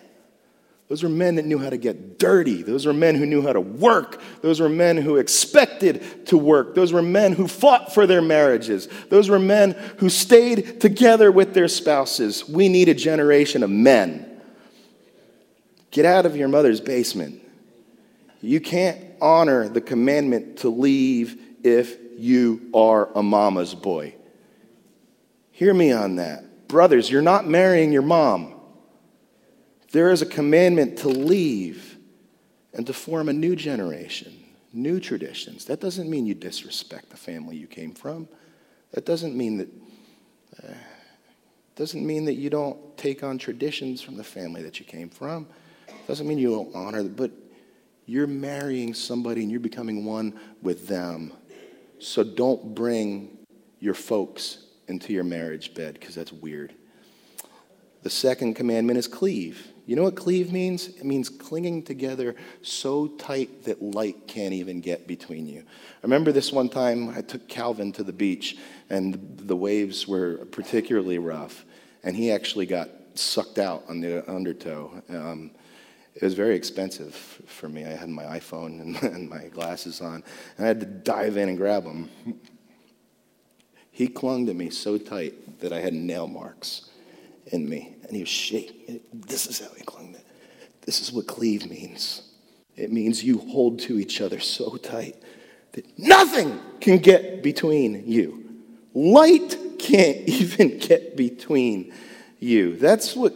Those 0.89 1.03
were 1.03 1.09
men 1.09 1.35
that 1.35 1.45
knew 1.45 1.57
how 1.57 1.69
to 1.69 1.77
get 1.77 2.19
dirty. 2.19 2.63
Those 2.63 2.85
were 2.85 2.91
men 2.91 3.15
who 3.15 3.25
knew 3.25 3.41
how 3.41 3.53
to 3.53 3.61
work. 3.61 4.21
Those 4.41 4.59
were 4.59 4.67
men 4.67 4.97
who 4.97 5.15
expected 5.15 6.25
to 6.27 6.37
work. 6.37 6.75
Those 6.75 6.91
were 6.91 7.01
men 7.01 7.31
who 7.31 7.47
fought 7.47 7.93
for 7.93 8.05
their 8.05 8.21
marriages. 8.21 8.89
Those 9.09 9.29
were 9.29 9.39
men 9.39 9.71
who 9.99 10.09
stayed 10.09 10.81
together 10.81 11.31
with 11.31 11.53
their 11.53 11.69
spouses. 11.69 12.45
We 12.45 12.67
need 12.67 12.89
a 12.89 12.93
generation 12.93 13.63
of 13.63 13.69
men. 13.69 14.41
Get 15.91 16.03
out 16.03 16.25
of 16.25 16.35
your 16.35 16.49
mother's 16.49 16.81
basement. 16.81 17.41
You 18.41 18.59
can't 18.59 18.99
honor 19.21 19.69
the 19.69 19.79
commandment 19.79 20.57
to 20.57 20.69
leave 20.69 21.39
if 21.63 21.95
you 22.17 22.69
are 22.73 23.07
a 23.15 23.23
mama's 23.23 23.73
boy. 23.73 24.15
Hear 25.61 25.75
me 25.75 25.91
on 25.91 26.15
that. 26.15 26.67
Brothers, 26.67 27.11
you're 27.11 27.21
not 27.21 27.47
marrying 27.47 27.91
your 27.91 28.01
mom. 28.01 28.55
There 29.91 30.09
is 30.09 30.23
a 30.23 30.25
commandment 30.25 30.97
to 30.97 31.07
leave 31.07 31.99
and 32.73 32.87
to 32.87 32.93
form 32.93 33.29
a 33.29 33.33
new 33.33 33.55
generation, 33.55 34.33
new 34.73 34.99
traditions. 34.99 35.65
That 35.65 35.79
doesn't 35.79 36.09
mean 36.09 36.25
you 36.25 36.33
disrespect 36.33 37.11
the 37.11 37.15
family 37.15 37.57
you 37.57 37.67
came 37.67 37.93
from. 37.93 38.27
That 38.93 39.05
doesn't 39.05 39.37
mean 39.37 39.57
that. 39.57 39.69
Uh, 40.63 40.73
doesn't 41.75 42.07
mean 42.07 42.25
that 42.25 42.37
you 42.37 42.49
don't 42.49 42.97
take 42.97 43.21
on 43.21 43.37
traditions 43.37 44.01
from 44.01 44.17
the 44.17 44.23
family 44.23 44.63
that 44.63 44.79
you 44.79 44.85
came 44.87 45.09
from. 45.11 45.45
Doesn't 46.07 46.27
mean 46.27 46.39
you 46.39 46.49
don't 46.49 46.75
honor, 46.75 47.03
them. 47.03 47.13
but 47.13 47.29
you're 48.07 48.25
marrying 48.25 48.95
somebody 48.95 49.43
and 49.43 49.51
you're 49.51 49.59
becoming 49.59 50.05
one 50.05 50.39
with 50.63 50.87
them. 50.87 51.31
So 51.99 52.23
don't 52.23 52.73
bring 52.73 53.37
your 53.79 53.93
folks 53.93 54.65
into 54.87 55.13
your 55.13 55.23
marriage 55.23 55.73
bed 55.73 55.95
because 55.95 56.15
that's 56.15 56.31
weird. 56.31 56.73
The 58.03 58.09
second 58.09 58.55
commandment 58.55 58.97
is 58.97 59.07
cleave. 59.07 59.67
You 59.85 59.95
know 59.95 60.03
what 60.03 60.15
cleave 60.15 60.51
means? 60.51 60.87
It 60.87 61.03
means 61.03 61.29
clinging 61.29 61.83
together 61.83 62.35
so 62.61 63.07
tight 63.07 63.65
that 63.65 63.81
light 63.81 64.27
can't 64.27 64.53
even 64.53 64.81
get 64.81 65.07
between 65.07 65.47
you. 65.47 65.59
I 65.59 65.99
remember 66.03 66.31
this 66.31 66.51
one 66.51 66.69
time 66.69 67.09
I 67.09 67.21
took 67.21 67.47
Calvin 67.47 67.91
to 67.93 68.03
the 68.03 68.13
beach 68.13 68.57
and 68.89 69.37
the 69.37 69.55
waves 69.55 70.07
were 70.07 70.45
particularly 70.51 71.17
rough, 71.17 71.65
and 72.03 72.15
he 72.15 72.31
actually 72.31 72.65
got 72.65 72.89
sucked 73.15 73.57
out 73.57 73.83
on 73.87 74.01
the 74.01 74.29
undertow. 74.29 75.01
Um, 75.09 75.51
it 76.13 76.23
was 76.23 76.33
very 76.33 76.55
expensive 76.55 77.15
for 77.15 77.69
me. 77.69 77.85
I 77.85 77.89
had 77.89 78.09
my 78.09 78.23
iPhone 78.23 78.81
and, 78.81 79.03
and 79.13 79.29
my 79.29 79.45
glasses 79.45 80.01
on, 80.01 80.23
and 80.57 80.65
I 80.65 80.67
had 80.67 80.79
to 80.81 80.85
dive 80.85 81.37
in 81.37 81.49
and 81.49 81.57
grab 81.57 81.83
him. 81.83 82.09
He 84.01 84.07
clung 84.07 84.47
to 84.47 84.55
me 84.55 84.71
so 84.71 84.97
tight 84.97 85.59
that 85.59 85.71
I 85.71 85.79
had 85.79 85.93
nail 85.93 86.25
marks 86.25 86.89
in 87.51 87.69
me, 87.69 87.93
and 88.01 88.15
he 88.15 88.23
was 88.23 88.29
shaking. 88.29 88.99
This 89.13 89.45
is 89.45 89.59
how 89.59 89.71
he 89.75 89.83
clung. 89.83 90.07
To. 90.07 90.17
me. 90.17 90.25
This 90.87 91.01
is 91.01 91.11
what 91.13 91.27
cleave 91.27 91.69
means. 91.69 92.23
It 92.75 92.91
means 92.91 93.23
you 93.23 93.37
hold 93.37 93.77
to 93.81 93.99
each 93.99 94.19
other 94.19 94.39
so 94.39 94.75
tight 94.77 95.17
that 95.73 95.85
nothing 95.99 96.59
can 96.79 96.97
get 96.97 97.43
between 97.43 98.03
you. 98.07 98.43
Light 98.95 99.55
can't 99.77 100.17
even 100.27 100.79
get 100.79 101.15
between 101.15 101.93
you. 102.39 102.77
That's 102.77 103.15
what, 103.15 103.35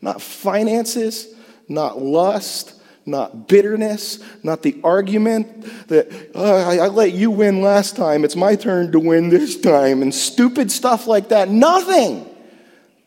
not 0.00 0.22
finances, 0.22 1.34
not 1.68 2.00
lust, 2.00 2.79
not 3.10 3.48
bitterness, 3.48 4.18
not 4.42 4.62
the 4.62 4.80
argument 4.84 5.88
that 5.88 6.30
oh, 6.34 6.70
I, 6.70 6.76
I, 6.76 6.88
let 6.88 7.12
you 7.12 7.30
win 7.30 7.60
last 7.60 7.96
time, 7.96 8.24
it's 8.24 8.36
my 8.36 8.56
turn 8.56 8.92
to 8.92 9.00
win 9.00 9.28
this 9.28 9.60
time, 9.60 10.02
and 10.02 10.14
stupid 10.14 10.70
stuff 10.70 11.06
like 11.06 11.28
that. 11.28 11.48
Nothing. 11.48 12.26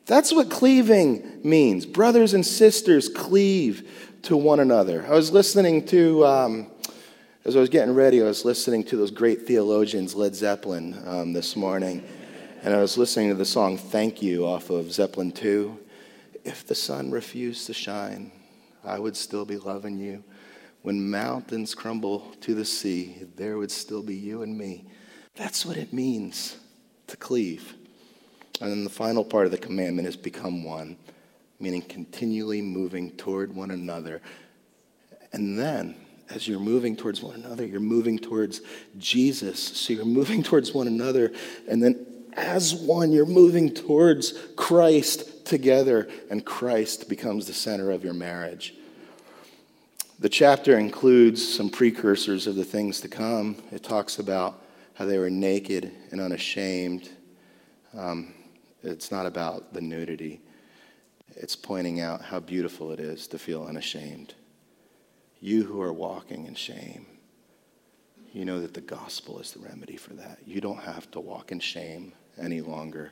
That's 0.05 0.33
what 0.33 0.49
cleaving 0.49 1.39
means. 1.43 1.85
Brothers 1.85 2.33
and 2.33 2.45
sisters 2.45 3.07
cleave 3.07 3.89
to 4.23 4.35
one 4.35 4.59
another. 4.59 5.05
I 5.07 5.11
was 5.11 5.31
listening 5.31 5.85
to, 5.87 6.25
um, 6.25 6.67
as 7.45 7.55
I 7.55 7.59
was 7.59 7.69
getting 7.69 7.93
ready, 7.93 8.21
I 8.21 8.25
was 8.25 8.43
listening 8.43 8.83
to 8.85 8.97
those 8.97 9.11
great 9.11 9.47
theologians, 9.47 10.15
Led 10.15 10.35
Zeppelin, 10.35 11.01
um, 11.05 11.33
this 11.33 11.55
morning. 11.55 12.03
And 12.63 12.73
I 12.73 12.79
was 12.79 12.97
listening 12.97 13.29
to 13.29 13.35
the 13.35 13.45
song 13.45 13.77
Thank 13.77 14.21
You 14.21 14.45
off 14.45 14.69
of 14.69 14.91
Zeppelin 14.91 15.31
2. 15.31 15.79
If 16.45 16.65
the 16.65 16.75
sun 16.75 17.11
refused 17.11 17.67
to 17.67 17.73
shine, 17.73 18.31
I 18.84 18.99
would 18.99 19.15
still 19.15 19.45
be 19.45 19.57
loving 19.57 19.97
you. 19.97 20.23
When 20.81 21.09
mountains 21.09 21.73
crumble 21.73 22.31
to 22.41 22.53
the 22.53 22.65
sea, 22.65 23.15
there 23.36 23.57
would 23.57 23.71
still 23.71 24.03
be 24.03 24.15
you 24.15 24.41
and 24.41 24.57
me. 24.57 24.86
That's 25.36 25.65
what 25.65 25.77
it 25.77 25.93
means 25.93 26.57
to 27.07 27.17
cleave. 27.17 27.75
And 28.61 28.69
then 28.69 28.84
the 28.84 28.89
final 28.89 29.23
part 29.23 29.45
of 29.45 29.51
the 29.51 29.57
commandment 29.57 30.07
is 30.07 30.15
become 30.15 30.63
one, 30.63 30.97
meaning 31.59 31.81
continually 31.81 32.61
moving 32.61 33.11
toward 33.11 33.55
one 33.55 33.71
another. 33.71 34.21
And 35.31 35.57
then, 35.57 35.95
as 36.29 36.47
you're 36.47 36.59
moving 36.59 36.95
towards 36.95 37.23
one 37.23 37.36
another, 37.36 37.65
you're 37.65 37.79
moving 37.79 38.19
towards 38.19 38.61
Jesus. 38.97 39.59
So 39.59 39.93
you're 39.93 40.05
moving 40.05 40.43
towards 40.43 40.73
one 40.73 40.88
another. 40.88 41.31
And 41.67 41.81
then, 41.81 42.05
as 42.34 42.75
one, 42.75 43.11
you're 43.11 43.25
moving 43.25 43.73
towards 43.73 44.34
Christ 44.55 45.29
together, 45.45 46.07
and 46.29 46.45
Christ 46.45 47.09
becomes 47.09 47.47
the 47.47 47.53
center 47.53 47.91
of 47.91 48.03
your 48.03 48.13
marriage. 48.13 48.75
The 50.19 50.29
chapter 50.29 50.77
includes 50.77 51.45
some 51.45 51.69
precursors 51.69 52.47
of 52.47 52.55
the 52.55 52.63
things 52.63 53.01
to 53.01 53.07
come. 53.07 53.57
It 53.71 53.83
talks 53.83 54.19
about 54.19 54.61
how 54.93 55.05
they 55.05 55.17
were 55.17 55.29
naked 55.29 55.91
and 56.11 56.21
unashamed. 56.21 57.09
Um, 57.97 58.33
it's 58.83 59.11
not 59.11 59.25
about 59.25 59.73
the 59.73 59.81
nudity, 59.81 60.41
it's 61.35 61.55
pointing 61.55 61.99
out 61.99 62.21
how 62.21 62.39
beautiful 62.39 62.91
it 62.91 62.99
is 62.99 63.27
to 63.27 63.39
feel 63.39 63.63
unashamed. 63.63 64.33
You 65.39 65.63
who 65.63 65.81
are 65.81 65.93
walking 65.93 66.45
in 66.45 66.55
shame, 66.55 67.05
you 68.33 68.45
know 68.45 68.61
that 68.61 68.73
the 68.73 68.81
gospel 68.81 69.39
is 69.39 69.51
the 69.51 69.59
remedy 69.59 69.97
for 69.97 70.13
that. 70.13 70.39
You 70.45 70.61
don't 70.61 70.81
have 70.81 71.09
to 71.11 71.19
walk 71.19 71.51
in 71.51 71.59
shame 71.59 72.13
any 72.37 72.61
longer. 72.61 73.11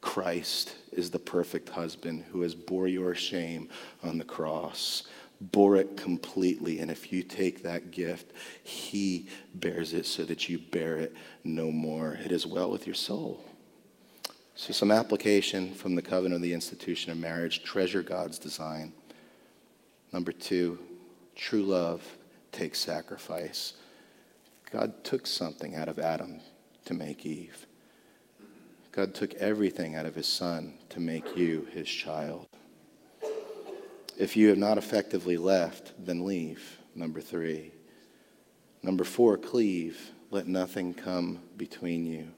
Christ 0.00 0.76
is 0.92 1.10
the 1.10 1.18
perfect 1.18 1.68
husband 1.68 2.24
who 2.32 2.42
has 2.42 2.54
bore 2.54 2.88
your 2.88 3.14
shame 3.14 3.68
on 4.02 4.18
the 4.18 4.24
cross, 4.24 5.04
bore 5.40 5.76
it 5.76 5.96
completely. 5.96 6.78
And 6.80 6.90
if 6.90 7.12
you 7.12 7.22
take 7.22 7.62
that 7.62 7.90
gift, 7.90 8.32
he 8.62 9.28
bears 9.54 9.92
it 9.92 10.06
so 10.06 10.24
that 10.24 10.48
you 10.48 10.58
bear 10.58 10.96
it 10.96 11.14
no 11.44 11.70
more. 11.70 12.18
It 12.24 12.32
is 12.32 12.46
well 12.46 12.70
with 12.70 12.86
your 12.86 12.94
soul. 12.94 13.44
So, 14.54 14.72
some 14.74 14.90
application 14.90 15.72
from 15.72 15.94
the 15.94 16.02
covenant 16.02 16.34
of 16.34 16.42
the 16.42 16.52
institution 16.52 17.12
of 17.12 17.18
marriage 17.18 17.62
treasure 17.62 18.02
God's 18.02 18.38
design. 18.38 18.92
Number 20.12 20.32
two, 20.32 20.78
true 21.34 21.62
love 21.62 22.02
takes 22.52 22.78
sacrifice. 22.78 23.74
God 24.70 25.02
took 25.02 25.26
something 25.26 25.76
out 25.76 25.88
of 25.88 25.98
Adam 25.98 26.40
to 26.84 26.94
make 26.94 27.24
Eve. 27.24 27.66
God 28.92 29.14
took 29.14 29.34
everything 29.34 29.94
out 29.94 30.06
of 30.06 30.14
his 30.14 30.26
son 30.26 30.74
to 30.88 31.00
make 31.00 31.36
you 31.36 31.68
his 31.72 31.88
child. 31.88 32.48
If 34.18 34.36
you 34.36 34.48
have 34.48 34.58
not 34.58 34.78
effectively 34.78 35.36
left, 35.36 35.92
then 35.98 36.26
leave. 36.26 36.78
Number 36.94 37.20
three. 37.20 37.70
Number 38.82 39.04
four, 39.04 39.36
cleave. 39.36 40.10
Let 40.30 40.46
nothing 40.46 40.94
come 40.94 41.40
between 41.56 42.04
you. 42.04 42.28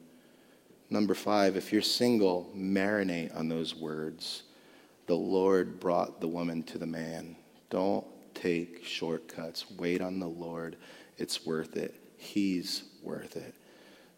Number 0.90 1.14
five, 1.14 1.57
if 1.57 1.72
you're 1.72 1.82
single, 1.82 2.50
marinate 2.55 3.34
on 3.36 3.48
those 3.48 3.74
words. 3.74 4.42
The 5.07 5.16
Lord 5.16 5.80
brought 5.80 6.20
the 6.20 6.28
woman 6.28 6.62
to 6.64 6.78
the 6.78 6.86
man. 6.86 7.36
Don't 7.70 8.07
take 8.34 8.84
shortcuts. 8.84 9.70
Wait 9.78 10.03
on 10.03 10.18
the 10.18 10.28
Lord. 10.28 10.76
It's 11.16 11.46
worth 11.46 11.76
it. 11.76 11.94
He's 12.18 12.84
worth 13.03 13.36
it. 13.36 13.55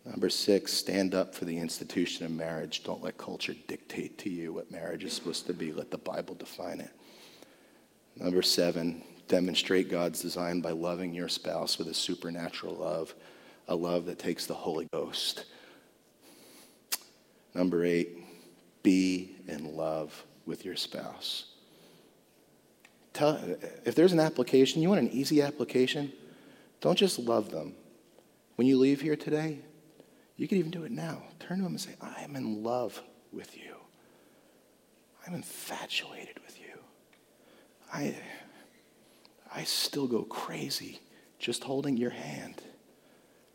Number 0.05 0.29
six, 0.29 0.73
stand 0.73 1.15
up 1.15 1.35
for 1.35 1.47
the 1.47 1.59
institution 1.59 2.27
of 2.27 2.33
marriage. 2.33 2.85
Don't 2.85 3.03
let 3.03 3.17
culture 3.17 3.55
dictate 3.67 4.19
to 4.19 4.31
you 4.31 4.53
what 4.53 4.71
marriage 4.71 5.05
is 5.05 5.15
supposed 5.15 5.47
to 5.47 5.55
be. 5.55 5.73
Let 5.73 5.91
the 5.91 5.99
Bible 5.99 6.35
define 6.35 6.81
it. 6.81 6.91
Number 8.17 8.43
seven, 8.43 9.03
demonstrate 9.29 9.91
God's 9.91 10.21
design 10.21 10.61
by 10.61 10.73
loving 10.73 11.15
your 11.15 11.29
spouse 11.29 11.79
with 11.79 11.89
a 11.89 11.95
supernatural 11.95 12.75
love, 12.75 13.15
a 13.67 13.75
love 13.75 14.05
that 14.07 14.19
takes 14.19 14.47
the 14.47 14.55
Holy 14.55 14.87
Ghost. 14.93 15.47
Number 17.55 17.85
eight, 17.85 18.19
be 18.83 19.37
in 19.49 19.75
love 19.75 20.25
with 20.45 20.65
your 20.67 20.77
spouse. 20.77 21.47
Tell, 23.15 23.41
if 23.85 23.95
there's 23.95 24.13
an 24.13 24.21
application, 24.21 24.83
you 24.83 24.91
want 24.91 25.01
an 25.01 25.11
easy 25.11 25.41
application, 25.41 26.13
don't 26.81 26.99
just 26.99 27.19
love 27.19 27.51
them. 27.51 27.75
When 28.57 28.67
you 28.67 28.79
leave 28.79 29.01
here 29.01 29.17
today, 29.17 29.61
you 30.37 30.49
can 30.49 30.59
even 30.59 30.71
do 30.71 30.85
it 30.85 30.93
now. 30.93 31.23
Turn 31.39 31.59
to 31.59 31.65
him 31.65 31.73
and 31.73 31.81
say, 31.81 31.95
I 32.01 32.23
am 32.23 32.37
in 32.37 32.63
love 32.63 33.01
with 33.33 33.57
you. 33.57 33.77
I'm 35.27 35.35
infatuated 35.35 36.39
with 36.45 36.59
you. 36.61 36.79
I, 37.93 38.17
I 39.55 39.65
still 39.65 40.07
go 40.07 40.23
crazy 40.23 41.01
just 41.39 41.65
holding 41.65 41.97
your 41.97 42.11
hand. 42.11 42.63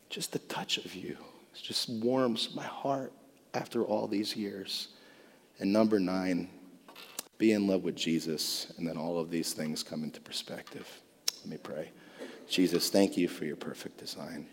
Just 0.09 0.31
the 0.31 0.39
touch 0.39 0.77
of 0.77 0.95
you 0.95 1.17
just 1.61 1.89
warms 1.89 2.55
my 2.55 2.63
heart 2.63 3.13
after 3.53 3.83
all 3.83 4.07
these 4.07 4.35
years. 4.35 4.89
And 5.59 5.73
number 5.73 5.99
nine, 5.99 6.49
be 7.37 7.51
in 7.51 7.67
love 7.67 7.83
with 7.83 7.95
Jesus, 7.95 8.71
and 8.77 8.87
then 8.87 8.97
all 8.97 9.19
of 9.19 9.29
these 9.29 9.53
things 9.53 9.83
come 9.83 10.03
into 10.03 10.21
perspective. 10.21 10.87
Let 11.41 11.47
me 11.47 11.57
pray. 11.57 11.91
Jesus, 12.47 12.89
thank 12.89 13.17
you 13.17 13.27
for 13.27 13.45
your 13.45 13.55
perfect 13.55 13.97
design. 13.97 14.47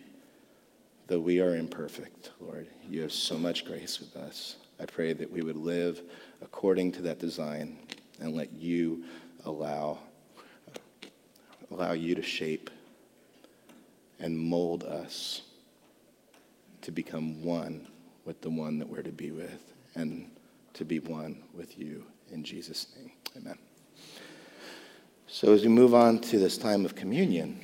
Though 1.09 1.21
we 1.21 1.41
are 1.41 1.55
imperfect, 1.55 2.33
Lord, 2.41 2.67
you 2.89 3.03
have 3.03 3.13
so 3.13 3.39
much 3.39 3.65
grace 3.65 4.01
with 4.01 4.17
us. 4.17 4.57
I 4.81 4.87
pray 4.87 5.13
that 5.13 5.31
we 5.31 5.41
would 5.41 5.57
live 5.57 6.03
according 6.43 6.93
to 6.93 7.03
that 7.03 7.21
design 7.21 7.79
and 8.21 8.35
let 8.35 8.53
you 8.53 9.05
allow 9.45 9.99
allow 11.71 11.93
you 11.93 12.15
to 12.15 12.23
shape 12.23 12.71
and 14.19 14.39
mold 14.39 14.85
us 14.85 15.43
to 16.83 16.91
become 16.91 17.43
one 17.43 17.87
with 18.25 18.41
the 18.41 18.51
one 18.51 18.79
that 18.79 18.89
we're 18.89 19.03
to 19.03 19.13
be 19.13 19.31
with 19.31 19.73
and 19.95 20.31
to 20.75 20.85
be 20.85 21.01
one 21.01 21.43
with 21.55 21.79
you 21.79 22.05
in 22.31 22.45
Jesus 22.45 22.87
name. 22.97 23.13
Amen. 23.37 23.59
So 25.27 25.53
as 25.53 25.63
we 25.63 25.69
move 25.69 25.95
on 25.95 26.21
to 26.21 26.39
this 26.39 26.57
time 26.57 26.85
of 26.85 26.95
communion, 26.95 27.61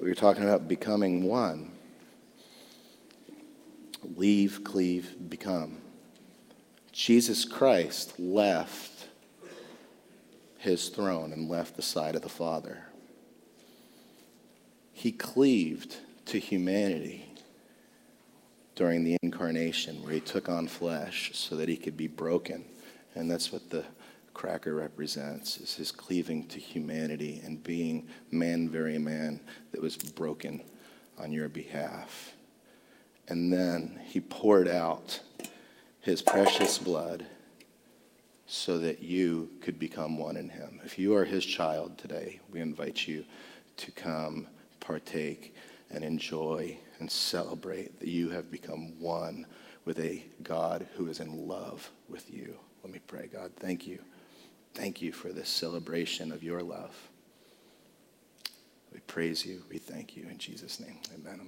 we 0.00 0.08
were 0.08 0.14
talking 0.14 0.42
about 0.42 0.68
becoming 0.68 1.24
one. 1.24 1.70
Leave, 4.16 4.62
cleave, 4.64 5.16
become. 5.28 5.78
Jesus 6.92 7.44
Christ 7.44 8.18
left 8.18 9.08
his 10.58 10.88
throne 10.88 11.32
and 11.32 11.48
left 11.48 11.76
the 11.76 11.82
side 11.82 12.14
of 12.14 12.22
the 12.22 12.28
Father. 12.28 12.84
He 14.92 15.12
cleaved 15.12 15.96
to 16.26 16.38
humanity 16.38 17.26
during 18.74 19.04
the 19.04 19.16
incarnation, 19.22 20.02
where 20.02 20.12
he 20.12 20.20
took 20.20 20.48
on 20.48 20.68
flesh 20.68 21.30
so 21.34 21.56
that 21.56 21.68
he 21.68 21.76
could 21.76 21.96
be 21.96 22.08
broken. 22.08 22.64
And 23.14 23.30
that's 23.30 23.52
what 23.52 23.70
the 23.70 23.84
cracker 24.36 24.74
represents 24.74 25.56
is 25.56 25.74
his 25.76 25.90
cleaving 25.90 26.46
to 26.46 26.60
humanity 26.60 27.40
and 27.42 27.64
being 27.64 28.06
man 28.30 28.68
very 28.68 28.98
man 28.98 29.40
that 29.72 29.80
was 29.80 29.96
broken 29.96 30.62
on 31.18 31.32
your 31.32 31.48
behalf. 31.48 32.34
And 33.28 33.50
then 33.50 33.98
he 34.04 34.20
poured 34.20 34.68
out 34.68 35.20
his 36.02 36.20
precious 36.20 36.76
blood 36.76 37.24
so 38.46 38.76
that 38.76 39.02
you 39.02 39.48
could 39.62 39.78
become 39.78 40.18
one 40.18 40.36
in 40.36 40.50
him. 40.50 40.80
If 40.84 40.98
you 40.98 41.16
are 41.16 41.24
his 41.24 41.44
child 41.44 41.96
today, 41.96 42.38
we 42.52 42.60
invite 42.60 43.08
you 43.08 43.24
to 43.78 43.90
come 43.90 44.48
partake 44.80 45.54
and 45.90 46.04
enjoy 46.04 46.76
and 46.98 47.10
celebrate 47.10 47.98
that 48.00 48.08
you 48.08 48.28
have 48.28 48.50
become 48.50 49.00
one 49.00 49.46
with 49.86 49.98
a 49.98 50.26
God 50.42 50.86
who 50.96 51.08
is 51.08 51.20
in 51.20 51.48
love 51.48 51.90
with 52.06 52.30
you. 52.30 52.58
Let 52.84 52.92
me 52.92 53.00
pray, 53.06 53.30
God, 53.32 53.52
thank 53.56 53.86
you. 53.86 53.98
Thank 54.76 55.00
you 55.00 55.10
for 55.10 55.32
this 55.32 55.48
celebration 55.48 56.30
of 56.30 56.42
your 56.42 56.60
love. 56.60 56.94
We 58.92 59.00
praise 59.00 59.46
you. 59.46 59.62
We 59.70 59.78
thank 59.78 60.14
you 60.14 60.28
in 60.28 60.36
Jesus' 60.36 60.78
name. 60.80 60.98
Amen. 61.14 61.40